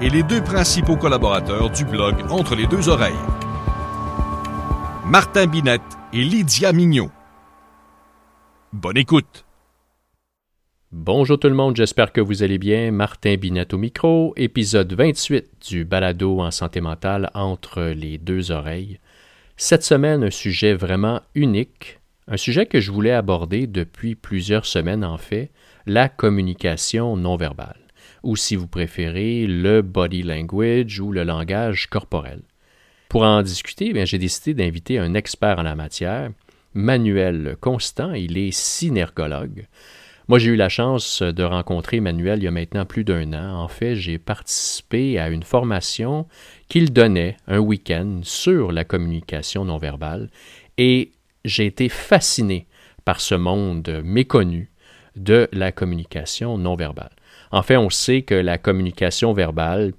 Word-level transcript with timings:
et 0.00 0.10
les 0.10 0.22
deux 0.22 0.42
principaux 0.42 0.96
collaborateurs 0.96 1.70
du 1.70 1.84
blog 1.84 2.16
Entre 2.30 2.54
les 2.54 2.66
deux 2.66 2.88
oreilles. 2.88 3.14
Martin 5.06 5.46
Binette 5.46 5.80
et 6.12 6.22
Lydia 6.22 6.72
Mignot. 6.72 7.10
Bonne 8.72 8.98
écoute. 8.98 9.44
Bonjour 10.92 11.38
tout 11.38 11.48
le 11.48 11.54
monde, 11.54 11.76
j'espère 11.76 12.12
que 12.12 12.20
vous 12.20 12.42
allez 12.42 12.58
bien. 12.58 12.90
Martin 12.90 13.36
Binette 13.36 13.74
au 13.74 13.78
micro, 13.78 14.34
épisode 14.36 14.92
28 14.92 15.68
du 15.68 15.84
balado 15.84 16.40
en 16.40 16.50
santé 16.50 16.80
mentale 16.80 17.30
entre 17.34 17.82
les 17.82 18.18
deux 18.18 18.50
oreilles. 18.50 18.98
Cette 19.56 19.82
semaine, 19.82 20.24
un 20.24 20.30
sujet 20.30 20.74
vraiment 20.74 21.22
unique, 21.34 22.00
un 22.28 22.36
sujet 22.36 22.66
que 22.66 22.80
je 22.80 22.92
voulais 22.92 23.12
aborder 23.12 23.66
depuis 23.66 24.14
plusieurs 24.14 24.66
semaines 24.66 25.04
en 25.04 25.16
fait, 25.16 25.50
la 25.86 26.08
communication 26.08 27.16
non 27.16 27.36
verbale 27.36 27.85
ou 28.26 28.34
si 28.34 28.56
vous 28.56 28.66
préférez, 28.66 29.46
le 29.46 29.82
body 29.82 30.24
language 30.24 30.98
ou 30.98 31.12
le 31.12 31.22
langage 31.22 31.86
corporel. 31.86 32.42
Pour 33.08 33.22
en 33.22 33.40
discuter, 33.42 33.92
eh 33.94 34.04
j'ai 34.06 34.18
décidé 34.18 34.52
d'inviter 34.52 34.98
un 34.98 35.14
expert 35.14 35.60
en 35.60 35.62
la 35.62 35.76
matière, 35.76 36.30
Manuel 36.74 37.56
Constant, 37.60 38.12
il 38.12 38.36
est 38.36 38.50
synergologue. 38.50 39.68
Moi, 40.28 40.40
j'ai 40.40 40.50
eu 40.50 40.56
la 40.56 40.68
chance 40.68 41.22
de 41.22 41.44
rencontrer 41.44 42.00
Manuel 42.00 42.40
il 42.40 42.44
y 42.44 42.48
a 42.48 42.50
maintenant 42.50 42.84
plus 42.84 43.04
d'un 43.04 43.32
an. 43.32 43.62
En 43.62 43.68
fait, 43.68 43.94
j'ai 43.94 44.18
participé 44.18 45.20
à 45.20 45.28
une 45.28 45.44
formation 45.44 46.26
qu'il 46.68 46.92
donnait 46.92 47.36
un 47.46 47.60
week-end 47.60 48.20
sur 48.24 48.72
la 48.72 48.82
communication 48.82 49.64
non 49.64 49.78
verbale 49.78 50.30
et 50.78 51.12
j'ai 51.44 51.66
été 51.66 51.88
fasciné 51.88 52.66
par 53.04 53.20
ce 53.20 53.36
monde 53.36 54.02
méconnu 54.04 54.72
de 55.14 55.48
la 55.52 55.70
communication 55.70 56.58
non 56.58 56.74
verbale. 56.74 57.12
En 57.50 57.62
fait, 57.62 57.76
on 57.76 57.90
sait 57.90 58.22
que 58.22 58.34
la 58.34 58.58
communication 58.58 59.32
verbale 59.32 59.92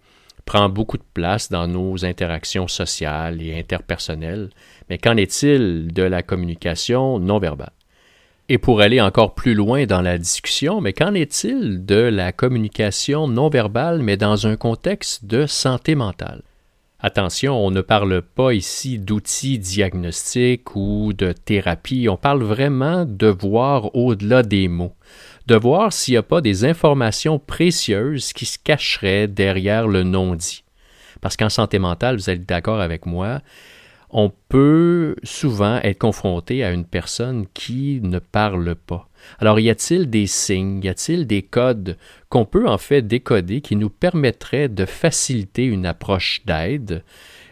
prend 0.45 0.69
beaucoup 0.69 0.97
de 0.97 1.03
place 1.13 1.49
dans 1.49 1.67
nos 1.67 2.05
interactions 2.05 2.67
sociales 2.67 3.41
et 3.41 3.57
interpersonnelles, 3.57 4.49
mais 4.89 4.97
qu'en 4.97 5.17
est-il 5.17 5.93
de 5.93 6.03
la 6.03 6.23
communication 6.23 7.19
non 7.19 7.37
verbale? 7.37 7.73
Et 8.49 8.57
pour 8.57 8.79
aller 8.79 9.01
encore 9.01 9.35
plus 9.35 9.53
loin 9.53 9.85
dans 9.85 10.01
la 10.01 10.17
discussion, 10.17 10.79
mais 10.79 10.93
qu'en 10.93 11.13
est-il 11.13 11.85
de 11.85 11.95
la 11.95 12.31
communication 12.31 13.27
non 13.27 13.49
verbale, 13.49 14.01
mais 14.01 14.15
dans 14.15 14.47
un 14.47 14.55
contexte 14.55 15.25
de 15.25 15.45
santé 15.45 15.95
mentale? 15.95 16.43
Attention, 16.99 17.53
on 17.63 17.69
ne 17.69 17.81
parle 17.81 18.21
pas 18.21 18.53
ici 18.53 18.97
d'outils 18.97 19.59
diagnostiques 19.59 20.75
ou 20.75 21.11
de 21.13 21.31
thérapie, 21.33 22.07
on 22.09 22.17
parle 22.17 22.41
vraiment 22.41 23.05
de 23.05 23.27
voir 23.27 23.93
au-delà 23.95 24.41
des 24.43 24.67
mots, 24.67 24.95
de 25.47 25.55
voir 25.55 25.93
s'il 25.93 26.13
n'y 26.13 26.17
a 26.17 26.23
pas 26.23 26.41
des 26.41 26.65
informations 26.65 27.39
précieuses 27.39 28.33
qui 28.33 28.45
se 28.45 28.59
cacheraient 28.59 29.27
derrière 29.27 29.87
le 29.87 30.03
non-dit. 30.03 30.63
Parce 31.21 31.37
qu'en 31.37 31.49
santé 31.49 31.79
mentale, 31.79 32.17
vous 32.17 32.29
êtes 32.29 32.45
d'accord 32.45 32.81
avec 32.81 33.05
moi, 33.05 33.41
on 34.09 34.31
peut 34.49 35.15
souvent 35.23 35.79
être 35.83 35.99
confronté 35.99 36.63
à 36.63 36.71
une 36.71 36.85
personne 36.85 37.45
qui 37.53 37.99
ne 38.03 38.19
parle 38.19 38.75
pas. 38.75 39.09
Alors, 39.39 39.59
y 39.59 39.69
a-t-il 39.69 40.09
des 40.09 40.27
signes, 40.27 40.81
y 40.83 40.89
a-t-il 40.89 41.27
des 41.27 41.41
codes 41.41 41.97
qu'on 42.29 42.45
peut 42.45 42.67
en 42.67 42.77
fait 42.77 43.01
décoder 43.01 43.61
qui 43.61 43.75
nous 43.75 43.89
permettraient 43.89 44.69
de 44.69 44.85
faciliter 44.85 45.65
une 45.65 45.85
approche 45.85 46.41
d'aide? 46.45 47.03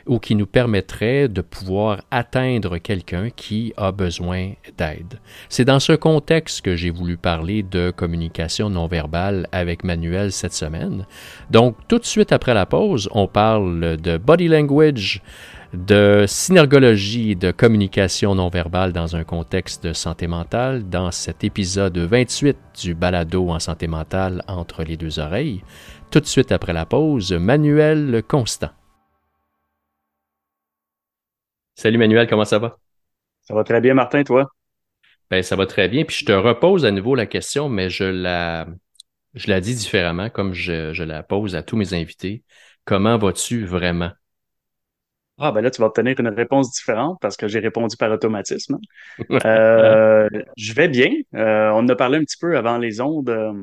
Ou 0.05 0.19
qui 0.19 0.35
nous 0.35 0.45
permettrait 0.45 1.27
de 1.27 1.41
pouvoir 1.41 2.01
atteindre 2.11 2.77
quelqu'un 2.77 3.29
qui 3.29 3.73
a 3.77 3.91
besoin 3.91 4.51
d'aide. 4.77 5.19
C'est 5.49 5.65
dans 5.65 5.79
ce 5.79 5.93
contexte 5.93 6.61
que 6.61 6.75
j'ai 6.75 6.89
voulu 6.91 7.17
parler 7.17 7.63
de 7.63 7.91
communication 7.91 8.69
non 8.69 8.87
verbale 8.87 9.47
avec 9.51 9.83
Manuel 9.83 10.31
cette 10.31 10.53
semaine. 10.53 11.05
Donc, 11.49 11.75
tout 11.87 11.99
de 11.99 12.05
suite 12.05 12.31
après 12.31 12.53
la 12.53 12.65
pause, 12.65 13.09
on 13.11 13.27
parle 13.27 13.97
de 13.97 14.17
body 14.17 14.47
language, 14.47 15.21
de 15.73 16.25
synergologie 16.27 17.35
de 17.35 17.51
communication 17.51 18.35
non 18.35 18.49
verbale 18.49 18.93
dans 18.93 19.15
un 19.15 19.23
contexte 19.23 19.83
de 19.83 19.93
santé 19.93 20.27
mentale 20.27 20.87
dans 20.89 21.11
cet 21.11 21.43
épisode 21.43 21.97
28 21.97 22.57
du 22.81 22.93
balado 22.93 23.49
en 23.49 23.59
santé 23.59 23.87
mentale 23.87 24.41
entre 24.47 24.83
les 24.83 24.97
deux 24.97 25.19
oreilles. 25.19 25.63
Tout 26.11 26.19
de 26.19 26.27
suite 26.27 26.51
après 26.51 26.73
la 26.73 26.85
pause, 26.85 27.33
Manuel 27.33 28.23
Constant. 28.27 28.69
Salut 31.75 31.97
Manuel, 31.97 32.27
comment 32.27 32.45
ça 32.45 32.59
va? 32.59 32.79
Ça 33.43 33.53
va 33.55 33.63
très 33.63 33.79
bien, 33.79 33.93
Martin, 33.93 34.23
toi? 34.25 34.49
Ben, 35.31 35.43
ça 35.43 35.55
va 35.55 35.65
très 35.65 35.89
bien. 35.89 36.05
Puis 36.05 36.17
je 36.19 36.25
te 36.25 36.31
repose 36.31 36.85
à 36.85 36.91
nouveau 36.91 37.15
la 37.15 37.25
question, 37.25 37.69
mais 37.69 37.89
je 37.89 38.03
la, 38.05 38.67
je 39.35 39.49
la 39.49 39.61
dis 39.61 39.75
différemment, 39.75 40.29
comme 40.29 40.53
je, 40.53 40.93
je 40.93 41.03
la 41.03 41.23
pose 41.23 41.55
à 41.55 41.63
tous 41.63 41.77
mes 41.77 41.93
invités. 41.93 42.43
Comment 42.85 43.17
vas-tu 43.17 43.65
vraiment? 43.65 44.11
Ah, 45.37 45.51
ben 45.51 45.61
là, 45.61 45.69
tu 45.69 45.81
vas 45.81 45.87
obtenir 45.87 46.17
une 46.19 46.29
réponse 46.29 46.71
différente 46.71 47.17
parce 47.21 47.35
que 47.35 47.47
j'ai 47.49 47.59
répondu 47.59 47.97
par 47.97 48.09
automatisme. 48.11 48.77
Euh, 49.45 50.29
je 50.57 50.73
vais 50.73 50.87
bien. 50.89 51.11
Euh, 51.35 51.69
on 51.71 51.79
en 51.79 51.89
a 51.89 51.95
parlé 51.95 52.17
un 52.19 52.23
petit 52.23 52.37
peu 52.39 52.57
avant 52.57 52.77
les 52.77 53.01
ondes. 53.01 53.29
Euh, 53.29 53.53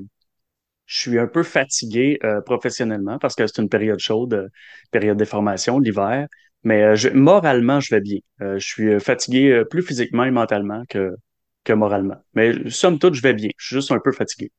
je 0.86 0.98
suis 1.00 1.18
un 1.18 1.26
peu 1.28 1.42
fatigué 1.44 2.18
professionnellement 2.46 3.18
parce 3.18 3.34
que 3.36 3.46
c'est 3.46 3.62
une 3.62 3.68
période 3.70 3.98
chaude, 4.00 4.50
période 4.90 5.18
de 5.18 5.24
formation, 5.24 5.78
l'hiver. 5.80 6.28
Mais 6.64 6.96
je, 6.96 7.08
moralement, 7.08 7.80
je 7.80 7.94
vais 7.94 8.00
bien. 8.00 8.18
je 8.40 8.58
suis 8.58 9.00
fatigué 9.00 9.62
plus 9.70 9.82
physiquement 9.82 10.24
et 10.24 10.30
mentalement 10.30 10.84
que, 10.88 11.14
que 11.64 11.72
moralement. 11.72 12.16
Mais 12.34 12.70
somme 12.70 12.98
toute, 12.98 13.14
je 13.14 13.22
vais 13.22 13.34
bien. 13.34 13.50
Je 13.56 13.66
suis 13.66 13.76
juste 13.76 13.90
un 13.90 13.98
peu 13.98 14.12
fatigué. 14.12 14.50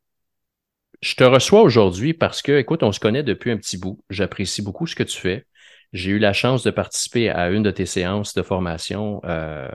Je 1.01 1.15
te 1.15 1.23
reçois 1.23 1.61
aujourd'hui 1.61 2.13
parce 2.13 2.41
que, 2.41 2.57
écoute, 2.57 2.83
on 2.83 2.91
se 2.91 2.99
connaît 2.99 3.23
depuis 3.23 3.51
un 3.51 3.57
petit 3.57 3.77
bout. 3.77 4.03
J'apprécie 4.09 4.61
beaucoup 4.61 4.87
ce 4.87 4.95
que 4.95 5.03
tu 5.03 5.17
fais. 5.19 5.45
J'ai 5.91 6.11
eu 6.11 6.19
la 6.19 6.33
chance 6.33 6.63
de 6.63 6.71
participer 6.71 7.29
à 7.29 7.49
une 7.51 7.61
de 7.61 7.71
tes 7.71 7.85
séances 7.85 8.33
de 8.33 8.41
formation 8.41 9.21
euh, 9.25 9.69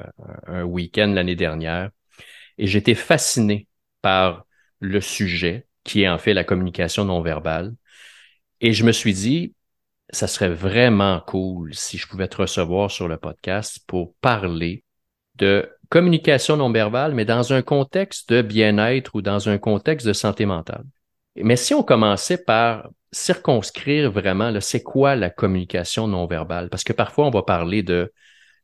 un 0.47 0.65
week-end 0.65 1.13
l'année 1.15 1.37
dernière 1.37 1.91
et 2.59 2.67
j'étais 2.67 2.95
fasciné 2.95 3.69
par 4.03 4.47
le 4.81 5.01
sujet 5.01 5.67
qui 5.85 6.03
est 6.03 6.09
en 6.09 6.19
fait 6.19 6.35
la 6.35 6.45
communication 6.45 7.05
non 7.05 7.23
verbale. 7.23 7.75
Et 8.61 8.73
je 8.73 8.85
me 8.85 8.93
suis 8.93 9.13
dit, 9.13 9.55
ça 10.11 10.27
serait 10.27 10.49
vraiment 10.49 11.21
cool 11.27 11.75
si 11.75 11.99
je 11.99 12.07
pouvais 12.07 12.29
te 12.29 12.37
recevoir 12.37 12.91
sur 12.91 13.09
le 13.09 13.17
podcast 13.17 13.81
pour 13.87 14.15
parler 14.21 14.85
de 15.35 15.69
communication 15.91 16.57
non 16.57 16.71
verbale, 16.71 17.15
mais 17.15 17.25
dans 17.25 17.53
un 17.53 17.63
contexte 17.63 18.31
de 18.31 18.43
bien-être 18.43 19.15
ou 19.15 19.23
dans 19.23 19.49
un 19.49 19.59
contexte 19.59 20.07
de 20.07 20.13
santé 20.13 20.47
mentale. 20.47 20.85
Mais 21.37 21.57
si 21.57 21.75
on 21.75 21.83
commençait 21.83 22.43
par 22.43 22.89
circonscrire 23.13 24.11
vraiment, 24.11 24.53
c'est 24.61 24.83
quoi 24.83 25.17
la 25.17 25.31
communication 25.31 26.09
non 26.09 26.27
verbale? 26.27 26.69
Parce 26.69 26.85
que 26.85 26.93
parfois, 26.93 27.27
on 27.27 27.31
va 27.31 27.43
parler 27.43 27.83
de 27.83 28.13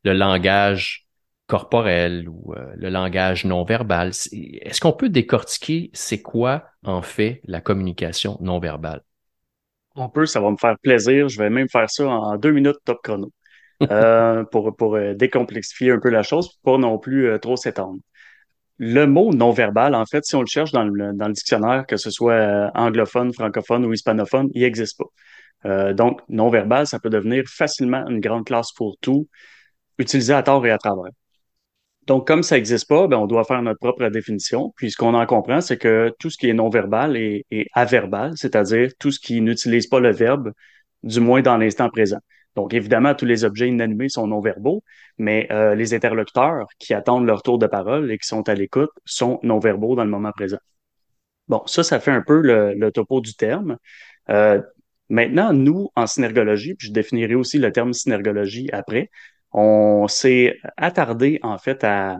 le 0.03 0.13
langage 0.13 1.07
corporel 1.47 2.27
ou 2.27 2.53
euh, 2.53 2.73
le 2.75 2.89
langage 2.89 3.45
non 3.45 3.63
verbal. 3.63 4.09
Est-ce 4.09 4.81
qu'on 4.81 4.93
peut 4.93 5.09
décortiquer 5.09 5.89
c'est 5.93 6.21
quoi 6.21 6.65
en 6.83 7.01
fait 7.01 7.41
la 7.45 7.61
communication 7.61 8.37
non 8.41 8.59
verbale? 8.59 9.01
On 9.95 10.09
peut, 10.09 10.25
ça 10.25 10.39
va 10.41 10.51
me 10.51 10.57
faire 10.57 10.77
plaisir. 10.81 11.29
Je 11.29 11.39
vais 11.39 11.49
même 11.49 11.69
faire 11.69 11.89
ça 11.89 12.07
en 12.07 12.37
deux 12.37 12.51
minutes 12.51 12.77
top 12.85 12.99
chrono 13.03 13.31
euh, 13.91 14.43
pour, 14.45 14.75
pour 14.75 14.95
euh, 14.95 15.13
décomplexifier 15.13 15.91
un 15.91 15.99
peu 15.99 16.09
la 16.09 16.23
chose, 16.23 16.49
pour 16.63 16.73
pas 16.73 16.77
non 16.79 16.97
plus 16.97 17.39
trop 17.41 17.55
s'étendre 17.55 17.99
le 18.77 19.05
mot 19.05 19.33
non-verbal, 19.33 19.95
en 19.95 20.05
fait, 20.05 20.25
si 20.25 20.35
on 20.35 20.41
le 20.41 20.47
cherche 20.47 20.71
dans 20.71 20.83
le, 20.83 21.13
dans 21.13 21.27
le 21.27 21.33
dictionnaire, 21.33 21.85
que 21.87 21.97
ce 21.97 22.09
soit 22.09 22.33
euh, 22.33 22.69
anglophone, 22.75 23.33
francophone 23.33 23.85
ou 23.85 23.93
hispanophone, 23.93 24.49
il 24.53 24.61
n'existe 24.61 24.97
pas. 24.97 25.05
Euh, 25.65 25.93
donc, 25.93 26.21
non-verbal, 26.29 26.87
ça 26.87 26.99
peut 26.99 27.09
devenir 27.09 27.43
facilement 27.47 28.07
une 28.07 28.19
grande 28.19 28.45
classe 28.45 28.71
pour 28.73 28.97
tout, 29.01 29.27
utilisé 29.97 30.33
à 30.33 30.43
tort 30.43 30.65
et 30.67 30.71
à 30.71 30.77
travers. 30.77 31.11
Donc, 32.07 32.27
comme 32.27 32.43
ça 32.43 32.55
n'existe 32.55 32.87
pas, 32.87 33.07
ben, 33.07 33.17
on 33.17 33.25
doit 33.25 33.43
faire 33.43 33.61
notre 33.61 33.79
propre 33.79 34.07
définition. 34.09 34.73
Puis, 34.75 34.91
ce 34.91 34.97
qu'on 34.97 35.15
en 35.15 35.25
comprend, 35.25 35.61
c'est 35.61 35.77
que 35.77 36.13
tout 36.19 36.29
ce 36.29 36.37
qui 36.37 36.49
est 36.49 36.53
non-verbal 36.53 37.17
est, 37.17 37.45
est 37.51 37.67
averbal, 37.73 38.33
c'est-à-dire 38.35 38.91
tout 38.99 39.11
ce 39.11 39.19
qui 39.19 39.41
n'utilise 39.41 39.87
pas 39.87 39.99
le 39.99 40.11
verbe, 40.11 40.51
du 41.03 41.19
moins 41.19 41.41
dans 41.41 41.57
l'instant 41.57 41.89
présent. 41.89 42.19
Donc, 42.55 42.73
évidemment, 42.73 43.15
tous 43.15 43.25
les 43.25 43.43
objets 43.43 43.67
inanimés 43.67 44.09
sont 44.09 44.27
non-verbaux, 44.27 44.83
mais 45.17 45.47
euh, 45.51 45.75
les 45.75 45.93
interlocuteurs 45.93 46.67
qui 46.79 46.93
attendent 46.93 47.25
leur 47.25 47.41
tour 47.41 47.57
de 47.59 47.67
parole 47.67 48.11
et 48.11 48.17
qui 48.17 48.27
sont 48.27 48.47
à 48.47 48.53
l'écoute 48.53 48.91
sont 49.05 49.39
non-verbaux 49.43 49.95
dans 49.95 50.05
le 50.05 50.09
moment 50.09 50.31
présent. 50.31 50.59
Bon, 51.47 51.63
ça, 51.65 51.83
ça 51.83 51.99
fait 51.99 52.11
un 52.11 52.21
peu 52.21 52.41
le, 52.41 52.91
topo 52.91 53.19
du 53.21 53.35
terme. 53.35 53.77
Euh, 54.29 54.61
Maintenant, 55.09 55.53
nous, 55.53 55.89
en 55.95 56.07
synergologie, 56.07 56.73
puis 56.73 56.87
je 56.87 56.93
définirai 56.93 57.35
aussi 57.35 57.59
le 57.59 57.71
terme 57.71 57.93
synergologie 57.93 58.69
après, 58.73 59.11
on 59.55 60.07
s'est 60.09 60.59
attardé 60.77 61.39
en 61.41 61.57
fait 61.57 61.83
à, 61.83 62.17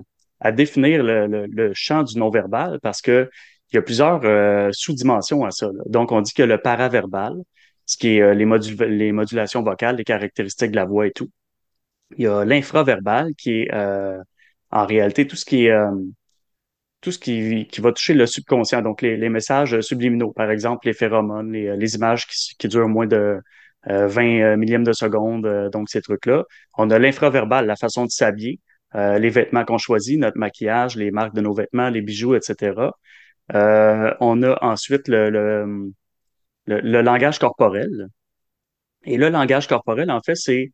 définir 0.53 1.03
le, 1.03 1.71
champ 1.73 2.03
du 2.03 2.17
non-verbal 2.17 2.79
parce 2.81 3.01
que 3.01 3.29
il 3.71 3.75
y 3.75 3.79
a 3.79 3.81
plusieurs 3.81 4.21
euh, 4.23 4.69
sous-dimensions 4.71 5.43
à 5.43 5.51
ça. 5.51 5.69
Donc, 5.87 6.11
on 6.11 6.21
dit 6.21 6.33
que 6.33 6.43
le 6.43 6.59
paraverbal, 6.59 7.33
ce 7.85 7.97
qui 7.97 8.17
est 8.17 8.21
euh, 8.21 8.33
les, 8.33 9.11
modulations 9.11 9.63
vocales, 9.63 9.97
les 9.97 10.03
caractéristiques 10.03 10.71
de 10.71 10.75
la 10.75 10.85
voix 10.85 11.07
et 11.07 11.11
tout. 11.11 11.29
Il 12.17 12.23
y 12.25 12.27
a 12.27 12.45
l'infraverbal 12.45 13.33
qui 13.35 13.61
est 13.63 13.73
euh, 13.73 14.21
en 14.71 14.85
réalité 14.85 15.27
tout 15.27 15.35
ce 15.35 15.45
qui 15.45 15.65
est 15.65 15.73
tout 17.01 17.11
ce 17.11 17.19
qui, 17.19 17.67
va 17.79 17.91
toucher 17.91 18.13
le 18.13 18.25
subconscient, 18.25 18.81
donc 18.81 19.01
les, 19.01 19.17
les 19.17 19.29
messages 19.29 19.79
subliminaux, 19.81 20.31
par 20.31 20.49
exemple 20.51 20.87
les 20.87 20.93
phéromones, 20.93 21.51
les, 21.51 21.75
les 21.75 21.95
images 21.95 22.27
qui, 22.27 22.55
qui, 22.57 22.67
durent 22.67 22.87
moins 22.87 23.07
de 23.07 23.39
20 23.85 23.91
euh, 23.91 24.53
euh, 24.53 24.57
millièmes 24.57 24.83
de 24.83 24.93
seconde, 24.93 25.45
euh, 25.45 25.69
donc 25.69 25.89
ces 25.89 26.01
trucs-là. 26.01 26.43
On 26.77 26.89
a 26.89 26.99
l'infraverbal, 26.99 27.65
la 27.65 27.75
façon 27.75 28.05
de 28.05 28.11
s'habiller, 28.11 28.59
les 28.93 29.29
vêtements 29.29 29.65
qu'on 29.65 29.77
choisit, 29.77 30.17
notre 30.17 30.37
maquillage, 30.37 30.95
les 30.95 31.11
marques 31.11 31.35
de 31.35 31.41
nos 31.41 31.53
vêtements, 31.53 31.89
les 31.89 32.01
bijoux, 32.01 32.33
etc. 32.33 32.93
on 33.51 34.43
a 34.43 34.57
ensuite 34.63 35.09
le, 35.09 35.29
le, 35.29 35.91
le, 36.65 37.01
langage 37.01 37.37
corporel. 37.37 38.07
Et 39.03 39.17
le 39.17 39.27
langage 39.27 39.67
corporel, 39.67 40.09
en 40.09 40.21
fait, 40.21 40.35
c'est 40.35 40.71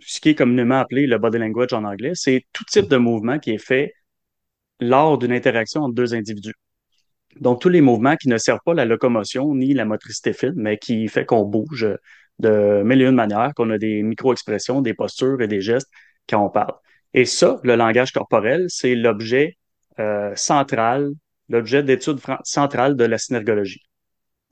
ce 0.00 0.20
qui 0.20 0.28
est 0.28 0.34
communément 0.36 0.78
appelé 0.78 1.08
le 1.08 1.18
body 1.18 1.38
language 1.38 1.72
en 1.72 1.82
anglais. 1.82 2.12
C'est 2.14 2.44
tout 2.52 2.64
type 2.64 2.86
de 2.88 2.96
mouvement 2.96 3.40
qui 3.40 3.50
est 3.50 3.64
fait 3.64 3.92
lors 4.78 5.18
d'une 5.18 5.32
interaction 5.32 5.82
entre 5.82 5.94
deux 5.94 6.14
individus. 6.14 6.54
Donc, 7.40 7.60
tous 7.60 7.68
les 7.68 7.80
mouvements 7.80 8.14
qui 8.14 8.28
ne 8.28 8.38
servent 8.38 8.60
pas 8.64 8.74
la 8.74 8.84
locomotion 8.84 9.52
ni 9.56 9.74
la 9.74 9.84
motricité 9.84 10.32
fine, 10.32 10.54
mais 10.54 10.78
qui 10.78 11.08
fait 11.08 11.24
qu'on 11.24 11.44
bouge 11.44 11.88
de 12.38 12.82
mille 12.84 13.02
une 13.02 13.14
manières, 13.14 13.52
qu'on 13.54 13.70
a 13.70 13.78
des 13.78 14.02
micro-expressions, 14.02 14.80
des 14.80 14.94
postures 14.94 15.40
et 15.40 15.48
des 15.48 15.60
gestes 15.60 15.88
quand 16.28 16.44
on 16.44 16.50
parle. 16.50 16.74
Et 17.14 17.24
ça, 17.24 17.58
le 17.64 17.74
langage 17.74 18.12
corporel, 18.12 18.66
c'est 18.68 18.94
l'objet 18.94 19.56
euh, 19.98 20.32
central, 20.36 21.10
l'objet 21.48 21.82
d'étude 21.82 22.18
centrale 22.44 22.96
de 22.96 23.04
la 23.04 23.18
synergologie. 23.18 23.82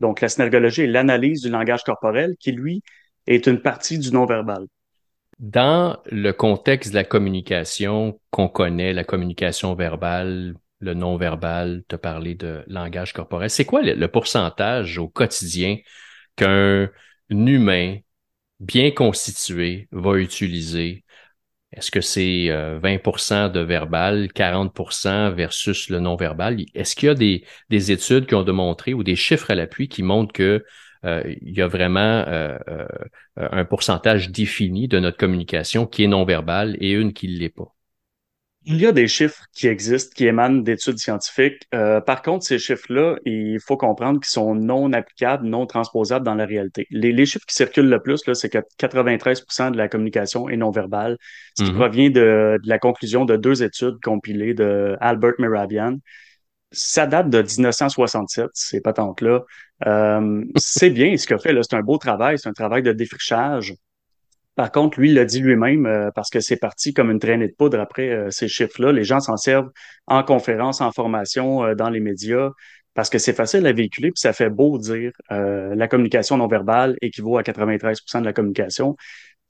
Donc, 0.01 0.21
la 0.21 0.29
synergologie 0.29 0.83
est 0.83 0.87
l'analyse 0.87 1.43
du 1.43 1.51
langage 1.51 1.83
corporel 1.85 2.35
qui, 2.39 2.53
lui, 2.53 2.83
est 3.27 3.47
une 3.47 3.61
partie 3.61 3.99
du 3.99 4.11
non-verbal. 4.11 4.67
Dans 5.39 5.99
le 6.11 6.33
contexte 6.33 6.91
de 6.91 6.97
la 6.97 7.05
communication 7.05 8.19
qu'on 8.31 8.49
connaît, 8.49 8.93
la 8.93 9.05
communication 9.05 9.75
verbale, 9.75 10.55
le 10.81 10.95
non-verbal, 10.95 11.83
te 11.89 11.97
parler 11.97 12.35
de 12.35 12.65
langage 12.67 13.13
corporel, 13.13 13.51
c'est 13.51 13.65
quoi 13.65 13.83
le, 13.83 14.09
pourcentage 14.09 14.99
au 14.99 15.09
quotidien 15.09 15.77
qu'un 16.37 16.89
humain 17.31 17.99
bien 18.61 18.91
constitué 18.93 19.89
va 19.93 20.19
utiliser? 20.19 21.05
Est-ce 21.73 21.91
que 21.91 22.01
c'est 22.01 22.49
20% 22.81 23.47
euh, 23.47 23.49
de 23.49 23.61
verbal, 23.61 24.33
40% 24.33 25.33
versus 25.33 25.91
le 25.91 26.01
non-verbal? 26.01 26.59
Est-ce 26.75 26.97
qu'il 26.97 27.09
y 27.09 27.11
a 27.11 27.15
des, 27.15 27.45
des 27.71 27.93
études 27.93 28.27
qui 28.27 28.35
ont 28.35 28.45
démontré 28.45 28.95
ou 28.95 29.05
des 29.05 29.17
chiffres 29.17 29.51
à 29.51 29.55
l'appui 29.55 29.89
qui 29.89 30.03
montrent 30.03 30.33
que 30.33 30.65
euh, 31.05 31.23
il 31.43 31.55
y 31.57 31.63
a 31.63 31.69
vraiment 31.69 32.25
euh, 32.29 32.59
un 33.37 33.65
pourcentage 33.65 34.31
défini 34.31 34.89
de 34.89 34.99
notre 34.99 35.19
communication 35.19 35.87
qui 35.87 36.05
est 36.05 36.09
non 36.09 36.25
verbale 36.25 36.77
et 36.81 36.93
une 36.93 37.13
qui 37.13 37.29
ne 37.29 37.39
l'est 37.39 37.51
pas? 37.51 37.76
Il 38.67 38.81
y 38.81 38.87
a 38.87 38.93
des 38.93 39.07
chiffres 39.07 39.45
qui 39.53 39.69
existent, 39.69 40.13
qui 40.15 40.27
émanent 40.27 40.61
d'études 40.61 40.99
scientifiques. 40.99 41.69
par 41.71 42.23
contre, 42.23 42.45
ces 42.45 42.59
chiffres-là, 42.59 43.17
il 43.25 43.59
faut 43.61 43.77
comprendre 43.77 44.19
qu'ils 44.19 44.31
sont 44.31 44.55
non 44.55 44.93
applicables, 44.93 45.47
non 45.47 45.67
transposables 45.67 46.27
dans 46.27 46.35
la 46.35 46.47
réalité. 46.47 46.87
Les, 46.91 47.27
chiffres 47.27 47.47
qui 47.47 47.55
circulent 47.55 47.89
le 47.89 48.03
plus, 48.03 48.21
c'est 48.35 48.49
que 48.49 48.59
93% 48.79 49.71
de 49.71 49.77
la 49.77 49.89
communication 49.89 50.49
est 50.49 50.57
non 50.57 50.73
verbale, 50.73 51.17
ce 51.57 51.63
qui 51.63 51.71
mm-hmm. 51.71 51.75
provient 51.75 52.11
de, 52.11 52.59
de, 52.63 52.69
la 52.69 52.79
conclusion 52.79 53.25
de 53.25 53.37
deux 53.37 53.63
études 53.63 54.01
compilées 54.03 54.55
de 54.55 54.97
Albert 55.01 55.35
Merabian, 55.39 55.99
ça 56.73 57.07
date 57.07 57.31
de 57.31 57.43
1967, 57.43 58.51
ces 58.53 58.81
patentes-là. 58.81 59.43
Euh, 59.87 60.45
c'est 60.57 60.91
bien 60.91 61.17
ce 61.17 61.27
qu'il 61.27 61.37
a 61.37 61.39
fait. 61.39 61.55
C'est 61.63 61.77
un 61.77 61.83
beau 61.83 61.99
travail, 61.99 62.39
c'est 62.39 62.49
un 62.49 62.53
travail 62.53 62.83
de 62.83 62.93
défrichage. 62.93 63.75
Par 64.57 64.73
contre, 64.73 64.99
lui, 64.99 65.11
il 65.11 65.15
l'a 65.15 65.25
dit 65.25 65.41
lui-même 65.41 65.87
euh, 65.87 66.11
parce 66.15 66.31
que 66.31 66.41
c'est 66.41 66.57
parti 66.57 66.93
comme 66.93 67.11
une 67.11 67.19
traînée 67.19 67.49
de 67.49 67.55
poudre 67.55 67.79
après 67.79 68.11
euh, 68.11 68.31
ces 68.31 68.49
chiffres-là. 68.49 68.91
Les 68.93 69.05
gens 69.05 69.21
s'en 69.21 69.37
servent 69.37 69.71
en 70.07 70.23
conférence, 70.25 70.81
en 70.81 70.91
formation, 70.93 71.75
dans 71.75 71.91
les 71.91 72.01
médias, 72.01 72.51
parce 72.95 73.11
que 73.11 73.19
c'est 73.19 73.35
facile 73.35 73.67
à 73.67 73.73
véhiculer, 73.73 74.09
puis 74.09 74.21
ça 74.21 74.33
fait 74.33 74.51
beau 74.51 74.79
dire 74.79 75.13
la 75.31 75.89
communication 75.89 76.39
non 76.39 76.47
verbale 76.47 76.97
équivaut 77.03 77.37
à 77.37 77.43
93% 77.43 78.21
de 78.21 78.25
la 78.25 78.33
communication 78.33 78.97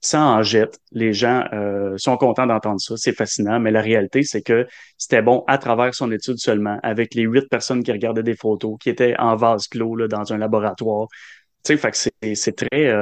ça 0.01 0.21
en 0.21 0.43
jette. 0.43 0.79
Les 0.91 1.13
gens 1.13 1.43
euh, 1.53 1.95
sont 1.97 2.17
contents 2.17 2.45
d'entendre 2.47 2.79
ça. 2.79 2.95
C'est 2.97 3.13
fascinant. 3.13 3.59
Mais 3.59 3.71
la 3.71 3.81
réalité, 3.81 4.23
c'est 4.23 4.41
que 4.41 4.67
c'était 4.97 5.21
bon 5.21 5.43
à 5.47 5.57
travers 5.57 5.93
son 5.95 6.11
étude 6.11 6.37
seulement, 6.37 6.79
avec 6.83 7.15
les 7.15 7.23
huit 7.23 7.47
personnes 7.49 7.83
qui 7.83 7.91
regardaient 7.91 8.23
des 8.23 8.35
photos, 8.35 8.77
qui 8.79 8.89
étaient 8.89 9.15
en 9.17 9.35
vase 9.35 9.67
clos 9.67 9.95
là, 9.95 10.07
dans 10.07 10.33
un 10.33 10.37
laboratoire. 10.37 11.07
Tu 11.63 11.77
sais, 11.77 12.35
c'est 12.35 12.55
très... 12.55 12.93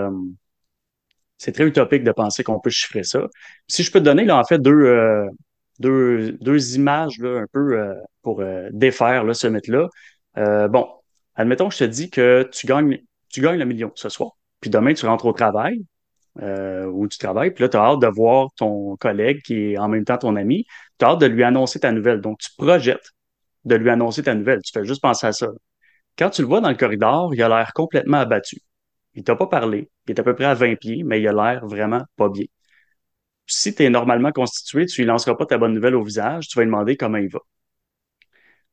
Euh, 1.35 1.45
c'est 1.45 1.51
très 1.51 1.65
utopique 1.65 2.03
de 2.03 2.11
penser 2.11 2.43
qu'on 2.43 2.59
peut 2.59 2.69
chiffrer 2.69 3.03
ça. 3.03 3.21
Si 3.67 3.83
je 3.83 3.91
peux 3.91 3.99
te 3.99 4.05
donner, 4.05 4.25
là, 4.25 4.37
en 4.37 4.43
fait, 4.43 4.59
deux, 4.59 4.71
euh, 4.71 5.25
deux, 5.79 6.33
deux 6.41 6.75
images 6.75 7.19
là, 7.19 7.39
un 7.41 7.45
peu 7.51 7.93
pour 8.21 8.41
défaire 8.71 9.23
là, 9.23 9.33
ce 9.33 9.47
mythe-là. 9.47 9.89
bon, 10.69 10.87
admettons 11.35 11.69
je 11.69 11.79
te 11.79 11.83
dis 11.83 12.09
que 12.09 12.47
tu 12.51 12.67
gagnes, 12.67 12.99
tu 13.29 13.41
gagnes 13.41 13.59
le 13.59 13.65
million 13.65 13.91
ce 13.95 14.09
soir. 14.09 14.31
Puis 14.61 14.69
demain, 14.69 14.93
tu 14.93 15.05
rentres 15.05 15.25
au 15.25 15.33
travail, 15.33 15.83
euh, 16.41 16.85
où 16.87 17.07
tu 17.07 17.17
travailles. 17.17 17.51
Puis 17.51 17.61
là, 17.63 17.69
tu 17.69 17.77
as 17.77 17.81
hâte 17.81 17.99
de 18.01 18.07
voir 18.07 18.49
ton 18.57 18.97
collègue 18.97 19.41
qui 19.43 19.71
est 19.71 19.77
en 19.77 19.87
même 19.87 20.03
temps 20.03 20.17
ton 20.17 20.35
ami. 20.35 20.65
Tu 20.99 21.05
as 21.05 21.09
hâte 21.09 21.21
de 21.21 21.27
lui 21.27 21.43
annoncer 21.43 21.79
ta 21.79 21.91
nouvelle. 21.91 22.19
Donc, 22.19 22.39
tu 22.39 22.49
projettes 22.57 23.11
de 23.63 23.75
lui 23.75 23.89
annoncer 23.89 24.23
ta 24.23 24.35
nouvelle. 24.35 24.61
Tu 24.61 24.71
fais 24.73 24.85
juste 24.85 25.01
penser 25.01 25.27
à 25.27 25.31
ça. 25.31 25.47
Quand 26.17 26.29
tu 26.29 26.41
le 26.41 26.47
vois 26.47 26.61
dans 26.61 26.69
le 26.69 26.75
corridor, 26.75 27.33
il 27.33 27.41
a 27.41 27.49
l'air 27.49 27.71
complètement 27.73 28.17
abattu. 28.17 28.57
Il 29.15 29.23
t'a 29.23 29.35
pas 29.35 29.47
parlé. 29.47 29.89
Il 30.07 30.11
est 30.11 30.19
à 30.19 30.23
peu 30.23 30.35
près 30.35 30.45
à 30.45 30.53
20 30.53 30.75
pieds, 30.75 31.03
mais 31.03 31.21
il 31.21 31.27
a 31.27 31.33
l'air 31.33 31.65
vraiment 31.67 32.03
pas 32.17 32.29
bien. 32.29 32.45
Si 33.47 33.73
tu 33.73 33.83
es 33.83 33.89
normalement 33.89 34.31
constitué, 34.31 34.85
tu 34.85 35.01
lui 35.01 35.07
lanceras 35.07 35.35
pas 35.35 35.45
ta 35.47 35.57
bonne 35.57 35.73
nouvelle 35.73 35.95
au 35.95 36.03
visage, 36.03 36.47
tu 36.47 36.57
vas 36.57 36.63
lui 36.63 36.67
demander 36.67 36.97
comment 36.97 37.17
il 37.17 37.29
va 37.29 37.39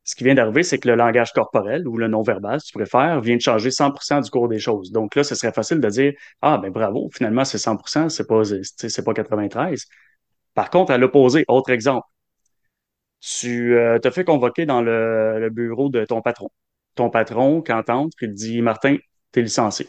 ce 0.03 0.15
qui 0.15 0.23
vient 0.23 0.35
d'arriver, 0.35 0.63
c'est 0.63 0.79
que 0.79 0.87
le 0.87 0.95
langage 0.95 1.31
corporel 1.31 1.87
ou 1.87 1.97
le 1.97 2.07
non-verbal, 2.07 2.59
si 2.59 2.67
tu 2.67 2.73
préfères, 2.73 3.21
vient 3.21 3.35
de 3.37 3.41
changer 3.41 3.71
100% 3.71 4.21
du 4.21 4.29
cours 4.29 4.49
des 4.49 4.59
choses. 4.59 4.91
Donc 4.91 5.15
là, 5.15 5.23
ce 5.23 5.35
serait 5.35 5.53
facile 5.53 5.79
de 5.79 5.89
dire 5.89 6.13
ah 6.41 6.57
ben 6.57 6.71
bravo, 6.71 7.09
finalement 7.13 7.45
c'est 7.45 7.57
100%, 7.57 8.09
c'est 8.09 8.27
pas 8.27 8.43
c'est 8.43 9.05
pas 9.05 9.13
93. 9.13 9.85
Par 10.53 10.69
contre, 10.69 10.91
à 10.91 10.97
l'opposé, 10.97 11.45
autre 11.47 11.71
exemple, 11.71 12.07
tu 13.21 13.75
euh, 13.77 13.99
te 13.99 14.09
fais 14.09 14.23
convoquer 14.25 14.65
dans 14.65 14.81
le, 14.81 15.49
bureau 15.51 15.89
de 15.89 16.05
ton 16.05 16.21
patron. 16.21 16.49
Ton 16.95 17.09
patron, 17.09 17.61
quand 17.61 17.83
t'entre, 17.83 18.17
il 18.21 18.33
dit 18.33 18.61
Martin, 18.61 18.97
t'es 19.31 19.41
licencié. 19.41 19.87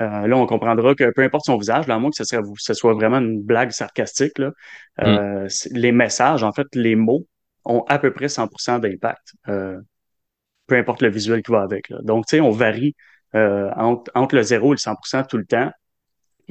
Euh, 0.00 0.26
là, 0.26 0.36
on 0.36 0.46
comprendra 0.46 0.94
que 0.94 1.10
peu 1.12 1.22
importe 1.22 1.44
son 1.44 1.58
visage, 1.58 1.86
là, 1.86 1.96
à 1.96 1.98
moins 1.98 2.10
que 2.10 2.16
ce, 2.16 2.24
serait, 2.24 2.42
ce 2.56 2.74
soit 2.74 2.94
vraiment 2.94 3.18
une 3.18 3.42
blague 3.42 3.72
sarcastique, 3.72 4.38
là, 4.38 4.48
mm. 4.98 5.04
euh, 5.04 5.48
les 5.70 5.92
messages, 5.92 6.42
en 6.42 6.52
fait, 6.52 6.66
les 6.74 6.96
mots 6.96 7.26
ont 7.64 7.84
à 7.88 7.98
peu 7.98 8.12
près 8.12 8.28
100% 8.28 8.78
d'impact, 8.78 9.34
euh, 9.48 9.78
peu 10.66 10.76
importe 10.76 11.02
le 11.02 11.10
visuel 11.10 11.42
qui 11.42 11.52
va 11.52 11.62
avec. 11.62 11.92
Donc, 12.02 12.26
tu 12.26 12.36
sais, 12.36 12.40
on 12.40 12.50
varie 12.50 12.94
euh, 13.34 13.70
entre, 13.76 14.34
le 14.34 14.42
0 14.42 14.68
et 14.68 14.70
le 14.70 14.76
100% 14.76 15.26
tout 15.28 15.38
le 15.38 15.46
temps. 15.46 15.70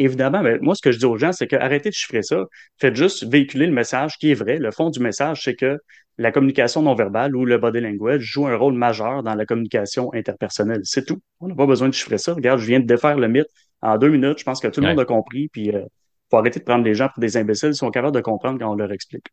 Évidemment, 0.04 0.42
ben, 0.42 0.58
moi, 0.62 0.74
ce 0.74 0.82
que 0.82 0.92
je 0.92 0.98
dis 0.98 1.06
aux 1.06 1.18
gens, 1.18 1.32
c'est 1.32 1.46
que 1.46 1.56
arrêtez 1.56 1.90
de 1.90 1.94
chiffrer 1.94 2.24
ça. 2.24 2.46
Faites 2.80 2.96
juste 2.96 3.24
véhiculer 3.24 3.68
le 3.68 3.72
message 3.72 4.18
qui 4.18 4.32
est 4.32 4.34
vrai. 4.34 4.58
Le 4.58 4.72
fond 4.72 4.90
du 4.90 5.00
message, 5.00 5.44
c'est 5.44 5.54
que 5.54 5.78
la 6.18 6.32
communication 6.32 6.82
non 6.82 6.96
verbale 6.96 7.36
ou 7.36 7.46
le 7.46 7.60
body 7.60 7.82
language 7.82 8.22
joue 8.22 8.48
un 8.48 8.56
rôle 8.56 8.74
majeur 8.74 9.22
dans 9.22 9.36
la 9.36 9.46
communication 9.46 10.12
interpersonnelle. 10.14 10.82
C'est 10.86 11.06
tout. 11.06 11.22
On 11.40 11.48
n'a 11.48 11.56
pas 11.56 11.68
besoin 11.68 11.88
de 11.88 11.94
chiffrer 11.94 12.18
ça. 12.18 12.34
Regarde, 12.34 12.60
je 12.60 12.66
viens 12.66 12.80
de 12.80 12.86
défaire 12.86 13.16
le 13.16 13.28
mythe 13.28 13.48
en 13.82 14.00
deux 14.00 14.10
minutes. 14.10 14.40
Je 14.40 14.44
pense 14.44 14.60
que 14.60 14.68
tout 14.70 14.82
le 14.82 14.88
monde 14.88 15.00
a 15.00 15.06
compris. 15.06 15.50
Puis, 15.50 15.70
euh, 15.70 15.84
faut 16.32 16.38
arrêter 16.38 16.60
de 16.60 16.66
prendre 16.66 16.84
les 16.84 16.96
gens 16.96 17.10
pour 17.10 17.22
des 17.22 17.38
imbéciles. 17.38 17.70
Ils 17.70 17.76
sont 17.76 17.92
capables 17.92 18.16
de 18.16 18.22
comprendre 18.22 18.58
quand 18.58 18.72
on 18.72 18.76
leur 18.76 18.92
explique. 18.92 19.28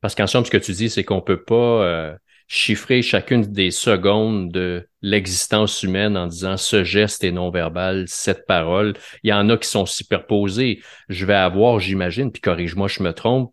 Parce 0.00 0.14
qu'en 0.14 0.28
somme, 0.28 0.44
ce 0.44 0.50
que 0.52 0.58
tu 0.58 0.70
dis, 0.70 0.90
c'est 0.90 1.02
qu'on 1.02 1.22
peut 1.22 1.42
pas 1.42 1.54
euh, 1.54 2.14
chiffrer 2.48 3.02
chacune 3.02 3.42
des 3.42 3.70
secondes 3.70 4.50
de 4.50 4.88
l'existence 5.02 5.82
humaine 5.82 6.16
en 6.16 6.26
disant 6.26 6.56
ce 6.56 6.82
geste 6.82 7.22
est 7.22 7.30
non-verbal, 7.30 8.04
cette 8.08 8.46
parole. 8.46 8.94
Il 9.22 9.30
y 9.30 9.32
en 9.32 9.48
a 9.50 9.58
qui 9.58 9.68
sont 9.68 9.86
superposés. 9.86 10.80
Je 11.10 11.26
vais 11.26 11.34
avoir, 11.34 11.78
j'imagine, 11.78 12.32
puis 12.32 12.40
corrige-moi, 12.40 12.88
je 12.88 13.02
me 13.02 13.12
trompe, 13.12 13.52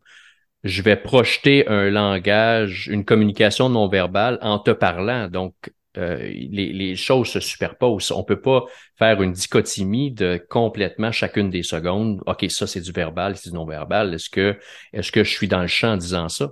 je 0.63 0.81
vais 0.81 0.95
projeter 0.95 1.67
un 1.67 1.89
langage, 1.89 2.87
une 2.87 3.05
communication 3.05 3.69
non-verbale 3.69 4.39
en 4.41 4.59
te 4.59 4.71
parlant. 4.71 5.27
Donc, 5.27 5.53
euh, 5.97 6.17
les, 6.17 6.73
les, 6.73 6.95
choses 6.95 7.29
se 7.29 7.39
superposent. 7.39 8.11
On 8.11 8.23
peut 8.23 8.41
pas 8.41 8.65
faire 8.97 9.21
une 9.21 9.31
dichotomie 9.31 10.11
de 10.11 10.43
complètement 10.49 11.11
chacune 11.11 11.49
des 11.49 11.63
secondes. 11.63 12.21
OK, 12.25 12.45
ça, 12.49 12.67
c'est 12.67 12.81
du 12.81 12.91
verbal, 12.91 13.37
c'est 13.37 13.49
du 13.49 13.55
non-verbal. 13.55 14.13
Est-ce 14.13 14.29
que, 14.29 14.57
est-ce 14.93 15.11
que 15.11 15.23
je 15.23 15.31
suis 15.31 15.47
dans 15.47 15.61
le 15.61 15.67
champ 15.67 15.93
en 15.93 15.97
disant 15.97 16.29
ça? 16.29 16.51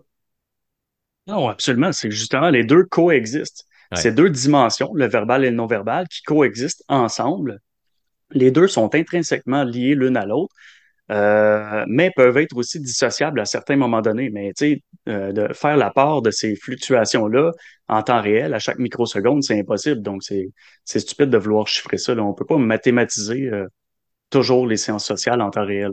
Non, 1.27 1.47
absolument. 1.47 1.91
C'est 1.91 2.11
justement 2.11 2.49
les 2.49 2.63
deux 2.63 2.83
coexistent. 2.83 3.65
Ces 3.95 4.11
deux 4.11 4.31
dimensions, 4.31 4.91
le 4.95 5.07
verbal 5.07 5.45
et 5.45 5.51
le 5.51 5.55
non-verbal, 5.55 6.07
qui 6.07 6.23
coexistent 6.23 6.83
ensemble. 6.87 7.59
Les 8.31 8.49
deux 8.49 8.67
sont 8.67 8.95
intrinsèquement 8.95 9.63
liés 9.63 9.93
l'une 9.93 10.17
à 10.17 10.25
l'autre. 10.25 10.55
Euh, 11.11 11.83
mais 11.87 12.11
peuvent 12.15 12.37
être 12.37 12.55
aussi 12.55 12.79
dissociables 12.79 13.39
à 13.39 13.45
certains 13.45 13.75
moments 13.75 14.01
donnés. 14.01 14.29
Mais 14.29 14.53
tu 14.57 14.65
sais, 14.65 14.83
euh, 15.09 15.31
de 15.31 15.53
faire 15.53 15.77
la 15.77 15.91
part 15.91 16.21
de 16.21 16.31
ces 16.31 16.55
fluctuations-là 16.55 17.51
en 17.87 18.01
temps 18.01 18.21
réel, 18.21 18.53
à 18.53 18.59
chaque 18.59 18.79
microseconde, 18.79 19.43
c'est 19.43 19.59
impossible. 19.59 20.01
Donc, 20.01 20.23
c'est, 20.23 20.49
c'est 20.85 20.99
stupide 20.99 21.29
de 21.29 21.37
vouloir 21.37 21.67
chiffrer 21.67 21.97
ça. 21.97 22.15
Là. 22.15 22.23
On 22.23 22.33
peut 22.33 22.45
pas 22.45 22.57
mathématiser 22.57 23.49
euh, 23.51 23.67
toujours 24.29 24.65
les 24.65 24.77
sciences 24.77 25.05
sociales 25.05 25.41
en 25.41 25.51
temps 25.51 25.65
réel. 25.65 25.91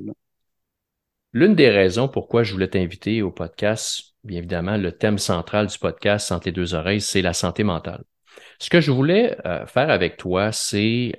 L'une 1.32 1.54
des 1.54 1.70
raisons 1.70 2.08
pourquoi 2.08 2.42
je 2.42 2.52
voulais 2.52 2.68
t'inviter 2.68 3.22
au 3.22 3.30
podcast, 3.30 4.09
bien 4.24 4.38
évidemment, 4.38 4.76
le 4.76 4.92
thème 4.92 5.18
central 5.18 5.66
du 5.66 5.78
podcast 5.78 6.28
Santé 6.28 6.52
deux 6.52 6.74
oreilles, 6.74 7.00
c'est 7.00 7.22
la 7.22 7.32
santé 7.32 7.64
mentale. 7.64 8.04
Ce 8.58 8.70
que 8.70 8.80
je 8.80 8.90
voulais 8.90 9.36
faire 9.66 9.90
avec 9.90 10.16
toi, 10.16 10.52
c'est 10.52 11.12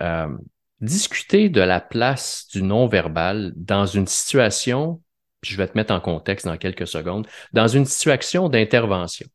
discuter 0.81 1.49
de 1.49 1.61
la 1.61 1.79
place 1.79 2.47
du 2.51 2.61
non-verbal 2.63 3.53
dans 3.55 3.85
une 3.85 4.07
situation, 4.07 5.01
je 5.43 5.55
vais 5.55 5.67
te 5.67 5.77
mettre 5.77 5.93
en 5.93 5.99
contexte 5.99 6.45
dans 6.45 6.57
quelques 6.57 6.87
secondes, 6.87 7.27
dans 7.53 7.67
une 7.67 7.85
situation 7.85 8.49
d'intervention. 8.49 9.27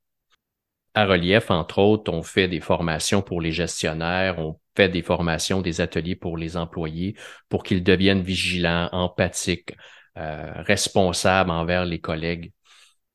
À 0.94 1.06
Relief, 1.06 1.50
entre 1.50 1.78
autres, 1.78 2.12
on 2.12 2.22
fait 2.22 2.48
des 2.48 2.60
formations 2.60 3.22
pour 3.22 3.40
les 3.40 3.52
gestionnaires, 3.52 4.38
on 4.38 4.58
fait 4.74 4.88
des 4.88 5.02
formations, 5.02 5.60
des 5.60 5.80
ateliers 5.80 6.16
pour 6.16 6.36
les 6.36 6.56
employés 6.56 7.16
pour 7.48 7.62
qu'ils 7.62 7.84
deviennent 7.84 8.22
vigilants, 8.22 8.88
empathiques, 8.92 9.76
euh, 10.16 10.62
responsables 10.62 11.50
envers 11.50 11.84
les 11.84 12.00
collègues. 12.00 12.52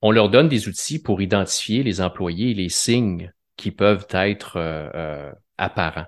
On 0.01 0.11
leur 0.11 0.29
donne 0.29 0.49
des 0.49 0.67
outils 0.67 1.01
pour 1.01 1.21
identifier 1.21 1.83
les 1.83 2.01
employés 2.01 2.51
et 2.51 2.55
les 2.55 2.69
signes 2.69 3.31
qui 3.55 3.71
peuvent 3.71 4.07
être 4.11 4.57
euh, 4.57 4.89
euh, 4.95 5.31
apparents. 5.57 6.07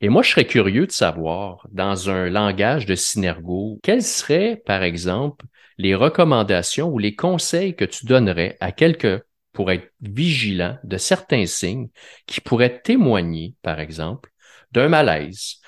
Et 0.00 0.08
moi, 0.08 0.22
je 0.22 0.30
serais 0.30 0.46
curieux 0.46 0.86
de 0.86 0.92
savoir, 0.92 1.66
dans 1.70 2.10
un 2.10 2.28
langage 2.28 2.86
de 2.86 2.94
Synergo, 2.94 3.78
quelles 3.82 4.02
seraient, 4.02 4.62
par 4.64 4.82
exemple, 4.82 5.46
les 5.78 5.94
recommandations 5.94 6.88
ou 6.88 6.98
les 6.98 7.14
conseils 7.14 7.74
que 7.74 7.84
tu 7.84 8.06
donnerais 8.06 8.56
à 8.60 8.72
quelqu'un 8.72 9.20
pour 9.52 9.70
être 9.70 9.92
vigilant 10.00 10.78
de 10.84 10.96
certains 10.96 11.46
signes 11.46 11.88
qui 12.26 12.40
pourraient 12.40 12.80
témoigner, 12.80 13.54
par 13.62 13.80
exemple, 13.80 14.30
d'un 14.72 14.88
malaise, 14.88 15.60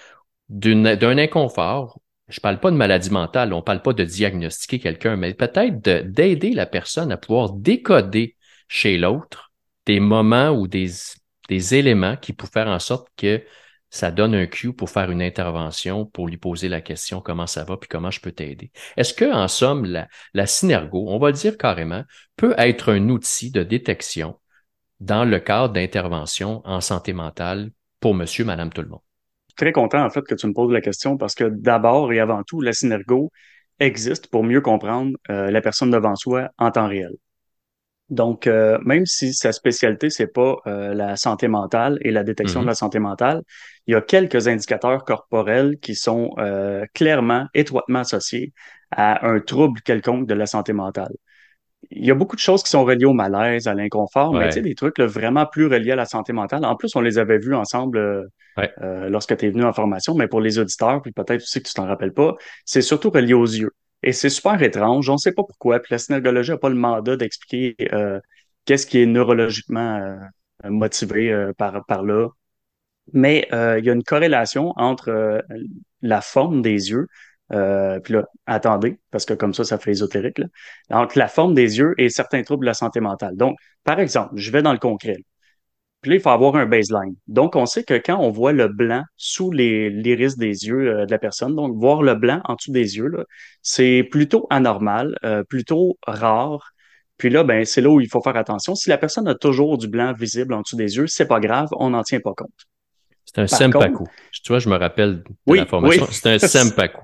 d'un 0.48 1.18
inconfort. 1.18 2.00
Je 2.28 2.40
parle 2.40 2.58
pas 2.58 2.70
de 2.70 2.76
maladie 2.76 3.10
mentale, 3.10 3.52
on 3.52 3.62
parle 3.62 3.82
pas 3.82 3.92
de 3.92 4.04
diagnostiquer 4.04 4.80
quelqu'un, 4.80 5.16
mais 5.16 5.32
peut-être 5.34 5.80
d'aider 5.80 6.50
la 6.52 6.66
personne 6.66 7.12
à 7.12 7.16
pouvoir 7.16 7.52
décoder 7.52 8.36
chez 8.68 8.98
l'autre 8.98 9.52
des 9.86 10.00
moments 10.00 10.50
ou 10.50 10.66
des, 10.66 10.90
éléments 11.48 12.16
qui 12.16 12.32
pourraient 12.32 12.50
faire 12.52 12.68
en 12.68 12.80
sorte 12.80 13.08
que 13.16 13.44
ça 13.90 14.10
donne 14.10 14.34
un 14.34 14.46
cue 14.46 14.72
pour 14.72 14.90
faire 14.90 15.12
une 15.12 15.22
intervention, 15.22 16.04
pour 16.04 16.26
lui 16.26 16.36
poser 16.36 16.68
la 16.68 16.80
question 16.80 17.20
comment 17.20 17.46
ça 17.46 17.62
va, 17.62 17.76
puis 17.76 17.88
comment 17.88 18.10
je 18.10 18.20
peux 18.20 18.32
t'aider. 18.32 18.72
Est-ce 18.96 19.14
que, 19.14 19.32
en 19.32 19.46
somme, 19.46 19.84
la, 19.84 20.08
la 20.34 20.46
synergo, 20.46 21.06
on 21.08 21.18
va 21.18 21.28
le 21.28 21.34
dire 21.36 21.56
carrément, 21.56 22.02
peut 22.36 22.54
être 22.58 22.92
un 22.92 23.08
outil 23.08 23.52
de 23.52 23.62
détection 23.62 24.40
dans 24.98 25.24
le 25.24 25.38
cadre 25.38 25.72
d'intervention 25.72 26.62
en 26.64 26.80
santé 26.80 27.12
mentale 27.12 27.70
pour 28.00 28.14
monsieur, 28.14 28.44
madame, 28.44 28.72
tout 28.72 28.82
le 28.82 28.88
monde? 28.88 29.05
Très 29.56 29.72
content, 29.72 30.04
en 30.04 30.10
fait, 30.10 30.22
que 30.22 30.34
tu 30.34 30.46
me 30.46 30.52
poses 30.52 30.72
la 30.72 30.80
question 30.80 31.16
parce 31.16 31.34
que 31.34 31.44
d'abord 31.44 32.12
et 32.12 32.20
avant 32.20 32.42
tout, 32.42 32.60
la 32.60 32.72
synergo 32.72 33.30
existe 33.80 34.28
pour 34.28 34.44
mieux 34.44 34.60
comprendre 34.60 35.16
euh, 35.30 35.50
la 35.50 35.60
personne 35.60 35.90
devant 35.90 36.16
soi 36.16 36.50
en 36.58 36.70
temps 36.70 36.88
réel. 36.88 37.12
Donc, 38.08 38.46
euh, 38.46 38.78
même 38.84 39.04
si 39.04 39.34
sa 39.34 39.50
spécialité, 39.52 40.10
c'est 40.10 40.28
pas 40.28 40.56
euh, 40.66 40.94
la 40.94 41.16
santé 41.16 41.48
mentale 41.48 41.98
et 42.02 42.12
la 42.12 42.22
détection 42.22 42.60
de 42.60 42.66
mm-hmm. 42.66 42.68
la 42.68 42.74
santé 42.74 42.98
mentale, 43.00 43.42
il 43.86 43.92
y 43.92 43.94
a 43.96 44.00
quelques 44.00 44.46
indicateurs 44.46 45.04
corporels 45.04 45.78
qui 45.80 45.96
sont 45.96 46.30
euh, 46.38 46.84
clairement, 46.94 47.46
étroitement 47.54 48.00
associés 48.00 48.52
à 48.92 49.26
un 49.26 49.40
trouble 49.40 49.80
quelconque 49.80 50.28
de 50.28 50.34
la 50.34 50.46
santé 50.46 50.72
mentale. 50.72 51.12
Il 51.90 52.04
y 52.04 52.10
a 52.10 52.14
beaucoup 52.14 52.36
de 52.36 52.40
choses 52.40 52.62
qui 52.62 52.70
sont 52.70 52.84
reliées 52.84 53.04
au 53.04 53.12
malaise, 53.12 53.68
à 53.68 53.74
l'inconfort, 53.74 54.32
mais 54.32 54.46
tu 54.48 54.54
sais, 54.54 54.60
des 54.60 54.74
trucs 54.74 54.98
vraiment 55.00 55.46
plus 55.46 55.66
reliés 55.66 55.92
à 55.92 55.96
la 55.96 56.04
santé 56.04 56.32
mentale. 56.32 56.64
En 56.64 56.76
plus, 56.76 56.94
on 56.96 57.00
les 57.00 57.18
avait 57.18 57.38
vus 57.38 57.54
ensemble 57.54 58.28
lorsque 58.80 59.36
tu 59.36 59.46
es 59.46 59.50
venu 59.50 59.64
en 59.64 59.72
formation, 59.72 60.14
mais 60.14 60.28
pour 60.28 60.40
les 60.40 60.58
auditeurs, 60.58 61.02
puis 61.02 61.12
peut-être 61.12 61.42
aussi 61.42 61.62
que 61.62 61.68
tu 61.68 61.74
t'en 61.74 61.86
rappelles 61.86 62.12
pas, 62.12 62.34
c'est 62.64 62.82
surtout 62.82 63.10
relié 63.10 63.34
aux 63.34 63.44
yeux. 63.44 63.72
Et 64.02 64.12
c'est 64.12 64.28
super 64.28 64.62
étrange, 64.62 65.08
on 65.08 65.14
ne 65.14 65.18
sait 65.18 65.32
pas 65.32 65.42
pourquoi. 65.42 65.80
Puis 65.80 65.92
la 65.92 65.98
synergologie 65.98 66.52
n'a 66.52 66.58
pas 66.58 66.68
le 66.68 66.76
mandat 66.76 67.16
d'expliquer 67.16 67.76
euh, 67.92 68.20
qu'est-ce 68.64 68.86
qui 68.86 69.00
est 69.00 69.06
neurologiquement 69.06 69.96
euh, 69.96 70.70
motivé 70.70 71.32
euh, 71.32 71.52
par, 71.52 71.84
par 71.86 72.02
là. 72.02 72.28
Mais 73.12 73.48
il 73.52 73.84
y 73.84 73.90
a 73.90 73.92
une 73.92 74.02
corrélation 74.02 74.72
entre 74.76 75.40
la 76.02 76.20
forme 76.20 76.60
des 76.60 76.90
yeux, 76.90 77.06
puis 77.50 78.14
là, 78.14 78.24
attendez, 78.46 78.98
parce 79.10 79.24
que 79.24 79.34
comme 79.34 79.54
ça, 79.54 79.64
ça 79.64 79.78
fait 79.78 79.92
ésotérique, 79.92 80.38
là, 80.38 80.46
entre 80.90 81.18
la 81.18 81.28
forme 81.28 81.54
des 81.54 81.78
yeux 81.78 81.94
et 81.98 82.08
certains 82.08 82.42
troubles 82.42 82.64
de 82.64 82.70
la 82.70 82.74
santé 82.74 83.00
mentale. 83.00 83.36
Donc, 83.36 83.56
par 83.84 84.00
exemple, 84.00 84.32
je 84.36 84.50
vais 84.50 84.62
dans 84.62 84.72
le 84.72 84.78
concret. 84.78 85.16
Puis 86.06 86.10
là, 86.10 86.16
il 86.16 86.22
faut 86.22 86.30
avoir 86.30 86.56
un 86.56 86.66
baseline. 86.66 87.16
Donc, 87.26 87.56
on 87.56 87.66
sait 87.66 87.82
que 87.82 87.94
quand 87.94 88.18
on 88.18 88.30
voit 88.30 88.52
le 88.52 88.68
blanc 88.68 89.02
sous 89.16 89.50
les 89.50 89.90
l'iris 89.90 90.36
des 90.36 90.66
yeux 90.66 90.88
euh, 90.88 91.06
de 91.06 91.10
la 91.10 91.18
personne, 91.18 91.56
donc 91.56 91.74
voir 91.76 92.02
le 92.02 92.14
blanc 92.14 92.40
en 92.44 92.54
dessous 92.54 92.70
des 92.70 92.96
yeux, 92.96 93.12
c'est 93.62 94.06
plutôt 94.10 94.46
anormal, 94.50 95.16
euh, 95.24 95.42
plutôt 95.42 95.98
rare. 96.06 96.70
Puis 97.16 97.30
là, 97.30 97.44
ben, 97.44 97.64
c'est 97.64 97.80
là 97.80 97.88
où 97.88 98.00
il 98.00 98.08
faut 98.08 98.20
faire 98.20 98.36
attention. 98.36 98.74
Si 98.74 98.88
la 98.88 98.98
personne 98.98 99.26
a 99.26 99.34
toujours 99.34 99.78
du 99.78 99.88
blanc 99.88 100.12
visible 100.12 100.54
en 100.54 100.60
dessous 100.60 100.76
des 100.76 100.96
yeux, 100.96 101.08
c'est 101.08 101.26
pas 101.26 101.40
grave, 101.40 101.70
on 101.72 101.90
n'en 101.90 102.02
tient 102.04 102.20
pas 102.20 102.34
compte. 102.36 102.54
C'est 103.24 103.40
un 103.40 103.46
sempaku. 103.46 104.04
Tu 104.32 104.52
vois, 104.52 104.60
je 104.60 104.68
me 104.68 104.76
rappelle 104.76 105.24
de 105.24 105.24
oui, 105.46 105.58
la 105.58 105.66
formation. 105.66 106.06
C'est 106.10 106.34
un 106.34 106.38
sempaku. 106.38 107.00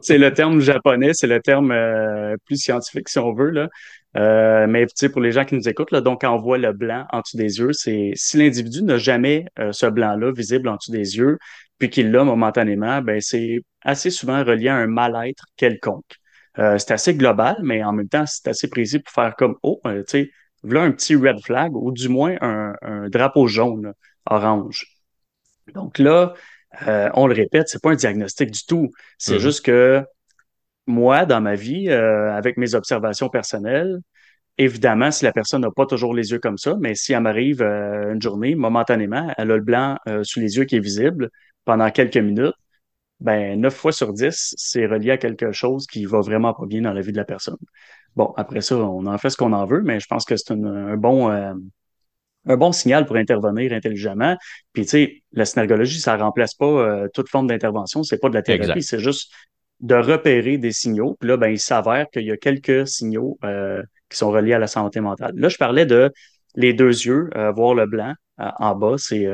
C'est 0.00 0.18
le 0.18 0.32
terme 0.32 0.60
japonais, 0.60 1.12
c'est 1.12 1.26
le 1.26 1.40
terme 1.40 1.70
euh, 1.72 2.36
plus 2.44 2.56
scientifique 2.56 3.08
si 3.08 3.18
on 3.18 3.32
veut. 3.32 3.50
Là. 3.50 3.68
Euh, 4.16 4.66
mais 4.66 4.86
pour 5.12 5.20
les 5.20 5.32
gens 5.32 5.44
qui 5.44 5.54
nous 5.54 5.68
écoutent, 5.68 5.90
là, 5.90 6.00
donc 6.00 6.22
quand 6.22 6.34
on 6.34 6.40
voit 6.40 6.58
le 6.58 6.72
blanc 6.72 7.06
en 7.12 7.20
dessous 7.20 7.36
des 7.36 7.58
yeux, 7.58 7.72
c'est 7.72 8.12
si 8.14 8.38
l'individu 8.38 8.82
n'a 8.82 8.96
jamais 8.96 9.44
euh, 9.58 9.72
ce 9.72 9.86
blanc-là 9.86 10.32
visible 10.32 10.68
en 10.68 10.76
dessous 10.76 10.92
des 10.92 11.16
yeux, 11.16 11.38
puis 11.78 11.90
qu'il 11.90 12.10
l'a 12.10 12.24
momentanément, 12.24 13.02
ben 13.02 13.20
c'est 13.20 13.60
assez 13.82 14.10
souvent 14.10 14.42
relié 14.42 14.68
à 14.68 14.76
un 14.76 14.86
mal-être 14.86 15.44
quelconque. 15.56 16.16
Euh, 16.58 16.78
c'est 16.78 16.92
assez 16.92 17.14
global, 17.14 17.56
mais 17.62 17.84
en 17.84 17.92
même 17.92 18.08
temps, 18.08 18.24
c'est 18.26 18.48
assez 18.48 18.68
précis 18.70 19.00
pour 19.00 19.12
faire 19.12 19.34
comme 19.36 19.56
oh, 19.62 19.80
tu 19.84 19.90
sais, 20.06 20.30
voilà 20.62 20.82
un 20.84 20.92
petit 20.92 21.14
red 21.14 21.38
flag 21.44 21.76
ou 21.76 21.92
du 21.92 22.08
moins 22.08 22.36
un, 22.40 22.72
un 22.80 23.08
drapeau 23.10 23.46
jaune, 23.46 23.92
orange. 24.24 24.86
Donc 25.74 25.98
là, 25.98 26.34
on 26.86 27.26
le 27.26 27.34
répète, 27.34 27.68
c'est 27.68 27.82
pas 27.82 27.92
un 27.92 27.96
diagnostic 27.96 28.50
du 28.50 28.64
tout. 28.66 28.90
C'est 29.18 29.36
mm-hmm. 29.36 29.38
juste 29.40 29.64
que 29.64 30.04
moi, 30.86 31.26
dans 31.26 31.40
ma 31.40 31.54
vie, 31.54 31.88
euh, 31.90 32.32
avec 32.34 32.56
mes 32.56 32.74
observations 32.74 33.28
personnelles, 33.28 34.00
évidemment, 34.58 35.10
si 35.10 35.24
la 35.24 35.32
personne 35.32 35.62
n'a 35.62 35.70
pas 35.70 35.86
toujours 35.86 36.14
les 36.14 36.30
yeux 36.30 36.38
comme 36.38 36.58
ça, 36.58 36.76
mais 36.80 36.94
si 36.94 37.12
elle 37.12 37.22
m'arrive 37.22 37.62
euh, 37.62 38.14
une 38.14 38.22
journée, 38.22 38.54
momentanément, 38.54 39.32
elle 39.36 39.50
a 39.50 39.56
le 39.56 39.62
blanc 39.62 39.96
euh, 40.08 40.22
sous 40.24 40.40
les 40.40 40.56
yeux 40.56 40.64
qui 40.64 40.76
est 40.76 40.80
visible 40.80 41.30
pendant 41.64 41.90
quelques 41.90 42.16
minutes, 42.16 42.54
ben, 43.20 43.60
neuf 43.60 43.74
fois 43.74 43.92
sur 43.92 44.12
dix, 44.12 44.54
c'est 44.56 44.86
relié 44.86 45.12
à 45.12 45.18
quelque 45.18 45.52
chose 45.52 45.86
qui 45.86 46.04
va 46.04 46.20
vraiment 46.20 46.54
pas 46.54 46.66
bien 46.66 46.82
dans 46.82 46.92
la 46.92 47.00
vie 47.00 47.12
de 47.12 47.16
la 47.16 47.24
personne. 47.24 47.56
Bon, 48.14 48.32
après 48.36 48.60
ça, 48.60 48.76
on 48.76 49.06
en 49.06 49.18
fait 49.18 49.30
ce 49.30 49.36
qu'on 49.36 49.52
en 49.52 49.66
veut, 49.66 49.82
mais 49.82 50.00
je 50.00 50.06
pense 50.06 50.24
que 50.24 50.36
c'est 50.36 50.52
un 50.52 50.96
bon, 50.96 51.30
un 52.46 52.56
bon 52.56 52.72
signal 52.72 53.06
pour 53.06 53.16
intervenir 53.16 53.72
intelligemment. 53.72 54.36
Puis, 54.72 54.84
tu 54.84 54.88
sais, 54.88 55.22
la 55.32 55.44
synergologie, 55.44 56.00
ça 56.00 56.16
remplace 56.16 56.54
pas 56.54 57.08
toute 57.12 57.28
forme 57.28 57.46
d'intervention. 57.46 58.02
C'est 58.02 58.18
pas 58.18 58.28
de 58.28 58.34
la 58.34 58.42
thérapie, 58.42 58.82
c'est 58.82 59.00
juste 59.00 59.30
de 59.80 59.94
repérer 59.94 60.58
des 60.58 60.72
signaux. 60.72 61.16
Puis 61.20 61.28
là, 61.28 61.36
ben, 61.36 61.48
il 61.48 61.58
s'avère 61.58 62.08
qu'il 62.10 62.24
y 62.24 62.30
a 62.30 62.36
quelques 62.36 62.88
signaux 62.88 63.38
euh, 63.44 63.82
qui 64.08 64.16
sont 64.16 64.30
reliés 64.30 64.54
à 64.54 64.58
la 64.58 64.66
santé 64.66 65.00
mentale. 65.00 65.32
Là, 65.36 65.48
je 65.48 65.56
parlais 65.56 65.86
de 65.86 66.12
les 66.54 66.72
deux 66.72 66.88
yeux, 66.88 67.28
euh, 67.36 67.52
voir 67.52 67.74
le 67.74 67.86
blanc 67.86 68.14
euh, 68.40 68.48
en 68.58 68.74
bas, 68.74 68.94
c'est 68.98 69.26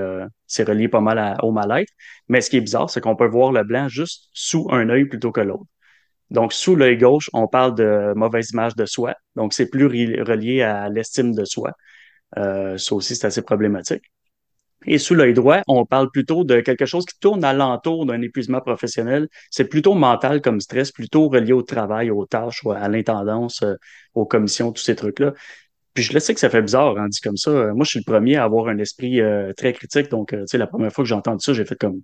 c'est 0.46 0.68
relié 0.68 0.88
pas 0.88 1.00
mal 1.00 1.36
au 1.42 1.52
mal-être. 1.52 1.92
Mais 2.28 2.40
ce 2.40 2.50
qui 2.50 2.56
est 2.56 2.60
bizarre, 2.60 2.90
c'est 2.90 3.00
qu'on 3.00 3.16
peut 3.16 3.26
voir 3.26 3.52
le 3.52 3.64
blanc 3.64 3.88
juste 3.88 4.28
sous 4.32 4.68
un 4.70 4.88
œil 4.90 5.06
plutôt 5.06 5.32
que 5.32 5.40
l'autre. 5.40 5.64
Donc, 6.30 6.52
sous 6.52 6.76
l'œil 6.76 6.96
gauche, 6.96 7.28
on 7.34 7.46
parle 7.46 7.74
de 7.74 8.12
mauvaise 8.16 8.50
image 8.52 8.74
de 8.74 8.86
soi. 8.86 9.14
Donc, 9.36 9.52
c'est 9.52 9.68
plus 9.68 9.86
relié 9.86 10.62
à 10.62 10.88
l'estime 10.88 11.34
de 11.34 11.44
soi. 11.44 11.72
Ça 12.36 12.94
aussi, 12.94 13.16
c'est 13.16 13.26
assez 13.26 13.42
problématique. 13.42 14.02
Et 14.86 14.98
sous 14.98 15.14
l'œil 15.14 15.34
droit, 15.34 15.60
on 15.68 15.86
parle 15.86 16.10
plutôt 16.10 16.44
de 16.44 16.60
quelque 16.60 16.86
chose 16.86 17.04
qui 17.04 17.18
tourne 17.18 17.44
alentour 17.44 18.06
d'un 18.06 18.20
épuisement 18.20 18.60
professionnel. 18.60 19.28
C'est 19.50 19.64
plutôt 19.64 19.94
mental 19.94 20.40
comme 20.40 20.60
stress, 20.60 20.90
plutôt 20.90 21.28
relié 21.28 21.52
au 21.52 21.62
travail, 21.62 22.10
aux 22.10 22.26
tâches, 22.26 22.62
à 22.66 22.88
l'intendance, 22.88 23.62
euh, 23.62 23.74
aux 24.14 24.26
commissions, 24.26 24.72
tous 24.72 24.82
ces 24.82 24.96
trucs-là. 24.96 25.34
Puis 25.94 26.04
je 26.04 26.12
le 26.14 26.20
sais 26.20 26.34
que 26.34 26.40
ça 26.40 26.50
fait 26.50 26.62
bizarre, 26.62 26.96
hein, 26.98 27.08
dit 27.08 27.20
comme 27.20 27.36
ça. 27.36 27.50
Euh, 27.50 27.74
moi, 27.74 27.84
je 27.84 27.90
suis 27.90 28.00
le 28.00 28.10
premier 28.10 28.36
à 28.36 28.44
avoir 28.44 28.68
un 28.68 28.78
esprit 28.78 29.20
euh, 29.20 29.52
très 29.56 29.72
critique. 29.72 30.10
Donc, 30.10 30.30
tu 30.30 30.38
sais, 30.46 30.58
la 30.58 30.66
première 30.66 30.92
fois 30.92 31.04
que 31.04 31.08
j'ai 31.08 31.14
entendu 31.14 31.44
ça, 31.44 31.52
j'ai 31.52 31.64
fait 31.64 31.76
comme 31.76 32.00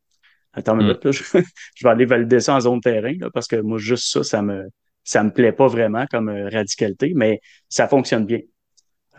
Attends 0.54 0.74
une 0.74 0.86
mm. 0.86 0.86
minute, 0.86 1.04
là, 1.04 1.10
je, 1.74 1.84
vais 1.84 1.90
aller 1.90 2.04
valider 2.04 2.40
ça 2.40 2.54
en 2.54 2.60
zone 2.60 2.80
terrain, 2.80 3.14
là, 3.18 3.28
parce 3.32 3.46
que 3.46 3.56
moi, 3.56 3.78
juste 3.78 4.10
ça, 4.10 4.22
ça 4.24 4.42
me 4.42 4.68
ça 5.04 5.22
me 5.24 5.30
plaît 5.30 5.52
pas 5.52 5.68
vraiment 5.68 6.04
comme 6.10 6.28
radicalité, 6.28 7.12
mais 7.14 7.40
ça 7.68 7.88
fonctionne 7.88 8.26
bien. 8.26 8.40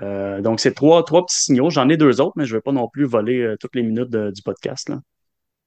Euh, 0.01 0.41
donc, 0.41 0.59
c'est 0.59 0.73
trois, 0.73 1.03
trois 1.03 1.25
petits 1.25 1.43
signaux. 1.43 1.69
J'en 1.69 1.89
ai 1.89 1.97
deux 1.97 2.21
autres, 2.21 2.33
mais 2.35 2.45
je 2.45 2.53
ne 2.53 2.57
vais 2.57 2.61
pas 2.61 2.71
non 2.71 2.87
plus 2.87 3.05
voler 3.05 3.41
euh, 3.41 3.55
toutes 3.59 3.75
les 3.75 3.83
minutes 3.83 4.09
du 4.09 4.41
podcast. 4.41 4.91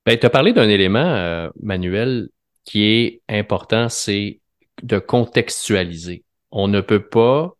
Ben, 0.07 0.19
tu 0.19 0.27
as 0.27 0.31
parlé 0.31 0.53
d'un 0.53 0.69
élément, 0.69 1.51
Manuel, 1.61 2.29
qui 2.65 2.85
est 2.85 3.23
important, 3.29 3.89
c'est 3.89 4.41
de 4.83 4.99
contextualiser. 4.99 6.25
On 6.51 6.69
ne 6.69 6.81
peut 6.81 7.07
pas, 7.07 7.57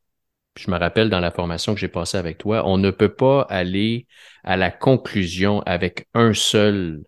je 0.59 0.71
me 0.71 0.77
rappelle 0.77 1.09
dans 1.09 1.21
la 1.21 1.31
formation 1.31 1.75
que 1.75 1.81
j'ai 1.81 1.89
passée 1.89 2.19
avec 2.19 2.39
toi, 2.39 2.67
on 2.67 2.79
ne 2.79 2.91
peut 2.91 3.15
pas 3.15 3.43
aller 3.43 4.07
à 4.45 4.57
la 4.57 4.71
conclusion 4.71 5.61
avec 5.63 6.09
un 6.15 6.35
seul, 6.35 7.03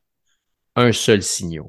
un 0.77 0.93
seul 0.93 1.23
signal. 1.23 1.65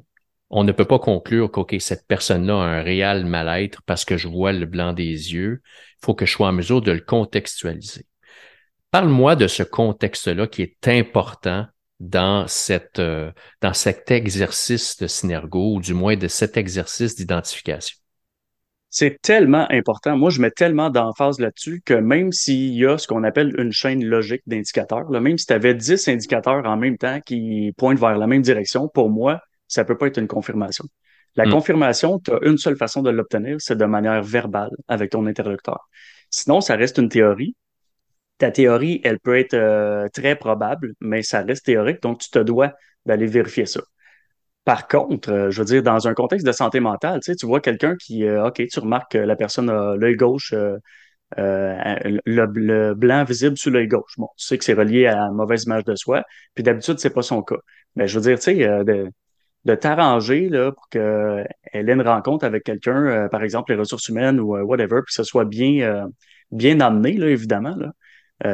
On 0.50 0.62
ne 0.62 0.72
peut 0.72 0.84
pas 0.84 0.98
conclure 0.98 1.50
qu'OK, 1.50 1.76
cette 1.80 2.06
personne-là 2.06 2.54
a 2.54 2.66
un 2.66 2.82
réel 2.82 3.26
mal-être 3.26 3.82
parce 3.82 4.04
que 4.04 4.16
je 4.16 4.28
vois 4.28 4.52
le 4.52 4.66
blanc 4.66 4.92
des 4.92 5.34
yeux. 5.34 5.62
Il 6.02 6.06
faut 6.06 6.14
que 6.14 6.26
je 6.26 6.32
sois 6.32 6.48
en 6.48 6.52
mesure 6.52 6.82
de 6.82 6.92
le 6.92 7.00
contextualiser. 7.00 8.06
Parle-moi 8.92 9.34
de 9.34 9.48
ce 9.48 9.62
contexte-là 9.62 10.46
qui 10.46 10.62
est 10.62 10.88
important 10.88 11.66
euh, 12.14 13.30
dans 13.62 13.72
cet 13.72 14.10
exercice 14.10 14.98
de 14.98 15.06
synergo 15.06 15.76
ou 15.76 15.80
du 15.80 15.94
moins 15.94 16.16
de 16.16 16.28
cet 16.28 16.56
exercice 16.56 17.16
d'identification. 17.16 17.96
C'est 18.90 19.20
tellement 19.20 19.66
important. 19.70 20.16
Moi, 20.16 20.30
je 20.30 20.40
mets 20.40 20.50
tellement 20.50 20.90
d'emphase 20.90 21.40
là-dessus 21.40 21.82
que 21.84 21.94
même 21.94 22.32
s'il 22.32 22.74
y 22.74 22.86
a 22.86 22.98
ce 22.98 23.06
qu'on 23.06 23.24
appelle 23.24 23.54
une 23.58 23.72
chaîne 23.72 24.04
logique 24.04 24.42
d'indicateurs, 24.46 25.10
même 25.10 25.36
si 25.36 25.46
tu 25.46 25.52
avais 25.52 25.74
10 25.74 26.08
indicateurs 26.08 26.64
en 26.66 26.76
même 26.76 26.96
temps 26.96 27.20
qui 27.20 27.72
pointent 27.76 27.98
vers 27.98 28.16
la 28.16 28.26
même 28.26 28.42
direction, 28.42 28.88
pour 28.88 29.10
moi, 29.10 29.40
ça 29.68 29.84
peut 29.84 29.96
pas 29.96 30.06
être 30.06 30.18
une 30.18 30.28
confirmation. 30.28 30.84
La 31.36 31.44
hmm. 31.44 31.50
confirmation, 31.50 32.18
tu 32.18 32.32
as 32.32 32.38
une 32.42 32.58
seule 32.58 32.76
façon 32.76 33.02
de 33.02 33.10
l'obtenir, 33.10 33.56
c'est 33.58 33.76
de 33.76 33.84
manière 33.84 34.22
verbale 34.22 34.70
avec 34.88 35.10
ton 35.10 35.26
interlocuteur. 35.26 35.88
Sinon, 36.30 36.60
ça 36.60 36.76
reste 36.76 36.98
une 36.98 37.08
théorie. 37.08 37.54
Ta 38.38 38.50
théorie, 38.50 39.00
elle 39.04 39.18
peut 39.20 39.38
être 39.38 39.54
euh, 39.54 40.08
très 40.12 40.36
probable, 40.36 40.94
mais 41.00 41.22
ça 41.22 41.42
reste 41.42 41.66
théorique, 41.66 42.02
donc 42.02 42.18
tu 42.20 42.30
te 42.30 42.38
dois 42.38 42.72
d'aller 43.06 43.26
vérifier 43.26 43.66
ça. 43.66 43.80
Par 44.64 44.88
contre, 44.88 45.30
euh, 45.30 45.50
je 45.50 45.60
veux 45.60 45.66
dire, 45.66 45.82
dans 45.82 46.08
un 46.08 46.14
contexte 46.14 46.46
de 46.46 46.52
santé 46.52 46.80
mentale, 46.80 47.20
tu, 47.20 47.32
sais, 47.32 47.36
tu 47.36 47.46
vois 47.46 47.60
quelqu'un 47.60 47.96
qui, 47.96 48.24
euh, 48.24 48.46
OK, 48.46 48.62
tu 48.66 48.80
remarques 48.80 49.12
que 49.12 49.18
la 49.18 49.36
personne 49.36 49.70
a 49.70 49.96
l'œil 49.96 50.16
gauche, 50.16 50.54
le, 51.36 52.94
blanc 52.94 53.24
visible 53.24 53.56
sur 53.56 53.70
l'œil 53.70 53.88
gauche. 53.88 54.14
Bon, 54.18 54.28
tu 54.36 54.46
sais 54.46 54.58
que 54.58 54.64
c'est 54.64 54.74
relié 54.74 55.06
à 55.06 55.16
la 55.16 55.30
mauvaise 55.30 55.64
image 55.64 55.84
de 55.84 55.94
soi, 55.96 56.24
puis 56.54 56.64
d'habitude, 56.64 56.98
c'est 56.98 57.10
pas 57.10 57.22
son 57.22 57.42
cas. 57.42 57.56
Mais 57.94 58.08
je 58.08 58.18
veux 58.18 58.22
dire, 58.22 58.38
tu 58.38 58.44
sais, 58.44 58.84
de, 58.84 59.10
de 59.66 59.74
t'arranger 59.74 60.48
là, 60.48 60.72
pour 60.72 60.88
qu'elle 60.88 61.46
ait 61.72 61.92
une 61.92 62.02
rencontre 62.02 62.46
avec 62.46 62.64
quelqu'un, 62.64 63.28
par 63.28 63.42
exemple 63.42 63.72
les 63.72 63.78
ressources 63.78 64.08
humaines 64.08 64.40
ou 64.40 64.56
whatever, 64.56 65.02
puis 65.04 65.08
que 65.08 65.12
ce 65.12 65.24
soit 65.24 65.44
bien, 65.44 66.08
bien 66.50 66.80
amené, 66.80 67.12
là, 67.18 67.28
évidemment, 67.28 67.76
là, 67.76 67.92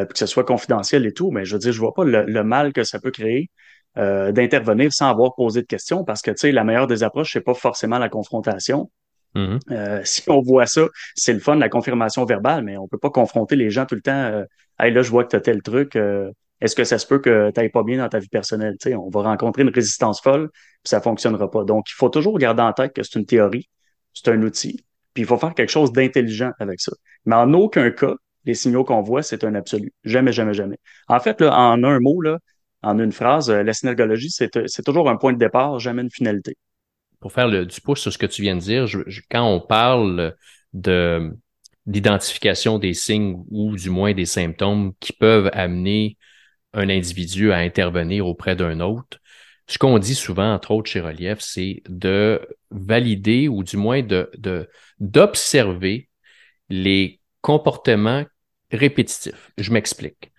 puis 0.07 0.15
que 0.15 0.19
ce 0.19 0.27
soit 0.27 0.45
confidentiel 0.45 1.07
et 1.07 1.13
tout, 1.13 1.31
mais 1.31 1.45
je 1.45 1.55
veux 1.55 1.61
dire, 1.61 1.73
je 1.73 1.79
vois 1.79 1.95
pas 1.95 2.05
le 2.05 2.43
mal 2.43 2.73
que 2.73 2.83
ça 2.83 2.99
peut 2.99 3.11
créer 3.11 3.51
euh, 3.99 4.33
d'intervenir 4.33 4.91
sans 4.91 5.11
avoir 5.11 5.35
posé 5.35 5.61
de 5.61 5.67
questions 5.67 6.03
parce 6.03 6.23
que, 6.23 6.31
tu 6.31 6.39
sais, 6.39 6.53
la 6.53 6.65
meilleure 6.65 6.87
des 6.87 7.03
approches, 7.03 7.35
c'est 7.35 7.43
pas 7.43 7.53
forcément 7.53 7.99
la 7.99 8.09
confrontation. 8.09 8.91
Mm-hmm. 9.35 9.59
Euh, 9.71 10.01
si 10.05 10.23
on 10.31 10.41
voit 10.41 10.65
ça, 10.65 10.87
c'est 11.15 11.35
le 11.35 11.41
fun, 11.41 11.57
la 11.57 11.69
confirmation 11.69 12.25
verbale, 12.25 12.65
mais 12.65 12.79
on 12.79 12.89
peut 12.89 12.97
pas 12.97 13.11
confronter 13.11 13.55
les 13.55 13.69
gens 13.69 13.85
tout 13.85 13.95
le 13.95 14.01
temps. 14.01 14.13
Euh, 14.13 14.45
hey, 14.81 14.95
là, 14.95 15.03
je 15.03 15.11
vois 15.11 15.25
que 15.25 15.29
tu 15.29 15.37
as 15.37 15.41
tel 15.41 15.61
truc. 15.61 15.99
Est-ce 16.63 16.77
que 16.77 16.85
ça 16.85 16.97
se 16.99 17.07
peut 17.09 17.19
que 17.19 17.51
tu 17.51 17.71
pas 17.71 17.83
bien 17.83 17.99
dans 17.99 18.09
ta 18.09 18.21
vie 18.21 18.29
personnelle? 18.29 18.77
on 18.87 19.11
va 19.11 19.23
rencontrer 19.23 19.63
une 19.63 19.71
résistance 19.71 20.21
folle, 20.21 20.49
puis 20.53 20.89
ça 20.89 21.01
fonctionnera 21.01 21.51
pas. 21.51 21.65
Donc, 21.65 21.91
il 21.91 21.95
faut 21.95 22.09
toujours 22.09 22.39
garder 22.39 22.63
en 22.63 22.73
tête 22.73 22.93
que 22.95 23.03
c'est 23.03 23.19
une 23.19 23.27
théorie, 23.27 23.69
c'est 24.15 24.29
un 24.29 24.41
outil, 24.43 24.85
puis 25.13 25.25
il 25.25 25.27
faut 25.27 25.39
faire 25.39 25.55
quelque 25.55 25.71
chose 25.71 25.93
d'intelligent 25.93 26.53
avec 26.61 26.81
ça. 26.81 26.93
Mais 27.25 27.35
en 27.35 27.53
aucun 27.53 27.91
cas, 27.91 28.15
les 28.45 28.55
signaux 28.55 28.85
qu'on 28.85 29.03
voit, 29.03 29.25
c'est 29.25 29.43
un 29.43 29.57
absolu. 29.57 29.93
Jamais, 30.05 30.33
jamais, 30.33 30.55
jamais. 30.55 30.79
En 31.09 31.19
fait, 31.19 31.43
en 31.43 31.83
un 31.83 31.99
mot, 31.99 32.23
en 32.83 32.99
une 32.99 33.13
phrase, 33.13 33.51
euh, 33.51 33.65
la 33.65 33.73
synergologie, 33.73 34.33
euh, 34.43 34.65
c'est 34.67 34.85
toujours 34.85 35.11
un 35.11 35.17
point 35.17 35.33
de 35.33 35.39
départ, 35.39 35.81
jamais 35.81 36.03
une 36.03 36.11
finalité. 36.11 36.57
Pour 37.19 37.33
faire 37.33 37.49
le, 37.49 37.67
du 37.67 37.81
pouce 37.81 38.01
sur 38.01 38.13
ce 38.13 38.19
que 38.19 38.27
tu 38.27 38.41
viens 38.43 38.55
de 38.55 38.61
dire, 38.61 38.87
quand 39.31 39.45
on 39.45 39.61
parle 39.61 40.37
de 40.75 41.33
l'identification 41.87 42.79
des 42.79 42.95
signes 42.95 43.43
ou 43.51 43.75
du 43.77 43.91
moins 43.91 44.15
des 44.15 44.27
symptômes 44.27 44.93
qui 45.01 45.13
peuvent 45.13 45.51
amener 45.53 46.17
un 46.75 46.89
individu 46.89 47.53
à 47.53 47.59
intervenir 47.59 48.27
auprès 48.27 48.57
d'un 48.57 48.81
autre, 48.81 49.19
ce 49.69 49.79
qu'on 49.79 49.99
dit 49.99 50.15
souvent, 50.15 50.53
entre 50.53 50.73
autres 50.73 50.91
chez 50.91 51.01
Relief, 51.01 51.39
c'est 51.41 51.83
de 51.89 52.41
valider 52.71 53.49
ou 53.49 53.63
du 53.63 53.77
moins 53.77 54.03
de 54.03 54.31
d'observer 54.99 56.09
les 56.69 57.21
comportements 57.41 58.25
répétitifs. 58.71 59.53
Je 59.59 59.71
m'explique 59.73 60.33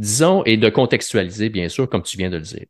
disons, 0.00 0.42
et 0.44 0.56
de 0.56 0.68
contextualiser, 0.70 1.50
bien 1.50 1.68
sûr, 1.68 1.88
comme 1.88 2.02
tu 2.02 2.16
viens 2.16 2.30
de 2.30 2.36
le 2.36 2.42
dire. 2.42 2.66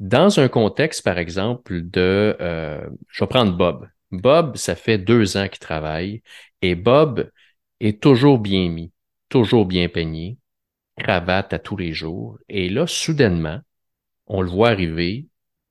Dans 0.00 0.40
un 0.40 0.48
contexte, 0.48 1.02
par 1.04 1.18
exemple, 1.18 1.82
de, 1.82 2.36
euh, 2.40 2.88
je 3.08 3.24
vais 3.24 3.28
prendre 3.28 3.56
Bob. 3.56 3.88
Bob, 4.10 4.56
ça 4.56 4.74
fait 4.74 4.98
deux 4.98 5.36
ans 5.36 5.48
qu'il 5.48 5.60
travaille 5.60 6.22
et 6.62 6.74
Bob 6.74 7.30
est 7.78 8.02
toujours 8.02 8.38
bien 8.38 8.68
mis, 8.68 8.92
toujours 9.28 9.66
bien 9.66 9.88
peigné, 9.88 10.38
cravate 11.02 11.52
à 11.52 11.58
tous 11.58 11.76
les 11.76 11.92
jours. 11.92 12.38
Et 12.48 12.68
là, 12.68 12.86
soudainement, 12.86 13.60
on 14.26 14.42
le 14.42 14.48
voit 14.48 14.70
arriver 14.70 15.26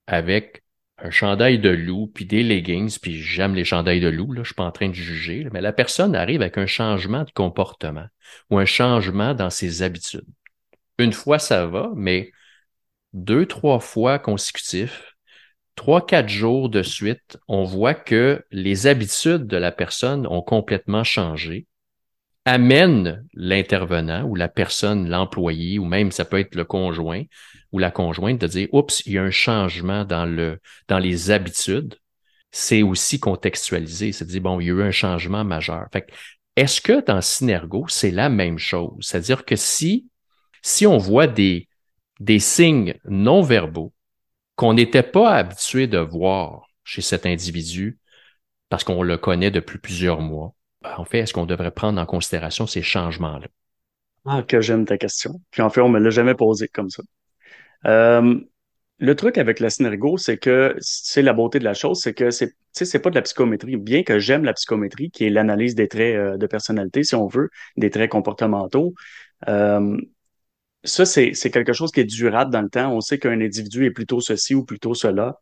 avec 0.07 0.63
un 0.97 1.11
chandail 1.11 1.59
de 1.59 1.69
loup, 1.69 2.11
puis 2.13 2.25
des 2.25 2.43
leggings, 2.43 2.99
puis 2.99 3.21
j'aime 3.21 3.55
les 3.55 3.63
chandails 3.63 4.01
de 4.01 4.09
loup, 4.09 4.33
là, 4.33 4.43
je 4.43 4.49
suis 4.49 4.55
pas 4.55 4.65
en 4.65 4.71
train 4.71 4.89
de 4.89 4.93
juger, 4.93 5.47
mais 5.53 5.61
la 5.61 5.71
personne 5.71 6.13
arrive 6.15 6.41
avec 6.41 6.57
un 6.57 6.65
changement 6.65 7.23
de 7.23 7.31
comportement 7.31 8.07
ou 8.49 8.57
un 8.57 8.65
changement 8.65 9.33
dans 9.33 9.49
ses 9.49 9.81
habitudes 9.81 10.25
une 10.99 11.13
fois, 11.13 11.39
ça 11.39 11.65
va, 11.65 11.91
mais 11.95 12.31
deux, 13.13 13.45
trois 13.45 13.79
fois 13.79 14.19
consécutifs, 14.19 15.15
trois, 15.75 16.05
quatre 16.05 16.29
jours 16.29 16.69
de 16.69 16.83
suite, 16.83 17.37
on 17.47 17.63
voit 17.63 17.95
que 17.95 18.45
les 18.51 18.87
habitudes 18.87 19.47
de 19.47 19.57
la 19.57 19.71
personne 19.71 20.27
ont 20.27 20.41
complètement 20.41 21.03
changé, 21.03 21.67
amène 22.49 23.25
l'intervenant 23.33 24.23
ou 24.23 24.35
la 24.35 24.49
personne, 24.49 25.09
l'employé, 25.09 25.79
ou 25.79 25.85
même 25.85 26.11
ça 26.11 26.25
peut 26.25 26.39
être 26.39 26.55
le 26.55 26.65
conjoint 26.65 27.23
ou 27.71 27.79
la 27.79 27.91
conjointe 27.91 28.41
de 28.41 28.47
dire, 28.47 28.67
oups, 28.71 29.03
il 29.05 29.13
y 29.13 29.17
a 29.17 29.23
un 29.23 29.31
changement 29.31 30.03
dans 30.05 30.25
le, 30.25 30.59
dans 30.87 30.99
les 30.99 31.31
habitudes. 31.31 31.95
C'est 32.51 32.81
aussi 32.81 33.19
contextualisé. 33.19 34.11
C'est 34.11 34.25
dire, 34.25 34.41
bon, 34.41 34.59
il 34.59 34.67
y 34.67 34.69
a 34.71 34.73
eu 34.73 34.81
un 34.81 34.91
changement 34.91 35.43
majeur. 35.43 35.85
Fait 35.93 36.07
est-ce 36.55 36.81
que 36.81 37.05
dans 37.05 37.21
Synergo, 37.21 37.85
c'est 37.87 38.11
la 38.11 38.27
même 38.29 38.57
chose? 38.57 38.97
C'est-à-dire 39.01 39.45
que 39.45 39.55
si 39.55 40.09
si 40.61 40.85
on 40.85 40.97
voit 40.97 41.27
des, 41.27 41.67
des 42.19 42.39
signes 42.39 42.95
non 43.05 43.41
verbaux 43.41 43.93
qu'on 44.55 44.73
n'était 44.73 45.03
pas 45.03 45.35
habitué 45.35 45.87
de 45.87 45.99
voir 45.99 46.67
chez 46.83 47.01
cet 47.01 47.25
individu 47.25 47.99
parce 48.67 48.83
qu'on 48.83 49.03
le 49.03 49.17
connaît 49.17 49.51
depuis 49.51 49.79
plusieurs 49.79 50.21
mois, 50.21 50.53
en 50.83 51.05
fait, 51.05 51.19
est-ce 51.19 51.33
qu'on 51.33 51.45
devrait 51.45 51.71
prendre 51.71 52.01
en 52.01 52.05
considération 52.05 52.67
ces 52.67 52.81
changements-là? 52.81 53.47
Ah, 54.25 54.43
que 54.43 54.61
j'aime 54.61 54.85
ta 54.85 54.97
question. 54.97 55.41
Puis 55.51 55.61
en 55.61 55.69
fait, 55.69 55.81
on 55.81 55.89
me 55.89 55.99
l'a 55.99 56.09
jamais 56.09 56.35
posé 56.35 56.67
comme 56.67 56.89
ça. 56.89 57.03
Euh, 57.85 58.39
le 58.99 59.15
truc 59.15 59.37
avec 59.37 59.59
la 59.59 59.69
synergo, 59.69 60.17
c'est 60.17 60.37
que 60.37 60.75
c'est 60.79 61.21
la 61.21 61.33
beauté 61.33 61.59
de 61.59 61.63
la 61.63 61.73
chose, 61.73 62.01
c'est 62.01 62.13
que 62.13 62.31
c'est 62.31 62.53
c'est 62.71 62.99
pas 62.99 63.09
de 63.09 63.15
la 63.15 63.21
psychométrie. 63.21 63.77
Bien 63.77 64.03
que 64.03 64.19
j'aime 64.19 64.43
la 64.43 64.53
psychométrie, 64.53 65.09
qui 65.09 65.25
est 65.25 65.29
l'analyse 65.29 65.75
des 65.75 65.87
traits 65.87 66.15
euh, 66.15 66.37
de 66.37 66.47
personnalité, 66.47 67.03
si 67.03 67.15
on 67.15 67.27
veut, 67.27 67.49
des 67.77 67.89
traits 67.89 68.11
comportementaux. 68.11 68.93
Euh, 69.47 69.97
ça, 70.83 71.05
c'est 71.05 71.33
quelque 71.51 71.73
chose 71.73 71.91
qui 71.91 71.99
est 71.99 72.05
durable 72.05 72.51
dans 72.51 72.61
le 72.61 72.69
temps. 72.69 72.93
On 72.93 73.01
sait 73.01 73.19
qu'un 73.19 73.41
individu 73.41 73.85
est 73.85 73.91
plutôt 73.91 74.21
ceci 74.21 74.55
ou 74.55 74.63
plutôt 74.63 74.93
cela. 74.93 75.39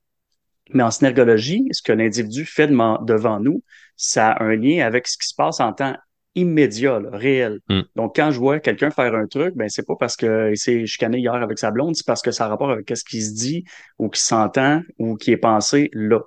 Mais 0.73 0.83
en 0.83 0.91
synergologie, 0.91 1.67
ce 1.71 1.81
que 1.81 1.93
l'individu 1.93 2.45
fait 2.45 2.67
devant 2.67 3.39
nous, 3.39 3.61
ça 3.97 4.31
a 4.31 4.43
un 4.43 4.55
lien 4.55 4.85
avec 4.85 5.07
ce 5.07 5.17
qui 5.17 5.27
se 5.27 5.35
passe 5.35 5.59
en 5.59 5.73
temps 5.73 5.95
immédiat, 6.35 7.01
réel. 7.11 7.59
Hmm. 7.67 7.81
Donc, 7.95 8.15
quand 8.15 8.29
je 8.29 8.39
vois 8.39 8.59
quelqu'un 8.59 8.91
faire 8.91 9.15
un 9.15 9.25
truc, 9.25 9.55
ben 9.55 9.67
c'est 9.69 9.85
pas 9.85 9.95
parce 9.99 10.15
qu'il 10.15 10.55
s'est 10.55 10.85
chicané 10.85 11.17
hier 11.17 11.33
avec 11.33 11.57
sa 11.57 11.71
blonde, 11.71 11.95
c'est 11.95 12.05
parce 12.05 12.21
que 12.21 12.31
ça 12.31 12.45
a 12.45 12.47
rapport 12.47 12.69
avec 12.69 12.89
ce 12.95 13.03
qui 13.03 13.21
se 13.21 13.33
dit 13.33 13.63
ou 13.97 14.07
qui 14.07 14.21
s'entend 14.21 14.81
ou 14.99 15.15
qui 15.15 15.31
est 15.31 15.37
pensé 15.37 15.89
là. 15.93 16.19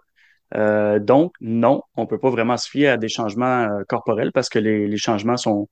Euh, 0.57 0.99
donc, 0.99 1.33
non, 1.41 1.83
on 1.97 2.07
peut 2.07 2.19
pas 2.19 2.31
vraiment 2.31 2.57
se 2.57 2.69
fier 2.69 2.89
à 2.89 2.97
des 2.97 3.09
changements 3.09 3.63
euh, 3.63 3.85
corporels 3.89 4.33
parce 4.33 4.49
que 4.49 4.59
les, 4.59 4.89
les 4.89 4.97
changements 4.97 5.37
sont 5.37 5.69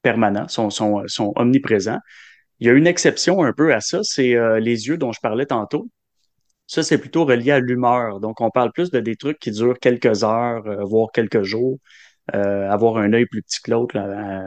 permanents, 0.00 0.48
sont, 0.48 0.70
sont, 0.70 1.02
sont 1.06 1.32
omniprésents. 1.36 1.98
Il 2.60 2.66
y 2.66 2.70
a 2.70 2.72
une 2.72 2.86
exception 2.86 3.42
un 3.42 3.52
peu 3.52 3.74
à 3.74 3.80
ça, 3.80 4.00
c'est 4.02 4.34
euh, 4.36 4.58
les 4.58 4.88
yeux 4.88 4.96
dont 4.96 5.12
je 5.12 5.20
parlais 5.20 5.46
tantôt. 5.46 5.88
Ça, 6.70 6.82
c'est 6.82 6.98
plutôt 6.98 7.24
relié 7.24 7.50
à 7.52 7.58
l'humeur. 7.60 8.20
Donc, 8.20 8.40
on 8.40 8.50
parle 8.50 8.72
plus 8.72 8.90
de 8.90 9.00
des 9.00 9.16
trucs 9.16 9.38
qui 9.38 9.50
durent 9.50 9.78
quelques 9.78 10.24
heures, 10.24 10.66
euh, 10.66 10.84
voire 10.84 11.08
quelques 11.12 11.42
jours. 11.42 11.78
Euh, 12.34 12.70
avoir 12.70 12.98
un 12.98 13.12
œil 13.12 13.26
plus 13.26 13.42
petit 13.42 13.60
que 13.60 13.72
l'autre 13.72 13.98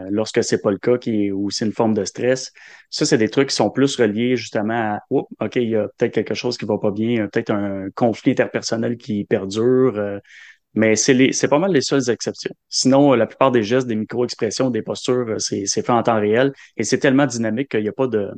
lorsque 0.10 0.42
c'est 0.42 0.62
pas 0.62 0.72
le 0.72 0.78
cas, 0.78 0.98
qui 0.98 1.32
ou 1.34 1.52
c'est 1.52 1.66
une 1.66 1.74
forme 1.74 1.94
de 1.94 2.06
stress. 2.06 2.54
Ça, 2.90 3.06
c'est 3.06 3.18
des 3.18 3.30
trucs 3.30 3.50
qui 3.50 3.56
sont 3.56 3.70
plus 3.72 3.98
reliés 3.98 4.38
justement 4.38 4.96
à 4.96 5.00
oh, 5.10 5.28
OK, 5.42 5.58
il 5.58 5.70
y 5.70 5.76
a 5.76 5.90
peut-être 5.98 6.14
quelque 6.14 6.34
chose 6.34 6.58
qui 6.58 6.66
va 6.66 6.78
pas 6.78 6.92
bien, 6.92 7.28
peut-être 7.28 7.52
un 7.52 7.90
conflit 7.94 8.32
interpersonnel 8.32 8.96
qui 8.98 9.26
perdure, 9.26 10.22
mais 10.76 10.96
c'est 10.96 11.48
pas 11.48 11.60
mal 11.60 11.72
les 11.72 11.82
seules 11.82 12.10
exceptions. 12.10 12.54
Sinon, 12.70 13.14
la 13.14 13.28
plupart 13.28 13.52
des 13.52 13.64
gestes, 13.64 13.88
des 13.88 13.96
micro-expressions, 13.96 14.70
des 14.72 14.82
postures, 14.82 15.30
euh, 15.30 15.40
c'est 15.40 15.68
fait 15.68 15.90
en 15.92 16.02
temps 16.04 16.20
réel 16.20 16.54
et 16.78 16.84
c'est 16.84 17.00
tellement 17.00 17.28
dynamique 17.28 17.70
qu'il 17.70 17.82
n'y 17.82 17.90
a 17.90 17.94
pas 17.94 18.08
de. 18.08 18.32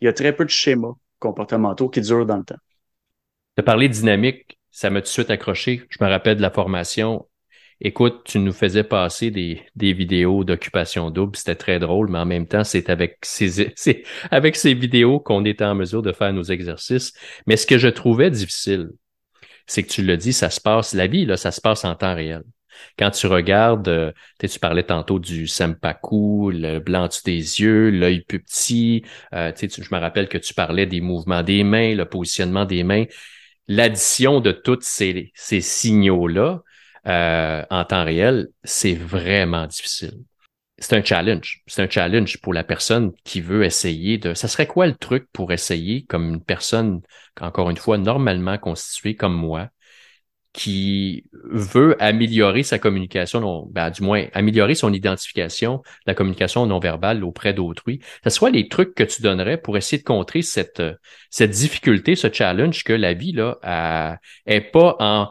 Il 0.00 0.04
y 0.06 0.08
a 0.08 0.12
très 0.12 0.34
peu 0.34 0.44
de 0.44 0.50
schémas 0.50 0.94
comportementaux 1.18 1.88
qui 1.88 2.00
durent 2.00 2.26
dans 2.26 2.38
le 2.38 2.44
temps. 2.44 2.56
De 3.56 3.62
parler 3.62 3.88
dynamique, 3.88 4.58
ça 4.70 4.90
m'a 4.90 5.00
tout 5.00 5.06
de 5.06 5.08
suite 5.08 5.30
accroché. 5.30 5.82
Je 5.88 6.02
me 6.02 6.08
rappelle 6.08 6.36
de 6.36 6.42
la 6.42 6.50
formation. 6.50 7.28
Écoute, 7.80 8.22
tu 8.24 8.38
nous 8.38 8.52
faisais 8.52 8.84
passer 8.84 9.30
des, 9.30 9.62
des 9.76 9.92
vidéos 9.92 10.44
d'occupation 10.44 11.10
double. 11.10 11.36
C'était 11.36 11.54
très 11.54 11.78
drôle, 11.78 12.10
mais 12.10 12.18
en 12.18 12.26
même 12.26 12.46
temps, 12.46 12.64
c'est 12.64 12.90
avec 12.90 13.18
ces, 13.22 13.74
avec 14.30 14.56
ces 14.56 14.74
vidéos 14.74 15.20
qu'on 15.20 15.44
était 15.44 15.64
en 15.64 15.74
mesure 15.74 16.02
de 16.02 16.12
faire 16.12 16.32
nos 16.32 16.42
exercices. 16.42 17.12
Mais 17.46 17.56
ce 17.56 17.66
que 17.66 17.78
je 17.78 17.88
trouvais 17.88 18.30
difficile, 18.30 18.90
c'est 19.66 19.82
que 19.82 19.88
tu 19.90 20.02
le 20.02 20.16
dis, 20.16 20.32
ça 20.32 20.50
se 20.50 20.60
passe, 20.60 20.94
la 20.94 21.06
vie, 21.06 21.24
là, 21.24 21.36
ça 21.36 21.50
se 21.50 21.60
passe 21.60 21.84
en 21.84 21.94
temps 21.94 22.14
réel. 22.14 22.42
Quand 22.98 23.10
tu 23.10 23.26
regardes, 23.26 23.88
euh, 23.88 24.12
tu 24.40 24.58
parlais 24.58 24.82
tantôt 24.82 25.18
du 25.18 25.46
sempaku, 25.46 26.50
le 26.50 26.80
blanc 26.80 27.08
des 27.24 27.60
yeux, 27.60 27.90
l'œil 27.90 28.22
plus 28.22 28.40
petit. 28.40 29.04
Euh, 29.32 29.52
tu, 29.52 29.68
je 29.70 29.94
me 29.94 30.00
rappelle 30.00 30.28
que 30.28 30.38
tu 30.38 30.54
parlais 30.54 30.86
des 30.86 31.00
mouvements 31.00 31.42
des 31.42 31.64
mains, 31.64 31.94
le 31.94 32.04
positionnement 32.04 32.64
des 32.64 32.82
mains. 32.82 33.04
L'addition 33.68 34.40
de 34.40 34.52
tous 34.52 34.80
ces, 34.82 35.32
signaux-là 35.34 36.62
euh, 37.06 37.62
en 37.70 37.84
temps 37.84 38.04
réel, 38.04 38.48
c'est 38.62 38.94
vraiment 38.94 39.66
difficile. 39.66 40.18
C'est 40.78 40.96
un 40.96 41.04
challenge. 41.04 41.62
C'est 41.66 41.82
un 41.82 41.88
challenge 41.88 42.40
pour 42.40 42.52
la 42.52 42.64
personne 42.64 43.12
qui 43.24 43.40
veut 43.40 43.64
essayer 43.64 44.18
de. 44.18 44.34
Ça 44.34 44.48
serait 44.48 44.66
quoi 44.66 44.86
le 44.86 44.94
truc 44.94 45.28
pour 45.32 45.52
essayer, 45.52 46.04
comme 46.04 46.34
une 46.34 46.42
personne, 46.42 47.00
encore 47.40 47.70
une 47.70 47.76
fois, 47.76 47.96
normalement 47.96 48.58
constituée 48.58 49.14
comme 49.14 49.34
moi, 49.34 49.70
qui 50.54 51.24
veut 51.42 52.00
améliorer 52.00 52.62
sa 52.62 52.78
communication, 52.78 53.68
ben, 53.72 53.90
du 53.90 54.02
moins 54.02 54.26
améliorer 54.32 54.76
son 54.76 54.92
identification, 54.92 55.82
la 56.06 56.14
communication 56.14 56.64
non 56.64 56.78
verbale 56.78 57.24
auprès 57.24 57.52
d'autrui. 57.52 58.00
Ce 58.22 58.30
soit 58.30 58.50
les 58.50 58.68
trucs 58.68 58.94
que 58.94 59.02
tu 59.02 59.20
donnerais 59.20 59.58
pour 59.58 59.76
essayer 59.76 59.98
de 59.98 60.04
contrer 60.04 60.42
cette, 60.42 60.82
cette 61.28 61.50
difficulté, 61.50 62.14
ce 62.14 62.32
challenge 62.32 62.84
que 62.84 62.92
la 62.92 63.14
vie 63.14 63.32
là 63.32 64.20
est 64.46 64.60
pas 64.60 64.96
en 65.00 65.28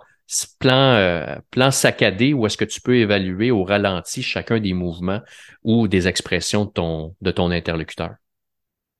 plan, 0.59 0.93
euh, 0.95 1.35
plan 1.51 1.71
saccadé 1.71 2.33
où 2.33 2.45
est-ce 2.45 2.57
que 2.57 2.65
tu 2.65 2.81
peux 2.81 2.97
évaluer 2.97 3.49
au 3.49 3.63
ralenti 3.63 4.23
chacun 4.23 4.59
des 4.59 4.73
mouvements 4.73 5.21
ou 5.63 5.87
des 5.87 6.09
expressions 6.09 6.65
de 6.65 6.71
ton, 6.71 7.15
de 7.21 7.31
ton 7.31 7.49
interlocuteur. 7.49 8.15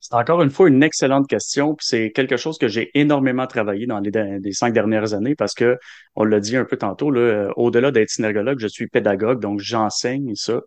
C'est 0.04 0.16
encore 0.16 0.42
une 0.42 0.50
fois 0.50 0.68
une 0.68 0.84
excellente 0.84 1.30
question. 1.30 1.78
C'est 1.80 2.12
quelque 2.12 2.36
chose 2.36 2.58
que 2.58 2.68
j'ai 2.68 2.92
énormément 2.94 3.48
travaillé 3.48 3.86
dans 3.86 4.00
les, 4.00 4.52
cinq 4.52 4.74
dernières 4.74 5.14
années 5.14 5.34
parce 5.34 5.54
que, 5.54 5.78
on 6.16 6.26
l'a 6.26 6.42
dit 6.42 6.58
un 6.58 6.66
peu 6.66 6.76
tantôt, 6.76 7.08
au-delà 7.56 7.90
d'être 7.92 8.10
synergologue, 8.10 8.60
je 8.60 8.68
suis 8.68 8.88
pédagogue, 8.88 9.40
donc 9.40 9.62
j'enseigne 9.62 10.36
ça. 10.36 10.60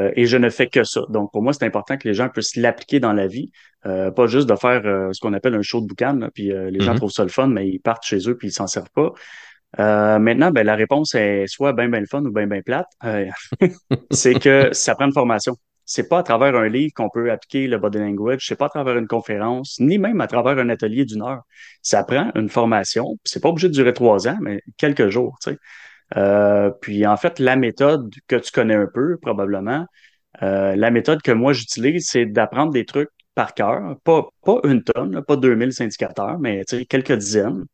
Euh, 0.00 0.10
et 0.16 0.26
je 0.26 0.36
ne 0.36 0.48
fais 0.48 0.66
que 0.66 0.82
ça. 0.82 1.02
Donc, 1.10 1.30
pour 1.30 1.42
moi, 1.42 1.52
c'est 1.52 1.64
important 1.64 1.96
que 1.96 2.08
les 2.08 2.14
gens 2.14 2.28
puissent 2.28 2.56
l'appliquer 2.56 2.98
dans 2.98 3.12
la 3.12 3.28
vie, 3.28 3.52
euh, 3.86 4.10
pas 4.10 4.26
juste 4.26 4.48
de 4.48 4.56
faire 4.56 4.84
euh, 4.84 5.12
ce 5.12 5.20
qu'on 5.20 5.32
appelle 5.32 5.54
un 5.54 5.62
show 5.62 5.80
de 5.80 5.86
boucan, 5.86 6.28
puis 6.34 6.48
les 6.48 6.80
gens 6.80 6.94
mm-hmm. 6.94 6.96
trouvent 6.96 7.12
ça 7.12 7.22
le 7.22 7.28
fun, 7.28 7.46
mais 7.46 7.68
ils 7.68 7.78
partent 7.78 8.04
chez 8.04 8.28
eux 8.28 8.36
puis 8.36 8.48
ils 8.48 8.52
s'en 8.52 8.66
servent 8.66 8.90
pas. 8.94 9.12
maintenant, 10.18 10.50
ben, 10.50 10.66
la 10.66 10.74
réponse 10.74 11.14
est 11.14 11.46
soit 11.46 11.72
bien, 11.72 11.88
bien 11.88 12.00
le 12.00 12.06
fun 12.06 12.24
ou 12.24 12.32
bien, 12.32 12.48
bien 12.48 12.62
plate. 12.62 12.88
c'est 14.10 14.34
que 14.34 14.70
ça 14.72 14.96
prend 14.96 15.06
une 15.06 15.12
formation 15.12 15.56
c'est 15.84 16.08
pas 16.08 16.18
à 16.18 16.22
travers 16.22 16.54
un 16.56 16.68
livre 16.68 16.92
qu'on 16.94 17.08
peut 17.10 17.30
appliquer 17.30 17.66
le 17.66 17.78
body 17.78 17.98
language, 17.98 18.46
c'est 18.46 18.56
pas 18.56 18.66
à 18.66 18.68
travers 18.70 18.96
une 18.96 19.06
conférence, 19.06 19.78
ni 19.80 19.98
même 19.98 20.20
à 20.20 20.26
travers 20.26 20.58
un 20.58 20.68
atelier 20.68 21.04
d'une 21.04 21.22
heure. 21.22 21.42
Ça 21.82 22.04
prend 22.04 22.30
une 22.34 22.48
formation, 22.48 23.18
c'est 23.24 23.42
pas 23.42 23.48
obligé 23.48 23.68
de 23.68 23.74
durer 23.74 23.92
trois 23.92 24.28
ans, 24.28 24.38
mais 24.40 24.62
quelques 24.76 25.08
jours, 25.08 25.36
tu 25.42 25.50
sais. 25.50 25.58
Euh, 26.16 26.70
puis 26.80 27.06
en 27.06 27.16
fait, 27.16 27.38
la 27.38 27.56
méthode 27.56 28.12
que 28.28 28.36
tu 28.36 28.52
connais 28.52 28.74
un 28.74 28.88
peu, 28.92 29.16
probablement, 29.18 29.86
euh, 30.42 30.76
la 30.76 30.90
méthode 30.90 31.22
que 31.22 31.32
moi 31.32 31.52
j'utilise, 31.52 32.06
c'est 32.08 32.26
d'apprendre 32.26 32.72
des 32.72 32.84
trucs 32.84 33.10
par 33.34 33.54
cœur, 33.54 33.96
pas, 34.04 34.28
pas 34.44 34.60
une 34.64 34.82
tonne, 34.82 35.22
pas 35.26 35.36
2000 35.36 35.72
syndicateurs, 35.72 36.38
mais 36.38 36.64
quelques 36.88 37.12
dizaines 37.12 37.64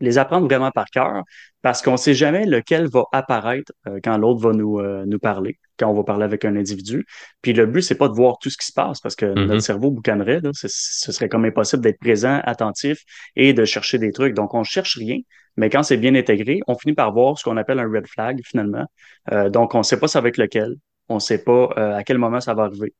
les 0.00 0.18
apprendre 0.18 0.46
vraiment 0.46 0.70
par 0.70 0.86
cœur 0.86 1.22
parce 1.66 1.82
qu'on 1.82 1.92
ne 1.92 1.96
sait 1.96 2.14
jamais 2.14 2.46
lequel 2.46 2.88
va 2.88 3.06
apparaître 3.10 3.72
euh, 3.88 3.98
quand 4.02 4.16
l'autre 4.18 4.40
va 4.40 4.52
nous, 4.52 4.78
euh, 4.78 5.04
nous 5.04 5.18
parler, 5.18 5.58
quand 5.78 5.88
on 5.88 5.94
va 5.94 6.04
parler 6.04 6.24
avec 6.24 6.44
un 6.44 6.54
individu. 6.54 7.04
Puis 7.42 7.52
le 7.54 7.66
but, 7.66 7.82
c'est 7.82 7.96
pas 7.96 8.08
de 8.08 8.14
voir 8.14 8.38
tout 8.38 8.50
ce 8.50 8.56
qui 8.56 8.66
se 8.66 8.72
passe 8.72 9.00
parce 9.00 9.16
que 9.16 9.26
notre 9.26 9.54
mm-hmm. 9.54 9.60
cerveau 9.60 9.90
boucanerait. 9.90 10.40
Là, 10.40 10.50
ce 10.52 10.68
serait 10.68 11.28
comme 11.28 11.44
impossible 11.44 11.82
d'être 11.82 11.98
présent, 11.98 12.40
attentif 12.44 13.02
et 13.34 13.52
de 13.52 13.64
chercher 13.64 13.98
des 13.98 14.12
trucs. 14.12 14.34
Donc, 14.34 14.54
on 14.54 14.62
cherche 14.62 14.96
rien, 14.96 15.18
mais 15.56 15.68
quand 15.68 15.82
c'est 15.82 15.96
bien 15.96 16.14
intégré, 16.14 16.60
on 16.68 16.76
finit 16.76 16.94
par 16.94 17.12
voir 17.12 17.36
ce 17.36 17.42
qu'on 17.42 17.56
appelle 17.56 17.80
un 17.80 17.90
red 17.90 18.06
flag 18.06 18.40
finalement. 18.44 18.86
Euh, 19.32 19.50
donc, 19.50 19.74
on 19.74 19.78
ne 19.78 19.82
sait 19.82 19.98
pas 19.98 20.06
c'est 20.06 20.18
avec 20.18 20.36
lequel. 20.36 20.76
On 21.08 21.16
ne 21.16 21.20
sait 21.20 21.42
pas 21.42 21.70
à 21.76 22.04
quel 22.04 22.18
moment 22.18 22.40
ça 22.40 22.54
va 22.54 22.64
arriver. 22.64 22.92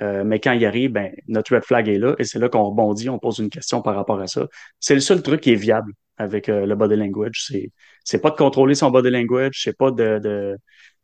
mais 0.00 0.40
quand 0.40 0.52
il 0.52 0.64
arrive, 0.64 0.92
ben, 0.92 1.12
notre 1.28 1.54
red 1.54 1.64
flag 1.64 1.88
est 1.88 1.98
là 1.98 2.14
et 2.18 2.24
c'est 2.24 2.38
là 2.38 2.48
qu'on 2.48 2.62
rebondit, 2.62 3.08
on 3.08 3.18
pose 3.18 3.38
une 3.38 3.50
question 3.50 3.82
par 3.82 3.94
rapport 3.96 4.20
à 4.20 4.26
ça. 4.26 4.46
C'est 4.80 4.94
le 4.94 5.00
seul 5.00 5.22
truc 5.22 5.40
qui 5.40 5.52
est 5.52 5.56
viable 5.56 5.92
avec 6.16 6.48
euh, 6.48 6.66
le 6.66 6.74
body 6.74 6.96
language. 6.96 7.44
C'est, 7.46 7.70
c'est 8.04 8.20
pas 8.20 8.30
de 8.30 8.36
contrôler 8.36 8.74
son 8.74 8.90
body 8.90 9.10
language, 9.10 9.60
c'est 9.62 9.76
pas 9.76 9.90
de, 9.90 10.18
de, 10.18 10.56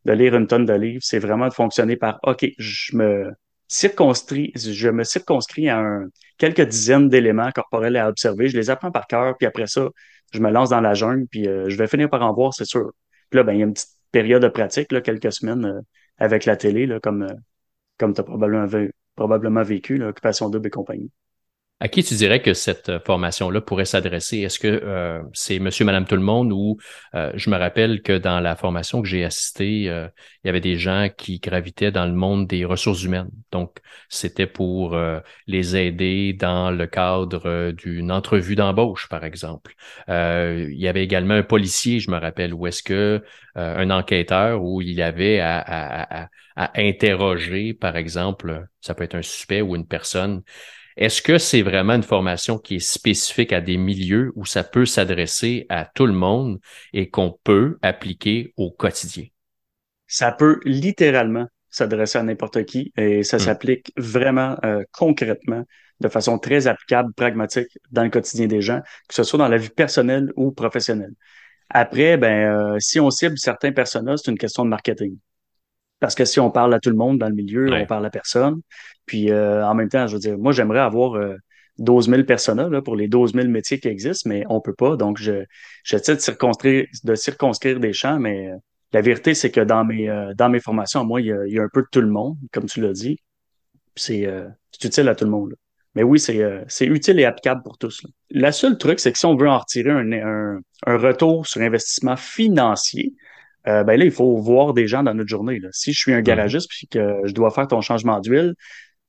de 0.05 0.11
lire 0.13 0.35
une 0.35 0.47
tonne 0.47 0.65
de 0.65 0.73
livres, 0.73 1.01
c'est 1.03 1.19
vraiment 1.19 1.47
de 1.47 1.53
fonctionner 1.53 1.95
par 1.97 2.19
OK, 2.23 2.45
je 2.57 2.95
me 2.95 3.31
circonscris, 3.67 4.51
je 4.55 4.89
me 4.89 5.03
circonscris 5.03 5.69
à 5.69 5.79
un, 5.79 6.07
quelques 6.37 6.67
dizaines 6.67 7.09
d'éléments 7.09 7.51
corporels 7.51 7.97
à 7.97 8.09
observer, 8.09 8.47
je 8.49 8.57
les 8.57 8.69
apprends 8.69 8.91
par 8.91 9.07
cœur, 9.07 9.37
puis 9.37 9.45
après 9.45 9.67
ça, 9.67 9.87
je 10.33 10.39
me 10.39 10.49
lance 10.51 10.69
dans 10.69 10.81
la 10.81 10.93
jungle, 10.93 11.27
puis 11.27 11.47
euh, 11.47 11.69
je 11.69 11.77
vais 11.77 11.87
finir 11.87 12.09
par 12.09 12.21
en 12.23 12.33
voir, 12.33 12.53
c'est 12.53 12.65
sûr. 12.65 12.91
Puis 13.29 13.37
là, 13.37 13.43
ben, 13.43 13.53
il 13.53 13.59
y 13.59 13.61
a 13.61 13.65
une 13.65 13.73
petite 13.73 13.95
période 14.11 14.41
de 14.41 14.47
pratique, 14.47 14.91
là, 14.91 15.01
quelques 15.01 15.31
semaines 15.31 15.65
euh, 15.65 15.81
avec 16.17 16.45
la 16.45 16.55
télé, 16.57 16.85
là, 16.87 16.99
comme, 16.99 17.27
comme 17.97 18.13
tu 18.13 18.21
as 18.21 18.23
probablement, 18.23 18.67
probablement 19.15 19.63
vécu, 19.63 19.97
l'occupation 19.97 20.49
double 20.49 20.67
et 20.67 20.71
compagnie. 20.71 21.11
À 21.81 21.87
qui 21.87 22.03
tu 22.03 22.13
dirais 22.15 22.41
que 22.41 22.53
cette 22.53 22.89
euh, 22.89 22.99
formation-là 22.99 23.61
pourrait 23.61 23.85
s'adresser? 23.85 24.39
Est-ce 24.39 24.59
que 24.59 24.67
euh, 24.67 25.21
c'est 25.31 25.59
monsieur, 25.59 25.85
madame, 25.85 26.05
tout 26.05 26.15
le 26.15 26.21
monde 26.21 26.51
ou 26.51 26.77
euh, 27.15 27.31
je 27.35 27.49
me 27.49 27.55
rappelle 27.55 28.01
que 28.01 28.17
dans 28.17 28.41
la 28.41 28.57
formation 28.57 29.01
que 29.01 29.07
j'ai 29.07 29.23
assistée, 29.23 29.83
il 29.83 30.09
y 30.43 30.49
avait 30.49 30.59
des 30.59 30.77
gens 30.77 31.07
qui 31.15 31.39
gravitaient 31.39 31.91
dans 31.91 32.05
le 32.05 32.11
monde 32.13 32.47
des 32.47 32.65
ressources 32.65 33.03
humaines. 33.03 33.29
Donc, 33.53 33.77
c'était 34.09 34.47
pour 34.47 34.97
les 35.47 35.75
aider 35.77 36.33
dans 36.33 36.71
le 36.71 36.85
cadre 36.87 37.71
d'une 37.71 38.11
entrevue 38.11 38.55
d'embauche, 38.55 39.07
par 39.09 39.23
exemple. 39.23 39.73
il 40.07 40.75
y 40.77 40.87
avait 40.87 41.03
également 41.03 41.35
un 41.35 41.43
policier, 41.43 41.99
je 41.99 42.11
me 42.11 42.17
rappelle, 42.17 42.53
où 42.53 42.67
est-ce 42.67 42.83
que 42.83 43.23
un 43.55 43.89
enquêteur 43.89 44.63
où 44.63 44.81
il 44.81 45.01
avait 45.01 45.39
à, 45.39 45.59
à, 45.59 46.23
à, 46.23 46.29
à 46.55 46.71
interroger, 46.79 47.73
par 47.73 47.95
exemple, 47.97 48.67
ça 48.81 48.93
peut 48.93 49.03
être 49.03 49.15
un 49.15 49.21
suspect 49.21 49.61
ou 49.61 49.75
une 49.75 49.87
personne 49.87 50.43
est-ce 50.99 51.21
que 51.21 51.37
c'est 51.37 51.61
vraiment 51.61 51.93
une 51.93 52.03
formation 52.03 52.57
qui 52.57 52.75
est 52.75 52.85
spécifique 52.85 53.53
à 53.53 53.61
des 53.61 53.77
milieux 53.77 54.33
où 54.35 54.45
ça 54.45 54.65
peut 54.65 54.85
s'adresser 54.85 55.65
à 55.69 55.85
tout 55.85 56.05
le 56.05 56.11
monde 56.11 56.59
et 56.91 57.09
qu'on 57.09 57.39
peut 57.45 57.77
appliquer 57.81 58.53
au 58.57 58.69
quotidien? 58.69 59.23
Ça 60.07 60.33
peut 60.33 60.59
littéralement 60.65 61.47
s'adresser 61.69 62.17
à 62.17 62.23
n'importe 62.23 62.65
qui 62.65 62.91
et 62.97 63.23
ça 63.23 63.37
hmm. 63.37 63.39
s'applique 63.39 63.93
vraiment 63.95 64.57
euh, 64.65 64.83
concrètement 64.91 65.63
de 66.01 66.09
façon 66.09 66.37
très 66.37 66.67
applicable, 66.67 67.13
pragmatique 67.13 67.77
dans 67.91 68.03
le 68.03 68.09
quotidien 68.09 68.47
des 68.47 68.61
gens, 68.61 68.81
que 69.07 69.15
ce 69.15 69.23
soit 69.23 69.39
dans 69.39 69.47
la 69.47 69.57
vie 69.57 69.69
personnelle 69.69 70.33
ou 70.35 70.51
professionnelle. 70.51 71.13
Après, 71.69 72.17
ben, 72.17 72.73
euh, 72.73 72.77
si 72.79 72.99
on 72.99 73.09
cible 73.09 73.37
certains 73.37 73.71
personnages, 73.71 74.19
c'est 74.25 74.31
une 74.31 74.37
question 74.37 74.65
de 74.65 74.69
marketing. 74.69 75.17
Parce 75.99 76.15
que 76.15 76.25
si 76.25 76.39
on 76.39 76.49
parle 76.49 76.73
à 76.73 76.79
tout 76.79 76.89
le 76.89 76.95
monde 76.95 77.19
dans 77.19 77.27
le 77.27 77.35
milieu, 77.35 77.71
on 77.71 77.85
parle 77.85 78.05
à 78.05 78.09
personne. 78.09 78.61
Puis 79.09 79.31
euh, 79.31 79.65
en 79.65 79.73
même 79.73 79.89
temps, 79.89 80.05
je 80.05 80.13
veux 80.13 80.19
dire, 80.19 80.37
moi, 80.37 80.51
j'aimerais 80.51 80.81
avoir 80.81 81.15
euh, 81.15 81.35
12 81.79 82.09
000 82.09 82.23
personnes 82.25 82.61
là, 82.69 82.79
pour 82.83 82.95
les 82.95 83.07
12 83.07 83.33
000 83.33 83.47
métiers 83.47 83.79
qui 83.79 83.87
existent, 83.87 84.29
mais 84.29 84.43
on 84.49 84.61
peut 84.61 84.75
pas. 84.75 84.97
Donc, 84.97 85.17
je, 85.17 85.45
j'essaie 85.83 86.13
de 86.13 86.21
circonscrire, 86.21 86.85
de 87.03 87.15
circonscrire 87.15 87.79
des 87.79 87.91
champs, 87.91 88.19
mais 88.19 88.49
euh, 88.49 88.55
la 88.93 89.01
vérité, 89.01 89.33
c'est 89.33 89.49
que 89.49 89.61
dans 89.61 89.83
mes, 89.83 90.07
euh, 90.11 90.35
dans 90.35 90.47
mes 90.47 90.59
formations, 90.59 91.03
moi, 91.05 91.21
il 91.21 91.27
y, 91.27 91.31
a, 91.31 91.43
il 91.47 91.53
y, 91.55 91.59
a, 91.59 91.63
un 91.63 91.69
peu 91.73 91.81
de 91.81 91.87
tout 91.91 92.01
le 92.01 92.09
monde, 92.09 92.37
comme 92.51 92.65
tu 92.65 92.81
l'as 92.81 92.93
dit. 92.93 93.17
C'est, 93.95 94.31
c'est 94.71 94.87
utile 94.87 95.09
à 95.09 95.15
tout 95.15 95.25
le 95.25 95.31
monde. 95.31 95.55
Mais 95.95 96.03
oui, 96.03 96.19
c'est, 96.19 96.39
c'est 96.67 96.85
utile 96.85 97.19
et 97.19 97.25
applicable 97.25 97.63
pour 97.63 97.79
tous. 97.79 98.03
Là. 98.03 98.09
La 98.29 98.51
seule 98.51 98.77
truc, 98.77 98.99
c'est 98.99 99.11
que 99.11 99.17
si 99.17 99.25
on 99.25 99.35
veut 99.35 99.49
en 99.49 99.57
retirer 99.57 99.89
un, 99.89 100.11
un, 100.11 100.59
un 100.85 100.97
retour 100.97 101.47
sur 101.47 101.61
investissement 101.61 102.15
financier, 102.15 103.13
euh, 103.67 103.83
ben 103.83 103.99
là, 103.99 104.05
il 104.05 104.11
faut 104.11 104.37
voir 104.37 104.73
des 104.73 104.87
gens 104.87 105.03
dans 105.03 105.13
notre 105.13 105.29
journée. 105.29 105.59
Là. 105.59 105.69
Si 105.71 105.93
je 105.93 105.99
suis 105.99 106.13
un 106.13 106.17
mhm. 106.17 106.23
garagiste 106.23 106.69
puis 106.69 106.87
que 106.87 107.21
je 107.25 107.33
dois 107.33 107.51
faire 107.51 107.67
ton 107.67 107.81
changement 107.81 108.19
d'huile, 108.19 108.55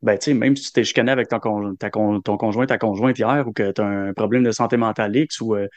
ben, 0.03 0.19
tu 0.19 0.27
sais, 0.27 0.35
même 0.35 0.57
si 0.57 0.67
tu 0.67 0.73
t'es 0.73 0.85
chicané 0.85 1.13
avec 1.13 1.29
ton, 1.29 1.75
ton 1.77 2.37
conjoint, 2.37 2.67
ta 2.67 2.79
conjointe 2.79 3.19
hier 3.19 3.45
ou 3.47 3.53
que 3.53 3.71
tu 3.73 3.81
as 3.81 3.85
un 3.85 4.13
problème 4.15 4.43
de 4.43 4.51
santé 4.51 4.77
mentale 4.77 5.15
X 5.17 5.41
ou 5.41 5.55
euh, 5.55 5.69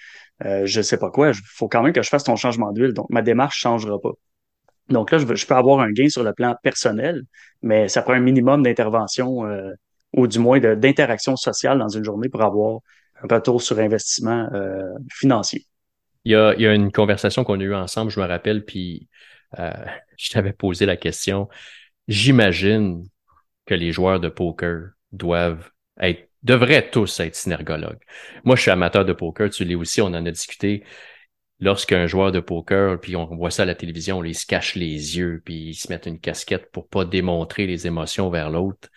euh, 0.46 0.66
je 0.66 0.82
sais 0.82 0.98
pas 0.98 1.10
quoi, 1.10 1.30
il 1.30 1.36
faut 1.46 1.68
quand 1.68 1.84
même 1.84 1.94
que 1.94 2.02
je 2.02 2.10
fasse 2.10 2.24
ton 2.24 2.36
changement 2.36 2.72
d'huile. 2.72 2.94
Donc, 2.94 3.10
ma 3.10 3.22
démarche 3.22 3.60
changera 3.60 4.00
pas. 4.00 4.12
Donc 4.90 5.12
là, 5.12 5.18
je, 5.18 5.46
peux 5.46 5.56
avoir 5.56 5.80
un 5.80 5.92
gain 5.92 6.10
sur 6.10 6.24
le 6.24 6.34
plan 6.34 6.56
personnel, 6.62 7.24
mais 7.62 7.88
ça 7.88 8.02
prend 8.02 8.14
un 8.14 8.20
minimum 8.20 8.64
d'intervention 8.64 9.46
euh, 9.46 9.72
ou 10.14 10.28
du 10.28 10.40
moins 10.40 10.60
d'interaction 10.60 11.36
sociale 11.36 11.80
dans 11.80 11.90
une 11.90 12.04
journée 12.04 12.30
pour 12.30 12.42
avoir 12.42 12.80
un 13.24 13.34
retour 13.34 13.62
sur 13.62 13.80
investissement 13.80 14.50
financier. 15.12 15.66
Il 16.26 16.32
y 16.32 16.36
a, 16.36 16.54
il 16.56 16.62
y 16.62 16.68
a 16.68 16.74
une 16.74 16.92
conversation 16.92 17.44
qu'on 17.44 17.60
a 17.60 17.64
eue 17.64 17.74
ensemble, 17.74 18.12
je 18.12 18.20
me 18.20 18.26
rappelle, 18.26 18.64
puis 18.64 19.08
euh, 19.60 19.72
je 20.18 20.32
t'avais 20.32 20.54
posé 20.54 20.86
la 20.86 20.98
question. 20.98 21.50
J'imagine 22.08 23.08
que 23.66 23.74
les 23.74 23.92
joueurs 23.92 24.20
de 24.20 24.30
poker 24.30 24.92
doivent 25.12 25.72
être 26.00 26.30
devraient 26.44 26.90
tous 26.90 27.20
être 27.22 27.36
synergologues. 27.36 28.02
Moi, 28.44 28.56
je 28.56 28.64
suis 28.64 28.72
amateur 28.72 29.06
de 29.06 29.14
poker, 29.14 29.50
tu 29.50 29.64
l'es 29.66 29.76
aussi, 29.76 30.02
on 30.02 30.08
en 30.08 30.26
a 30.26 30.32
discuté. 30.32 30.84
Lorsqu'un 31.60 32.08
joueur 32.08 32.32
de 32.34 32.42
poker, 32.42 33.00
puis 33.00 33.16
on 33.16 33.26
voit 33.36 33.52
ça 33.52 33.64
à 33.64 33.66
la 33.66 33.76
télévision, 33.76 34.20
on 34.20 34.34
se 34.34 34.46
cache 34.46 34.76
les 34.76 35.18
yeux, 35.18 35.42
puis 35.46 35.70
ils 35.70 35.76
se 35.76 35.90
mettent 35.90 36.08
une 36.08 36.20
casquette 36.20 36.72
pour 36.72 36.90
pas 36.90 37.06
démontrer 37.06 37.66
les 37.66 37.88
émotions 37.88 38.30
vers 38.30 38.50
l'autre. 38.50 38.90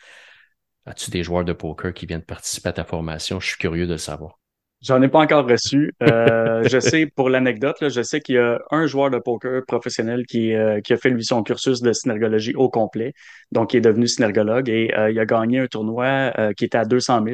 As-tu 0.87 1.11
des 1.11 1.23
joueurs 1.23 1.45
de 1.45 1.53
poker 1.53 1.95
qui 1.95 2.07
viennent 2.07 2.23
participer 2.23 2.71
à 2.71 2.73
ta 2.73 2.85
formation? 2.85 3.39
Je 3.39 3.49
suis 3.49 3.59
curieux 3.59 3.87
de 3.87 3.93
le 3.93 3.99
savoir. 3.99 4.41
J'en 4.83 5.01
ai 5.03 5.09
pas 5.09 5.21
encore 5.21 5.49
reçu. 5.49 5.93
Euh, 6.03 6.63
je 6.71 6.79
sais, 6.79 7.07
pour 7.07 7.31
l'anecdote, 7.31 7.77
je 7.89 8.03
sais 8.03 8.21
qu'il 8.21 8.37
y 8.37 8.39
a 8.39 8.61
un 8.71 8.87
joueur 8.87 9.11
de 9.11 9.19
poker 9.19 9.65
professionnel 9.67 10.27
qui, 10.27 10.55
euh, 10.55 10.81
qui 10.81 10.93
a 10.93 10.97
fait 10.97 11.11
lui 11.11 11.25
son 11.25 11.43
cursus 11.43 11.81
de 11.81 11.93
synergologie 11.93 12.55
au 12.55 12.69
complet, 12.69 13.13
donc 13.53 13.75
il 13.75 13.79
est 13.79 13.81
devenu 13.81 14.07
synergologue 14.07 14.69
et 14.69 14.95
euh, 14.97 15.11
il 15.11 15.19
a 15.19 15.25
gagné 15.25 15.61
un 15.61 15.67
tournoi 15.67 16.33
qui 16.57 16.65
était 16.65 16.79
à 16.79 16.85
200 16.85 17.25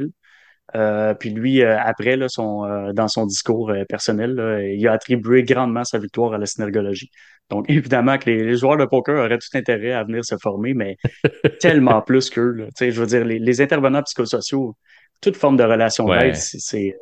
000. 0.73 1.15
puis 1.19 1.31
lui, 1.31 1.63
après, 1.63 2.17
là, 2.17 2.29
son, 2.29 2.93
dans 2.93 3.09
son 3.09 3.27
discours 3.27 3.73
personnel, 3.89 4.73
il 4.77 4.87
a 4.87 4.93
attribué 4.93 5.43
grandement 5.43 5.85
sa 5.85 5.99
victoire 5.99 6.35
à 6.35 6.39
la 6.39 6.47
synergologie. 6.47 7.11
Donc, 7.51 7.69
évidemment 7.69 8.17
que 8.19 8.31
les, 8.31 8.57
joueurs 8.57 8.79
de 8.79 8.87
poker 8.87 9.17
auraient 9.17 9.39
tout 9.39 9.55
intérêt 9.55 9.93
à 9.93 10.05
venir 10.05 10.25
se 10.25 10.37
former, 10.41 10.75
mais 10.75 10.97
tellement 11.61 12.01
plus 12.01 12.31
qu'eux. 12.31 12.69
Je 12.81 13.01
veux 13.01 13.07
dire, 13.07 13.25
les, 13.25 13.39
les, 13.39 13.61
intervenants 13.61 14.03
psychosociaux, 14.03 14.75
toute 15.21 15.37
forme 15.37 15.57
de 15.57 15.65
relation 15.65 16.07
d'aide, 16.07 16.37
c'est 16.37 16.95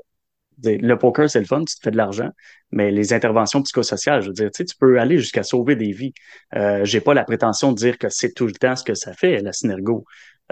le 0.63 0.95
poker, 0.97 1.29
c'est 1.29 1.41
le 1.41 1.47
fun, 1.47 1.65
tu 1.65 1.77
te 1.77 1.81
fais 1.83 1.91
de 1.91 1.97
l'argent, 1.97 2.31
mais 2.71 2.91
les 2.91 3.13
interventions 3.13 3.63
psychosociales, 3.63 4.23
je 4.23 4.29
veux 4.29 4.33
dire, 4.33 4.51
tu, 4.51 4.59
sais, 4.59 4.65
tu 4.65 4.77
peux 4.77 4.99
aller 5.01 5.19
jusqu'à 5.19 5.43
sauver 5.43 5.77
des 5.77 5.93
vies. 5.93 6.13
Euh, 6.57 6.85
j'ai 6.85 7.01
pas 7.01 7.15
la 7.15 7.25
prétention 7.25 7.73
de 7.73 7.77
dire 7.77 7.99
que 7.99 8.09
c'est 8.09 8.33
tout 8.33 8.47
le 8.47 8.53
temps 8.53 8.77
ce 8.77 8.85
que 8.85 8.95
ça 8.95 9.13
fait, 9.13 9.41
la 9.41 9.53
synergo, 9.53 10.05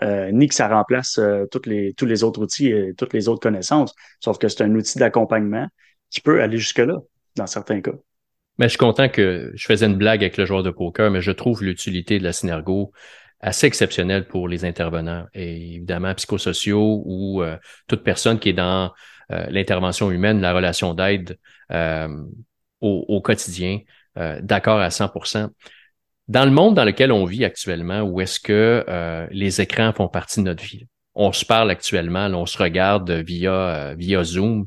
euh, 0.03 0.31
ni 0.33 0.49
que 0.49 0.55
ça 0.55 0.69
remplace 0.69 1.19
euh, 1.19 1.45
les, 1.67 1.93
tous 1.95 2.07
les 2.07 2.23
autres 2.23 2.41
outils 2.41 2.69
et 2.69 2.95
toutes 2.97 3.13
les 3.13 3.29
autres 3.29 3.41
connaissances, 3.41 3.95
sauf 4.21 4.39
que 4.39 4.49
c'est 4.49 4.63
un 4.63 4.75
outil 4.75 4.99
d'accompagnement 4.99 5.67
qui 6.11 6.21
peut 6.21 6.41
aller 6.41 6.59
jusque-là, 6.59 6.99
dans 7.37 7.47
certains 7.47 7.81
cas. 7.81 7.93
Mais 8.59 8.67
je 8.67 8.71
suis 8.71 8.79
content 8.79 9.09
que 9.09 9.53
je 9.55 9.67
faisais 9.67 9.87
une 9.87 9.97
blague 9.97 10.23
avec 10.23 10.37
le 10.37 10.45
joueur 10.45 10.63
de 10.63 10.71
poker, 10.71 11.11
mais 11.11 11.21
je 11.21 11.31
trouve 11.31 11.63
l'utilité 11.63 12.19
de 12.19 12.25
la 12.25 12.33
synergo 12.33 12.93
assez 13.41 13.67
exceptionnelle 13.67 14.27
pour 14.27 14.49
les 14.49 14.65
intervenants, 14.65 15.27
et 15.33 15.75
évidemment 15.75 16.15
psychosociaux 16.15 17.03
ou 17.05 17.43
euh, 17.43 17.57
toute 17.87 18.03
personne 18.03 18.39
qui 18.39 18.49
est 18.49 18.55
dans 18.55 18.93
l'intervention 19.31 20.11
humaine, 20.11 20.41
la 20.41 20.53
relation 20.53 20.95
d'aide 20.95 21.39
euh, 21.73 22.09
au, 22.81 23.21
quotidien, 23.21 23.81
euh, 24.17 24.41
d'accord 24.43 24.81
à 24.81 24.89
100% 24.89 25.49
Dans 26.29 26.45
le 26.45 26.51
monde 26.51 26.75
dans 26.75 26.85
lequel 26.85 27.13
on 27.13 27.25
vit 27.25 27.45
actuellement, 27.45 28.03
où 28.03 28.21
est-ce 28.21 28.41
que 28.41 28.85
les 29.31 29.61
écrans 29.61 29.93
font 29.93 30.09
partie 30.09 30.41
de 30.41 30.45
notre 30.47 30.63
vie, 30.63 30.87
on 31.15 31.33
se 31.33 31.45
parle 31.45 31.71
actuellement, 31.71 32.27
on 32.27 32.47
se 32.47 32.59
regarde 32.59 33.11
via, 33.11 33.95
via 33.97 34.23
Zoom, 34.25 34.67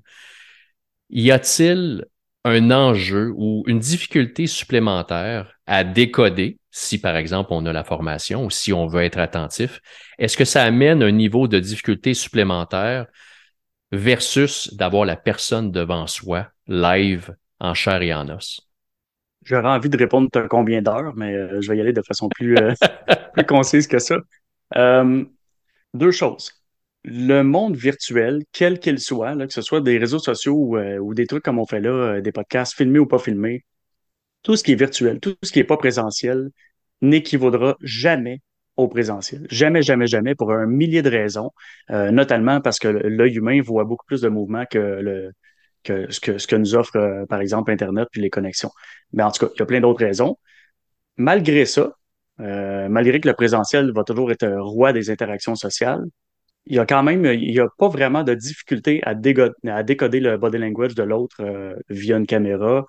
y 1.09 1.31
a-t-il 1.31 2.05
un 2.43 2.71
enjeu 2.71 3.31
ou 3.35 3.63
une 3.67 3.79
difficulté 3.79 4.47
supplémentaire 4.47 5.53
à 5.67 5.83
décoder 5.83 6.57
si 6.71 6.99
par 6.99 7.17
exemple 7.17 7.49
on 7.51 7.65
a 7.65 7.73
la 7.73 7.83
formation 7.83 8.45
ou 8.45 8.49
si 8.49 8.73
on 8.73 8.87
veut 8.87 9.03
être 9.03 9.19
attentif, 9.19 9.81
est-ce 10.17 10.37
que 10.37 10.45
ça 10.45 10.63
amène 10.63 11.03
un 11.03 11.11
niveau 11.11 11.47
de 11.47 11.59
difficulté 11.59 12.13
supplémentaire 12.13 13.05
versus 13.91 14.73
d'avoir 14.73 15.05
la 15.05 15.15
personne 15.15 15.71
devant 15.71 16.07
soi, 16.07 16.47
live, 16.67 17.35
en 17.59 17.73
chair 17.73 18.01
et 18.01 18.13
en 18.13 18.29
os? 18.29 18.71
J'aurais 19.43 19.69
envie 19.69 19.89
de 19.89 19.97
répondre 19.97 20.29
combien 20.49 20.81
d'heures, 20.81 21.15
mais 21.15 21.33
euh, 21.33 21.61
je 21.61 21.69
vais 21.69 21.77
y 21.77 21.81
aller 21.81 21.93
de 21.93 22.01
façon 22.01 22.29
plus, 22.29 22.55
euh, 22.57 22.73
plus 23.33 23.45
concise 23.45 23.87
que 23.87 23.99
ça. 23.99 24.17
Euh, 24.75 25.23
deux 25.93 26.11
choses. 26.11 26.51
Le 27.03 27.41
monde 27.41 27.75
virtuel, 27.75 28.43
quel 28.51 28.79
qu'il 28.79 28.99
soit, 28.99 29.35
que 29.35 29.53
ce 29.53 29.63
soit 29.63 29.81
des 29.81 29.97
réseaux 29.97 30.19
sociaux 30.19 30.53
ou, 30.53 30.77
ou, 30.77 31.13
des 31.15 31.25
trucs 31.25 31.43
comme 31.43 31.57
on 31.57 31.65
fait 31.65 31.79
là, 31.79 32.21
des 32.21 32.31
podcasts 32.31 32.75
filmés 32.75 32.99
ou 32.99 33.07
pas 33.07 33.17
filmés, 33.17 33.65
tout 34.43 34.55
ce 34.55 34.63
qui 34.63 34.73
est 34.73 34.75
virtuel, 34.75 35.19
tout 35.19 35.35
ce 35.41 35.51
qui 35.51 35.57
n'est 35.57 35.65
pas 35.65 35.77
présentiel, 35.77 36.51
n'équivaudra 37.01 37.75
jamais 37.81 38.41
au 38.77 38.87
présentiel. 38.87 39.45
Jamais, 39.49 39.81
jamais, 39.81 40.07
jamais, 40.07 40.35
pour 40.35 40.51
un 40.51 40.65
millier 40.65 41.01
de 41.01 41.09
raisons, 41.09 41.51
euh, 41.89 42.11
notamment 42.11 42.61
parce 42.61 42.79
que 42.79 42.87
l'œil 42.87 43.35
humain 43.35 43.61
voit 43.61 43.83
beaucoup 43.83 44.05
plus 44.05 44.21
de 44.21 44.29
mouvements 44.29 44.65
que, 44.65 44.77
le, 44.77 45.31
que, 45.83 46.11
ce, 46.11 46.19
que 46.19 46.37
ce 46.37 46.47
que 46.47 46.55
nous 46.55 46.75
offre, 46.75 46.95
euh, 46.97 47.25
par 47.25 47.41
exemple, 47.41 47.71
Internet 47.71 48.07
puis 48.11 48.21
les 48.21 48.29
connexions. 48.29 48.71
Mais 49.13 49.23
en 49.23 49.31
tout 49.31 49.45
cas, 49.45 49.51
il 49.55 49.59
y 49.59 49.61
a 49.63 49.65
plein 49.65 49.81
d'autres 49.81 50.03
raisons. 50.05 50.37
Malgré 51.17 51.65
ça, 51.65 51.93
euh, 52.39 52.87
malgré 52.89 53.19
que 53.19 53.27
le 53.27 53.35
présentiel 53.35 53.91
va 53.93 54.03
toujours 54.03 54.31
être 54.31 54.47
roi 54.47 54.93
des 54.93 55.09
interactions 55.09 55.55
sociales, 55.55 56.03
il 56.65 56.75
y 56.75 56.79
a 56.79 56.85
quand 56.85 57.03
même, 57.03 57.25
il 57.25 57.51
n'y 57.51 57.59
a 57.59 57.67
pas 57.77 57.89
vraiment 57.89 58.23
de 58.23 58.35
difficulté 58.35 59.01
à, 59.03 59.15
à 59.67 59.83
décoder 59.83 60.19
le 60.19 60.37
body 60.37 60.59
language 60.59 60.95
de 60.95 61.03
l'autre 61.03 61.43
via 61.89 62.17
une 62.17 62.27
caméra 62.27 62.85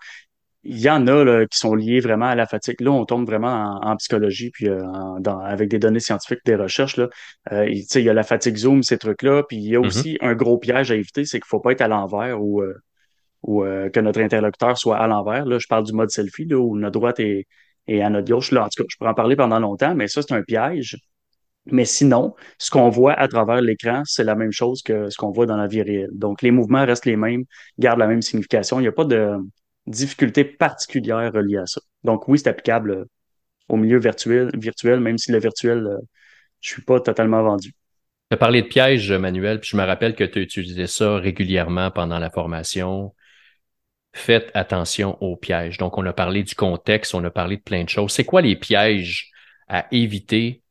il 0.65 0.79
y 0.79 0.89
en 0.89 1.07
a 1.09 1.25
là, 1.25 1.47
qui 1.47 1.59
sont 1.59 1.75
liés 1.75 2.01
vraiment 2.01 2.27
à 2.27 2.35
la 2.35 2.47
fatigue. 2.47 2.81
Là, 2.81 2.93
on 2.93 3.05
tombe 3.05 3.27
vraiment 3.27 3.81
en, 3.83 3.97
psychologie, 3.97 4.51
puis 4.51 4.69
euh, 4.69 4.81
dans, 5.21 5.39
avec 5.41 5.69
des 5.69 5.79
données 5.79 6.01
scientifiques, 6.01 6.41
des 6.45 6.55
recherches. 6.55 6.97
Là. 6.97 7.09
Euh, 7.51 7.69
il 7.69 8.03
y 8.03 8.09
a 8.09 8.15
la 8.15 8.23
fatigue 8.23 8.57
Zoom, 8.57 8.83
ces 8.83 8.99
trucs-là. 8.99 9.43
Puis 9.49 9.57
il 9.57 9.65
y 9.65 9.77
a 9.77 9.81
mm-hmm. 9.81 9.87
aussi 9.87 10.19
un 10.21 10.35
gros 10.35 10.59
piège 10.59 10.93
à 10.93 10.95
éviter, 10.95 11.25
c'est 11.25 11.41
qu'il 11.41 11.49
faut 11.49 11.61
pas 11.61 11.73
être 11.73 11.81
à 11.81 11.89
l'envers 11.89 12.41
ou, 12.41 12.63
euh, 12.63 12.75
ou 13.43 13.63
que 13.63 14.01
notre 14.01 14.21
interlocuteur 14.21 14.79
soit 14.79 14.99
à 14.99 15.07
l'envers. 15.09 15.47
Là, 15.47 15.59
je 15.59 15.67
parle 15.67 15.85
du 15.85 15.93
mode 15.93 16.11
selfie, 16.11 16.45
là, 16.45 16.59
où 16.59 16.77
notre 16.77 16.93
droite 16.93 17.19
est, 17.19 17.47
est 17.89 18.01
à 18.01 18.11
notre 18.11 18.31
gauche. 18.31 18.53
Là, 18.53 18.65
en 18.65 18.69
tout 18.69 18.83
cas, 18.83 18.87
je 18.89 18.97
peux 18.99 19.07
en 19.07 19.15
parler 19.15 19.35
pendant 19.35 19.59
longtemps, 19.59 19.95
mais 19.97 20.07
ça, 20.07 20.23
c'est 20.23 20.35
un 20.35 20.43
piège. 20.43 20.97
Mais 21.67 21.85
sinon, 21.85 22.35
ce 22.59 22.71
qu'on 22.71 22.89
voit 22.89 23.15
à 23.15 23.29
travers 23.29 23.61
l'écran, 23.61 24.03
c'est 24.05 24.25
la 24.25 24.35
même 24.35 24.53
chose 24.53 24.83
que 24.83 25.11
ce 25.11 25.17
qu'on 25.17 25.31
voit 25.31 25.47
dans 25.47 25.57
la 25.57 25.69
vie 25.69 25.83
réelle. 25.83 26.11
Donc, 26.13 26.43
les 26.43 26.51
mouvements 26.51 26.85
restent 26.85 27.07
les 27.07 27.17
mêmes, 27.17 27.45
gardent 27.79 28.01
la 28.01 28.09
même 28.09 28.23
signification. 28.23 28.81
Il 28.81 28.83
n'y 28.83 28.89
a 28.89 28.93
pas 28.93 29.05
de 29.05 29.37
difficultés 29.87 30.45
particulières 30.45 31.33
reliées 31.33 31.59
à 31.59 31.67
ça. 31.67 31.81
Donc 32.05 32.29
oui, 32.29 32.39
c'est 32.39 32.49
applicable 32.49 32.91
euh, 32.91 33.05
au 33.69 33.77
milieu 33.77 33.99
virtuel, 33.99 34.51
virtuel, 34.55 35.01
même 35.01 35.19
si 35.19 35.33
le 35.33 35.39
virtuel, 35.39 35.87
euh, 35.87 35.99
je 36.61 36.71
suis 36.71 36.83
pas 36.83 37.01
totalement 37.01 37.43
vendu. 37.43 37.73
Tu 38.31 38.35
as 38.35 38.37
parlé 38.37 38.63
de 38.63 38.69
pièges, 38.69 39.13
Manuel, 39.13 39.61
puis 39.61 39.71
je 39.73 39.77
me 39.77 39.85
rappelle 39.85 40.15
que 40.15 40.25
tu 40.25 40.41
utilisais 40.41 40.87
ça 40.87 41.17
régulièrement 41.17 41.91
pendant 41.91 42.19
la 42.19 42.31
formation. 42.31 43.15
Faites 44.15 44.51
attention 44.55 45.23
aux 45.23 45.37
pièges. 45.37 45.79
Donc, 45.79 45.99
on 45.99 46.07
a 46.07 46.13
parlé 46.13 46.43
du 46.43 46.55
contexte, 46.55 47.15
on 47.15 47.25
a 47.25 47.31
parlé 47.31 47.57
de 47.57 47.63
plein 47.63 47.85
de 47.85 47.89
choses. 47.89 48.13
C'est 48.13 48.25
quoi 48.25 48.43
les 48.43 48.57
pièges 48.57 49.31
à 49.69 49.87
éviter 49.91 50.63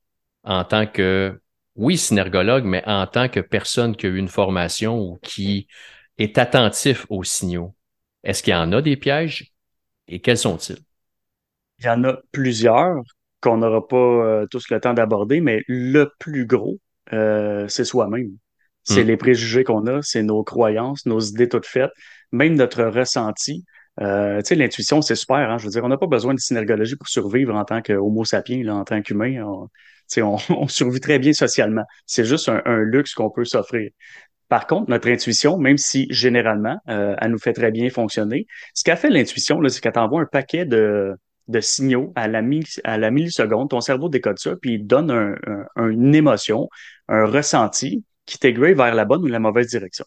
en 0.43 0.63
tant 0.63 0.85
que, 0.85 1.39
oui, 1.75 1.97
synergologue, 1.97 2.65
mais 2.65 2.83
en 2.87 3.07
tant 3.07 3.29
que 3.29 3.39
personne 3.39 3.95
qui 3.95 4.05
a 4.05 4.09
eu 4.09 4.17
une 4.17 4.27
formation 4.27 4.99
ou 4.99 5.19
qui 5.21 5.67
est 6.17 6.37
attentif 6.37 7.05
aux 7.09 7.23
signaux? 7.23 7.75
Est-ce 8.23 8.43
qu'il 8.43 8.53
y 8.53 8.55
en 8.55 8.71
a 8.71 8.81
des 8.81 8.97
pièges? 8.97 9.51
Et 10.07 10.19
quels 10.19 10.37
sont-ils? 10.37 10.77
Il 11.79 11.85
y 11.85 11.89
en 11.89 12.03
a 12.03 12.17
plusieurs 12.31 13.01
qu'on 13.41 13.57
n'aura 13.57 13.87
pas 13.87 13.97
euh, 13.97 14.47
tous 14.49 14.69
le 14.69 14.79
temps 14.79 14.93
d'aborder, 14.93 15.41
mais 15.41 15.63
le 15.67 16.11
plus 16.19 16.45
gros, 16.45 16.79
euh, 17.13 17.67
c'est 17.67 17.85
soi-même. 17.85 18.29
C'est 18.83 19.03
hmm. 19.03 19.07
les 19.07 19.17
préjugés 19.17 19.63
qu'on 19.63 19.85
a, 19.87 20.01
c'est 20.01 20.23
nos 20.23 20.43
croyances, 20.43 21.05
nos 21.05 21.19
idées 21.19 21.49
toutes 21.49 21.65
faites, 21.65 21.91
même 22.31 22.55
notre 22.55 22.83
ressenti. 22.83 23.65
Euh, 23.99 24.39
tu 24.39 24.49
sais, 24.49 24.55
l'intuition, 24.55 25.01
c'est 25.01 25.15
super. 25.15 25.37
Hein? 25.37 25.57
Je 25.57 25.65
veux 25.65 25.71
dire, 25.71 25.83
on 25.83 25.89
n'a 25.89 25.97
pas 25.97 26.07
besoin 26.07 26.33
de 26.33 26.39
synergologie 26.39 26.95
pour 26.95 27.07
survivre 27.07 27.55
en 27.55 27.65
tant 27.65 27.81
qu'homo 27.81 28.25
sapiens, 28.25 28.63
là, 28.63 28.75
en 28.75 28.83
tant 28.83 29.01
qu'humain. 29.01 29.43
On, 29.43 29.67
on, 30.17 30.37
on 30.49 30.67
survit 30.67 30.99
très 30.99 31.19
bien 31.19 31.33
socialement. 31.33 31.83
C'est 32.05 32.25
juste 32.25 32.49
un 32.49 32.79
luxe 32.79 33.13
qu'on 33.13 33.29
peut 33.29 33.45
s'offrir. 33.45 33.89
Par 34.51 34.67
contre, 34.67 34.89
notre 34.89 35.09
intuition, 35.09 35.57
même 35.57 35.77
si 35.77 36.07
généralement, 36.09 36.77
euh, 36.89 37.15
elle 37.21 37.31
nous 37.31 37.39
fait 37.39 37.53
très 37.53 37.71
bien 37.71 37.89
fonctionner, 37.89 38.47
ce 38.73 38.83
qu'a 38.83 38.97
fait 38.97 39.09
l'intuition, 39.09 39.61
c'est 39.69 39.79
qu'elle 39.79 39.93
t'envoie 39.93 40.23
un 40.23 40.25
paquet 40.25 40.65
de, 40.65 41.15
signaux 41.61 42.11
à 42.17 42.27
la, 42.27 42.41
à 42.83 42.97
la 42.97 43.11
milliseconde. 43.11 43.69
Ton 43.69 43.79
cerveau 43.79 44.09
décode 44.09 44.39
ça, 44.39 44.57
puis 44.57 44.73
il 44.73 44.85
donne 44.85 45.37
une 45.77 46.13
émotion, 46.13 46.67
un 47.07 47.25
ressenti 47.27 48.03
qui 48.25 48.39
t'aiguille 48.39 48.73
vers 48.73 48.93
la 48.93 49.05
bonne 49.05 49.23
ou 49.23 49.27
la 49.27 49.39
mauvaise 49.39 49.67
direction. 49.67 50.03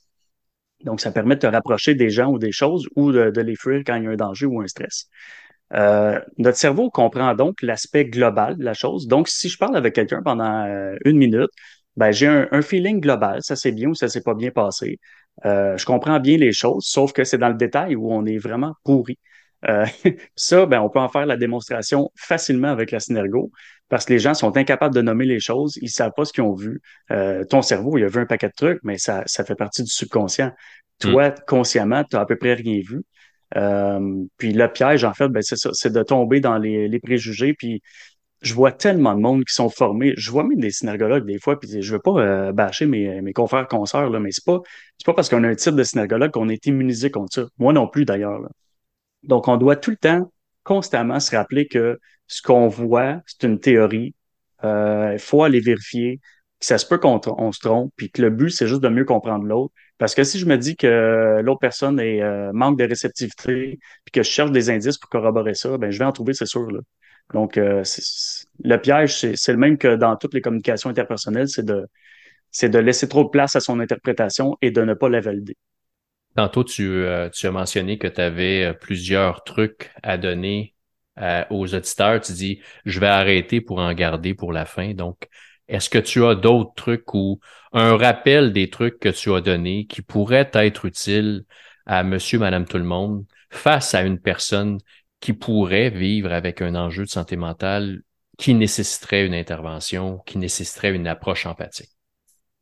Donc, 0.84 1.00
ça 1.00 1.10
permet 1.10 1.36
de 1.36 1.40
te 1.40 1.46
rapprocher 1.46 1.94
des 1.94 2.10
gens 2.10 2.30
ou 2.30 2.38
des 2.38 2.52
choses 2.52 2.86
ou 2.96 3.12
de, 3.12 3.40
les 3.40 3.56
fuir 3.56 3.82
quand 3.86 3.96
il 3.96 4.04
y 4.04 4.06
a 4.08 4.10
un 4.10 4.16
danger 4.16 4.44
ou 4.44 4.60
un 4.60 4.66
stress. 4.66 5.08
Euh, 5.72 6.20
notre 6.36 6.58
cerveau 6.58 6.90
comprend 6.90 7.34
donc 7.34 7.62
l'aspect 7.62 8.04
global 8.04 8.58
de 8.58 8.64
la 8.64 8.74
chose. 8.74 9.08
Donc, 9.08 9.28
si 9.28 9.48
je 9.48 9.56
parle 9.56 9.74
avec 9.74 9.94
quelqu'un 9.94 10.20
pendant 10.22 10.66
euh, 10.66 10.96
une 11.06 11.16
minute, 11.16 11.48
ben, 11.96 12.10
j'ai 12.10 12.26
un, 12.26 12.62
feeling 12.62 13.00
global, 13.00 13.42
ça 13.42 13.56
s'est 13.56 13.72
bien 13.72 13.88
ou 13.88 13.94
ça 13.94 14.08
s'est 14.08 14.22
pas 14.22 14.34
bien 14.34 14.50
passé. 14.50 14.98
Euh, 15.44 15.76
je 15.76 15.84
comprends 15.84 16.20
bien 16.20 16.36
les 16.36 16.52
choses, 16.52 16.84
sauf 16.86 17.12
que 17.12 17.24
c'est 17.24 17.38
dans 17.38 17.48
le 17.48 17.54
détail 17.54 17.96
où 17.96 18.12
on 18.12 18.24
est 18.26 18.38
vraiment 18.38 18.74
pourri. 18.84 19.18
Euh, 19.68 19.86
ça, 20.36 20.66
ben, 20.66 20.80
on 20.80 20.90
peut 20.90 20.98
en 20.98 21.08
faire 21.08 21.26
la 21.26 21.36
démonstration 21.36 22.10
facilement 22.16 22.68
avec 22.68 22.90
la 22.90 23.00
Synergo 23.00 23.50
parce 23.88 24.06
que 24.06 24.12
les 24.12 24.18
gens 24.18 24.34
sont 24.34 24.56
incapables 24.56 24.94
de 24.94 25.02
nommer 25.02 25.24
les 25.24 25.40
choses, 25.40 25.78
ils 25.80 25.90
savent 25.90 26.12
pas 26.16 26.24
ce 26.24 26.32
qu'ils 26.32 26.42
ont 26.42 26.54
vu. 26.54 26.80
Euh, 27.10 27.44
ton 27.44 27.62
cerveau, 27.62 27.96
il 27.96 28.04
a 28.04 28.08
vu 28.08 28.20
un 28.20 28.26
paquet 28.26 28.48
de 28.48 28.54
trucs, 28.56 28.80
mais 28.82 28.98
ça, 28.98 29.22
ça 29.26 29.44
fait 29.44 29.54
partie 29.54 29.82
du 29.82 29.90
subconscient. 29.90 30.50
Toi, 30.98 31.30
mm. 31.30 31.34
consciemment, 31.46 32.02
tu 32.04 32.16
as 32.16 32.20
à 32.20 32.26
peu 32.26 32.36
près 32.36 32.54
rien 32.54 32.80
vu. 32.80 33.04
puis 34.36 34.52
le 34.52 34.66
piège, 34.68 35.04
en 35.04 35.14
fait, 35.14 35.28
ben, 35.28 35.42
c'est 35.42 35.56
ça, 35.56 35.70
c'est 35.72 35.92
de 35.92 36.02
tomber 36.02 36.40
dans 36.40 36.58
les, 36.58 36.88
les 36.88 36.98
préjugés, 36.98 37.54
puis 37.54 37.82
je 38.44 38.54
vois 38.54 38.72
tellement 38.72 39.14
de 39.14 39.20
monde 39.20 39.44
qui 39.44 39.54
sont 39.54 39.70
formés. 39.70 40.14
Je 40.16 40.30
vois 40.30 40.44
même 40.44 40.60
des 40.60 40.70
synergologues 40.70 41.26
des 41.26 41.38
fois, 41.38 41.58
puis 41.58 41.82
je 41.82 41.92
veux 41.92 42.00
pas 42.00 42.18
euh, 42.18 42.52
bâcher 42.52 42.86
mes, 42.86 43.20
mes 43.22 43.32
confrères 43.32 43.66
consoeurs, 43.68 44.10
là, 44.10 44.20
mais 44.20 44.30
c'est 44.32 44.44
pas, 44.44 44.60
c'est 44.98 45.06
pas 45.06 45.14
parce 45.14 45.28
qu'on 45.28 45.44
a 45.44 45.48
un 45.48 45.54
type 45.54 45.74
de 45.74 45.82
synergologue 45.82 46.30
qu'on 46.30 46.48
est 46.48 46.66
immunisé 46.66 47.10
contre 47.10 47.34
ça. 47.34 47.46
Moi 47.58 47.72
non 47.72 47.88
plus, 47.88 48.04
d'ailleurs. 48.04 48.40
Donc, 49.22 49.48
on 49.48 49.56
doit 49.56 49.76
tout 49.76 49.90
le 49.90 49.96
temps, 49.96 50.30
constamment 50.64 51.20
se 51.20 51.34
rappeler 51.34 51.66
que 51.66 51.98
ce 52.26 52.42
qu'on 52.42 52.68
voit, 52.68 53.20
c'est 53.26 53.44
une 53.46 53.60
théorie. 53.60 54.14
Euh, 54.64 55.10
il 55.14 55.18
faut 55.18 55.42
aller 55.42 55.60
vérifier 55.60 56.18
que 56.60 56.66
ça 56.66 56.78
se 56.78 56.86
peut 56.86 56.98
qu'on 56.98 57.20
on 57.38 57.52
se 57.52 57.60
trompe, 57.60 57.92
puis 57.96 58.10
que 58.10 58.22
le 58.22 58.30
but, 58.30 58.50
c'est 58.50 58.66
juste 58.68 58.82
de 58.82 58.88
mieux 58.88 59.04
comprendre 59.04 59.44
l'autre. 59.44 59.74
Parce 59.98 60.14
que 60.14 60.24
si 60.24 60.38
je 60.38 60.46
me 60.46 60.56
dis 60.58 60.76
que 60.76 61.40
l'autre 61.42 61.60
personne 61.60 62.00
est, 62.00 62.22
euh, 62.22 62.52
manque 62.52 62.78
de 62.78 62.84
réceptivité, 62.84 63.78
puis 64.04 64.12
que 64.12 64.22
je 64.22 64.30
cherche 64.30 64.50
des 64.52 64.70
indices 64.70 64.98
pour 64.98 65.10
corroborer 65.10 65.54
ça, 65.54 65.78
ben 65.78 65.90
je 65.90 65.98
vais 65.98 66.04
en 66.04 66.12
trouver, 66.12 66.34
c'est 66.34 66.46
sûr. 66.46 66.70
Là. 66.70 66.80
Donc, 67.32 67.56
euh, 67.56 67.82
le 68.62 68.76
piège, 68.76 69.34
c'est 69.34 69.52
le 69.52 69.58
même 69.58 69.78
que 69.78 69.96
dans 69.96 70.16
toutes 70.16 70.34
les 70.34 70.40
communications 70.40 70.90
interpersonnelles, 70.90 71.48
c'est 71.48 71.64
de, 71.64 71.86
de 72.62 72.78
laisser 72.78 73.08
trop 73.08 73.24
de 73.24 73.28
place 73.28 73.56
à 73.56 73.60
son 73.60 73.80
interprétation 73.80 74.56
et 74.62 74.70
de 74.70 74.82
ne 74.82 74.94
pas 74.94 75.08
la 75.08 75.20
valider. 75.20 75.56
Tantôt, 76.36 76.64
tu, 76.64 76.86
euh, 76.88 77.30
tu 77.30 77.46
as 77.46 77.50
mentionné 77.52 77.98
que 77.98 78.08
tu 78.08 78.20
avais 78.20 78.64
euh, 78.64 78.72
plusieurs 78.72 79.44
trucs 79.44 79.90
à 80.02 80.18
donner 80.18 80.72
aux 81.48 81.72
auditeurs. 81.76 82.20
Tu 82.20 82.32
dis, 82.32 82.60
je 82.84 82.98
vais 82.98 83.06
arrêter 83.06 83.60
pour 83.60 83.78
en 83.78 83.92
garder 83.94 84.34
pour 84.34 84.52
la 84.52 84.64
fin. 84.64 84.94
Donc, 84.94 85.28
est-ce 85.68 85.88
que 85.88 85.98
tu 85.98 86.24
as 86.24 86.34
d'autres 86.34 86.74
trucs 86.74 87.14
ou 87.14 87.38
un 87.72 87.96
rappel 87.96 88.52
des 88.52 88.68
trucs 88.68 88.98
que 88.98 89.10
tu 89.10 89.32
as 89.32 89.40
donnés 89.40 89.86
qui 89.86 90.02
pourraient 90.02 90.50
être 90.52 90.86
utiles 90.86 91.44
à 91.86 92.02
monsieur, 92.02 92.38
madame, 92.38 92.66
tout 92.66 92.78
le 92.78 92.84
monde 92.84 93.24
face 93.50 93.94
à 93.94 94.02
une 94.02 94.18
personne 94.18 94.78
qui 95.24 95.32
pourrait 95.32 95.88
vivre 95.88 96.34
avec 96.34 96.60
un 96.60 96.74
enjeu 96.74 97.04
de 97.04 97.08
santé 97.08 97.36
mentale 97.36 98.02
qui 98.36 98.52
nécessiterait 98.52 99.24
une 99.24 99.32
intervention, 99.32 100.18
qui 100.26 100.36
nécessiterait 100.36 100.94
une 100.94 101.06
approche 101.06 101.46
empathique? 101.46 101.88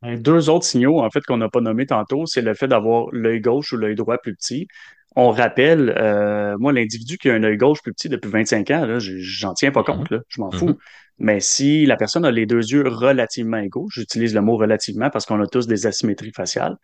Deux 0.05 0.49
autres 0.49 0.65
signaux, 0.65 1.01
en 1.01 1.11
fait, 1.11 1.23
qu'on 1.23 1.39
n'a 1.39 1.49
pas 1.49 1.61
nommés 1.61 1.87
tantôt, 1.87 2.25
c'est 2.25 2.41
le 2.41 2.55
fait 2.55 2.69
d'avoir 2.69 3.07
l'œil 3.11 3.41
gauche 3.41 3.73
ou 3.73 3.77
l'œil 3.79 3.97
droit 3.97 4.17
plus 4.17 4.37
petit. 4.37 4.69
On 5.15 5.31
rappelle, 5.31 5.95
euh, 5.99 6.57
moi, 6.59 6.73
l'individu 6.73 7.19
qui 7.19 7.29
a 7.29 7.35
un 7.35 7.43
œil 7.43 7.57
gauche 7.57 7.83
plus 7.83 7.93
petit 7.93 8.09
depuis 8.09 8.31
25 8.31 8.71
ans, 8.71 8.87
là, 8.87 8.99
j'en 8.99 9.53
tiens 9.53 9.71
pas 9.71 9.83
compte, 9.83 10.11
là, 10.11 10.21
je 10.29 10.41
m'en 10.41 10.51
fous. 10.51 10.71
Mm-hmm. 10.71 10.77
Mais 11.19 11.39
si 11.41 11.87
la 11.87 11.97
personne 11.97 12.25
a 12.25 12.31
les 12.31 12.47
deux 12.47 12.73
yeux 12.73 12.89
relativement 12.89 13.59
égaux, 13.59 13.87
j'utilise 13.91 14.35
le 14.35 14.41
mot 14.41 14.57
relativement 14.57 15.11
parce 15.11 15.27
qu'on 15.27 15.41
a 15.41 15.47
tous 15.47 15.67
des 15.67 15.87
asymétries 15.87 16.33
faciales, 16.33 16.77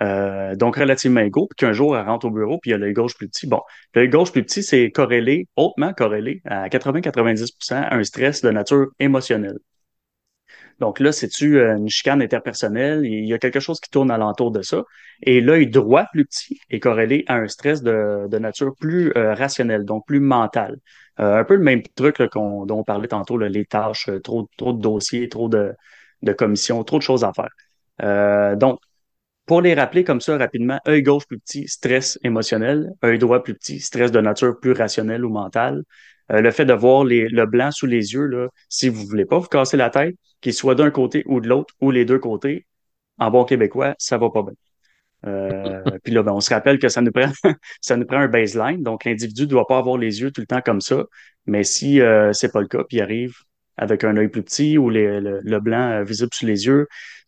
euh, 0.00 0.54
donc 0.54 0.76
relativement 0.76 1.20
égaux, 1.20 1.48
puis 1.48 1.66
qu'un 1.66 1.72
jour 1.72 1.96
elle 1.96 2.06
rentre 2.06 2.26
au 2.26 2.30
bureau, 2.30 2.58
puis 2.58 2.70
il 2.70 2.72
y 2.72 2.74
a 2.74 2.78
l'œil 2.78 2.94
gauche 2.94 3.16
plus 3.16 3.28
petit. 3.28 3.46
Bon, 3.46 3.60
l'œil 3.94 4.08
gauche 4.08 4.32
plus 4.32 4.44
petit, 4.44 4.62
c'est 4.62 4.90
corrélé, 4.90 5.48
hautement 5.56 5.92
corrélé 5.92 6.40
à 6.46 6.68
80-90 6.68 7.74
à 7.74 7.94
un 7.94 8.04
stress 8.04 8.42
de 8.42 8.50
nature 8.50 8.86
émotionnelle. 8.98 9.58
Donc 10.82 10.98
là, 10.98 11.12
c'est-tu 11.12 11.60
euh, 11.60 11.76
une 11.76 11.88
chicane 11.88 12.20
interpersonnelle? 12.22 13.06
Il 13.06 13.24
y 13.24 13.32
a 13.32 13.38
quelque 13.38 13.60
chose 13.60 13.78
qui 13.78 13.88
tourne 13.88 14.10
alentour 14.10 14.50
de 14.50 14.62
ça. 14.62 14.82
Et 15.22 15.40
l'œil 15.40 15.68
droit 15.68 16.06
plus 16.12 16.24
petit 16.24 16.58
est 16.70 16.80
corrélé 16.80 17.24
à 17.28 17.36
un 17.36 17.46
stress 17.46 17.84
de, 17.84 18.26
nature 18.38 18.74
plus 18.80 19.12
euh, 19.16 19.32
rationnelle, 19.32 19.84
donc 19.84 20.04
plus 20.08 20.18
mental. 20.18 20.80
Euh, 21.20 21.38
un 21.38 21.44
peu 21.44 21.54
le 21.54 21.62
même 21.62 21.82
truc 21.94 22.16
dont 22.34 22.66
on 22.68 22.82
parlait 22.82 23.06
tantôt, 23.06 23.38
les 23.38 23.64
tâches, 23.64 24.10
trop, 24.24 24.48
de 24.58 24.80
dossiers, 24.80 25.28
trop 25.28 25.48
de 25.48 26.32
commissions, 26.36 26.82
trop 26.82 26.98
de 26.98 27.04
choses 27.04 27.22
à 27.22 27.32
faire. 27.32 28.56
donc, 28.56 28.80
pour 29.46 29.60
les 29.60 29.74
rappeler 29.74 30.02
comme 30.02 30.20
ça 30.20 30.36
rapidement, 30.36 30.80
œil 30.88 31.02
gauche 31.02 31.26
plus 31.28 31.38
petit, 31.38 31.68
stress 31.68 32.18
émotionnel, 32.24 32.90
œil 33.04 33.18
droit 33.18 33.42
plus 33.44 33.54
petit, 33.54 33.78
stress 33.78 34.10
de 34.10 34.20
nature 34.20 34.58
plus 34.60 34.72
rationnelle 34.72 35.24
ou 35.24 35.30
mentale. 35.30 35.84
Le 36.40 36.50
fait 36.50 36.64
de 36.64 36.72
voir 36.72 37.04
les, 37.04 37.28
le 37.28 37.46
blanc 37.46 37.70
sous 37.70 37.86
les 37.86 38.14
yeux, 38.14 38.26
là, 38.26 38.48
si 38.68 38.88
vous 38.88 39.04
voulez 39.06 39.26
pas 39.26 39.38
vous 39.38 39.48
casser 39.48 39.76
la 39.76 39.90
tête, 39.90 40.16
qu'il 40.40 40.54
soit 40.54 40.74
d'un 40.74 40.90
côté 40.90 41.22
ou 41.26 41.40
de 41.40 41.48
l'autre, 41.48 41.74
ou 41.80 41.90
les 41.90 42.04
deux 42.04 42.18
côtés, 42.18 42.66
en 43.18 43.30
bon 43.30 43.44
québécois, 43.44 43.94
ça 43.98 44.18
va 44.18 44.30
pas 44.30 44.42
bien. 44.42 44.54
Euh, 45.26 45.82
puis 46.04 46.12
là, 46.12 46.22
ben, 46.22 46.32
on 46.32 46.40
se 46.40 46.52
rappelle 46.52 46.78
que 46.78 46.88
ça 46.88 47.00
nous 47.00 47.12
prend, 47.12 47.30
ça 47.80 47.96
nous 47.96 48.06
prend 48.06 48.18
un 48.18 48.28
baseline. 48.28 48.82
Donc, 48.82 49.04
l'individu 49.04 49.42
ne 49.42 49.46
doit 49.46 49.66
pas 49.66 49.78
avoir 49.78 49.96
les 49.96 50.20
yeux 50.20 50.30
tout 50.30 50.40
le 50.40 50.46
temps 50.46 50.60
comme 50.60 50.80
ça. 50.80 51.04
Mais 51.46 51.64
si 51.64 52.00
euh, 52.00 52.32
c'est 52.32 52.52
pas 52.52 52.60
le 52.60 52.68
cas, 52.68 52.84
puis 52.88 52.98
il 52.98 53.02
arrive 53.02 53.34
avec 53.76 54.04
un 54.04 54.16
œil 54.16 54.28
plus 54.28 54.42
petit 54.42 54.78
ou 54.78 54.90
le, 54.90 55.58
blanc 55.60 55.90
euh, 55.90 56.04
visible 56.04 56.30
sous 56.32 56.46
les 56.46 56.66
yeux, 56.66 56.86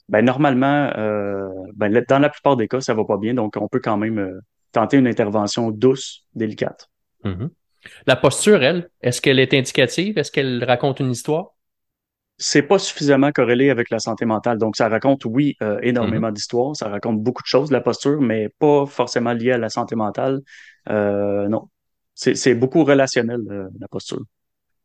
ben 0.08 0.22
normalement, 0.22 0.92
euh, 0.98 1.48
ben, 1.74 2.04
dans 2.08 2.18
la 2.18 2.28
plupart 2.28 2.56
des 2.56 2.68
cas, 2.68 2.80
ça 2.80 2.94
va 2.94 3.04
pas 3.04 3.16
bien. 3.16 3.34
Donc, 3.34 3.56
on 3.56 3.68
peut 3.68 3.80
quand 3.80 3.96
même 3.96 4.40
tenter 4.72 4.98
une 4.98 5.06
intervention 5.06 5.70
douce, 5.70 6.26
délicate. 6.34 6.90
Mm-hmm. 7.24 7.48
La 8.06 8.16
posture, 8.16 8.62
elle, 8.62 8.90
est-ce 9.02 9.20
qu'elle 9.20 9.38
est 9.38 9.54
indicative? 9.54 10.18
Est-ce 10.18 10.30
qu'elle 10.30 10.64
raconte 10.64 11.00
une 11.00 11.10
histoire? 11.10 11.54
c'est 12.36 12.62
pas 12.62 12.78
suffisamment 12.78 13.30
corrélé 13.32 13.70
avec 13.70 13.90
la 13.90 13.98
santé 13.98 14.24
mentale. 14.24 14.58
Donc, 14.58 14.76
ça 14.76 14.88
raconte, 14.88 15.24
oui, 15.24 15.56
euh, 15.62 15.78
énormément 15.82 16.28
mm-hmm. 16.28 16.32
d'histoires, 16.32 16.76
ça 16.76 16.88
raconte 16.88 17.22
beaucoup 17.22 17.42
de 17.42 17.46
choses, 17.46 17.70
la 17.70 17.80
posture, 17.80 18.20
mais 18.20 18.48
pas 18.58 18.86
forcément 18.86 19.32
lié 19.32 19.52
à 19.52 19.58
la 19.58 19.68
santé 19.68 19.94
mentale. 19.94 20.40
Euh, 20.90 21.48
non, 21.48 21.68
c'est 22.14 22.54
beaucoup 22.54 22.84
relationnel, 22.84 23.40
euh, 23.50 23.68
la 23.80 23.88
posture. 23.88 24.22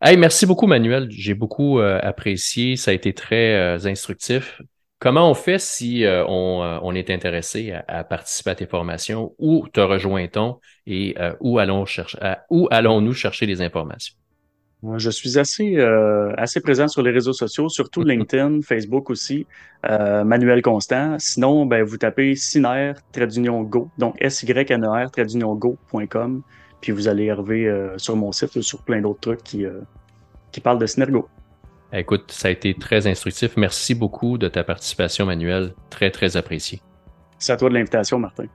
Hey, 0.02 0.16
merci 0.16 0.46
beaucoup, 0.46 0.68
Manuel. 0.68 1.08
J'ai 1.10 1.34
beaucoup 1.34 1.80
apprécié. 1.80 2.78
Ça 2.78 2.92
a 2.92 2.94
été 2.94 3.14
très 3.14 3.86
instructif. 3.86 4.62
Comment 5.00 5.30
on 5.30 5.34
fait 5.34 5.60
si 5.60 6.04
on, 6.06 6.94
est 6.94 7.10
intéressé 7.10 7.74
à, 7.88 8.04
participer 8.04 8.50
à 8.50 8.56
tes 8.56 8.66
formations? 8.66 9.34
Où 9.40 9.66
te 9.72 9.80
rejoint-on? 9.80 10.60
Et 10.86 11.16
où 11.40 11.58
allons 11.58 11.86
chercher, 11.86 12.18
où 12.50 12.68
allons-nous 12.70 13.14
chercher 13.14 13.46
les 13.46 13.62
informations? 13.62 14.16
je 14.98 15.10
suis 15.10 15.38
assez, 15.38 15.78
euh, 15.78 16.34
assez 16.38 16.62
présent 16.62 16.88
sur 16.88 17.02
les 17.02 17.12
réseaux 17.12 17.34
sociaux, 17.34 17.70
surtout 17.70 18.04
LinkedIn, 18.06 18.62
Facebook 18.62 19.10
aussi, 19.10 19.46
euh, 19.90 20.24
Manuel 20.24 20.62
Constant. 20.62 21.18
Sinon, 21.20 21.66
ben, 21.66 21.84
vous 21.84 21.98
tapez 21.98 22.36
Siner, 22.36 22.94
d'union 23.14 23.64
Go, 23.64 23.90
donc 23.98 24.16
S-Y-N-E-R, 24.20 25.12
trait 25.12 25.26
d'union 25.26 25.56
Go.com, 25.56 26.42
puis 26.82 26.92
vous 26.92 27.08
allez 27.08 27.30
arriver 27.30 27.68
euh, 27.68 27.98
sur 27.98 28.16
mon 28.16 28.32
site 28.32 28.56
ou 28.56 28.62
sur 28.62 28.82
plein 28.84 29.02
d'autres 29.02 29.20
trucs 29.20 29.44
qui, 29.44 29.66
euh, 29.66 29.82
qui 30.52 30.62
parlent 30.62 30.80
de 30.80 30.86
Synergo. 30.86 31.28
Écoute, 31.92 32.32
ça 32.32 32.50
a 32.50 32.52
été 32.52 32.74
très 32.76 33.08
instructif. 33.08 33.58
Merci 33.58 33.96
beaucoup 33.96 34.38
de 34.38 34.48
ta 34.48 34.64
participation, 34.64 35.26
Manuel. 35.26 35.74
Très, 35.90 36.12
très 36.12 36.38
apprécié. 36.38 36.82
C'est 37.40 37.54
à 37.54 37.58
toi 37.58 37.70
de 37.70 37.74
l'invitation, 37.74 38.20
Martin. 38.20 38.46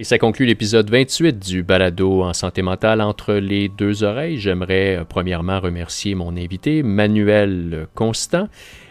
Et 0.00 0.04
ça 0.04 0.16
conclut 0.16 0.46
l'épisode 0.46 0.88
28 0.88 1.40
du 1.40 1.64
balado 1.64 2.22
en 2.22 2.32
santé 2.32 2.62
mentale 2.62 3.00
entre 3.00 3.34
les 3.34 3.68
deux 3.68 4.04
oreilles. 4.04 4.38
J'aimerais 4.38 4.98
euh, 4.98 5.04
premièrement 5.04 5.58
remercier 5.58 6.14
mon 6.14 6.36
invité, 6.36 6.84
Manuel 6.84 7.88
Constant. 7.96 8.48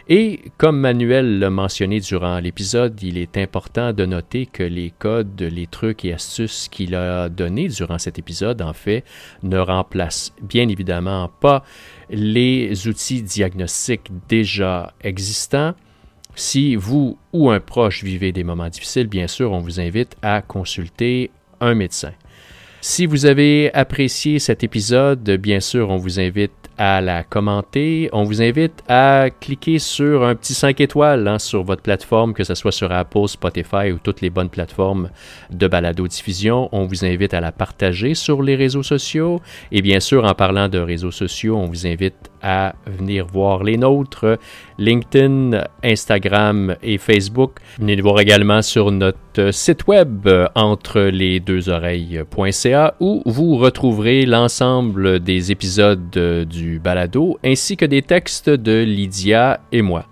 Et 0.09 0.41
comme 0.57 0.79
Manuel 0.79 1.39
l'a 1.39 1.49
mentionné 1.49 2.01
durant 2.01 2.39
l'épisode, 2.39 3.01
il 3.03 3.17
est 3.17 3.37
important 3.37 3.93
de 3.93 4.05
noter 4.05 4.45
que 4.45 4.63
les 4.63 4.91
codes, 4.91 5.41
les 5.41 5.67
trucs 5.67 6.03
et 6.03 6.13
astuces 6.13 6.67
qu'il 6.69 6.93
a 6.93 7.29
donnés 7.29 7.69
durant 7.69 7.97
cet 7.97 8.19
épisode, 8.19 8.61
en 8.61 8.73
fait, 8.73 9.03
ne 9.43 9.57
remplacent 9.57 10.33
bien 10.41 10.67
évidemment 10.67 11.29
pas 11.41 11.63
les 12.09 12.87
outils 12.87 13.21
diagnostiques 13.21 14.09
déjà 14.27 14.93
existants 15.01 15.73
si 16.37 16.75
vous 16.75 17.17
ou 17.33 17.49
un 17.49 17.59
proche 17.59 18.03
vivez 18.03 18.31
des 18.31 18.43
moments 18.43 18.69
difficiles, 18.69 19.07
bien 19.07 19.27
sûr, 19.27 19.51
on 19.51 19.59
vous 19.59 19.79
invite 19.79 20.15
à 20.21 20.43
consulter 20.43 21.31
un 21.59 21.73
médecin. 21.73 22.13
Si 22.79 23.07
vous 23.07 23.25
avez 23.25 23.73
apprécié 23.73 24.37
cet 24.37 24.63
épisode, 24.63 25.27
bien 25.31 25.59
sûr, 25.59 25.89
on 25.89 25.97
vous 25.97 26.19
invite 26.19 26.66
à 26.77 27.01
la 27.01 27.23
commenter. 27.23 28.09
On 28.13 28.23
vous 28.23 28.41
invite 28.41 28.83
à 28.87 29.29
cliquer 29.39 29.79
sur 29.79 30.23
un 30.23 30.35
petit 30.35 30.53
5 30.53 30.79
étoiles 30.79 31.27
hein, 31.27 31.39
sur 31.39 31.63
votre 31.63 31.81
plateforme, 31.81 32.33
que 32.33 32.43
ce 32.43 32.55
soit 32.55 32.71
sur 32.71 32.91
Apple, 32.91 33.27
Spotify 33.27 33.91
ou 33.91 33.97
toutes 33.97 34.21
les 34.21 34.29
bonnes 34.29 34.49
plateformes 34.49 35.09
de 35.49 35.67
balado-diffusion. 35.67 36.69
On 36.71 36.85
vous 36.85 37.05
invite 37.05 37.33
à 37.33 37.41
la 37.41 37.51
partager 37.51 38.13
sur 38.13 38.41
les 38.43 38.55
réseaux 38.55 38.83
sociaux. 38.83 39.41
Et 39.71 39.81
bien 39.81 39.99
sûr, 39.99 40.25
en 40.25 40.33
parlant 40.33 40.69
de 40.69 40.79
réseaux 40.79 41.11
sociaux, 41.11 41.57
on 41.57 41.65
vous 41.65 41.87
invite 41.87 42.29
à 42.41 42.75
venir 42.85 43.25
voir 43.25 43.63
les 43.63 43.77
nôtres, 43.77 44.37
LinkedIn, 44.77 45.63
Instagram 45.83 46.75
et 46.83 46.97
Facebook. 46.97 47.59
Venez 47.79 47.95
nous 47.95 48.03
voir 48.03 48.19
également 48.19 48.61
sur 48.61 48.91
notre 48.91 49.51
site 49.51 49.87
web 49.87 50.27
entre 50.55 51.01
les 51.01 51.39
deux 51.39 51.69
oreilles.ca 51.69 52.95
où 52.99 53.21
vous 53.25 53.57
retrouverez 53.57 54.25
l'ensemble 54.25 55.19
des 55.19 55.51
épisodes 55.51 56.45
du 56.47 56.79
balado 56.79 57.37
ainsi 57.43 57.77
que 57.77 57.85
des 57.85 58.01
textes 58.01 58.49
de 58.49 58.83
Lydia 58.83 59.59
et 59.71 59.81
moi. 59.81 60.05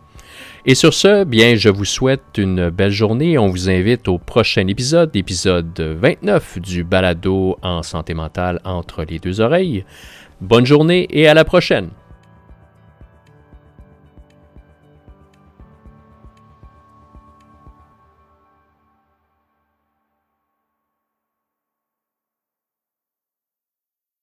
Et 0.68 0.74
sur 0.74 0.96
ce, 0.96 1.24
bien, 1.26 1.56
je 1.56 1.70
vous 1.70 1.86
souhaite 1.86 2.38
une 2.38 2.72
belle 2.72 2.92
journée. 2.92 3.38
On 3.38 3.50
vous 3.50 3.70
invite 3.70 4.08
au 4.08 4.18
prochain 4.18 4.66
épisode, 4.68 5.16
épisode 5.16 5.80
29 5.80 6.58
du 6.60 6.84
balado 6.84 7.58
en 7.62 7.84
santé 7.84 8.16
mentale 8.16 8.60
entre 8.64 9.04
les 9.04 9.20
deux 9.20 9.42
oreilles. 9.42 9.86
Bonne 10.42 10.66
journée 10.66 11.08
et 11.12 11.28
à 11.28 11.36
la 11.36 11.46
prochaine. 11.46 11.90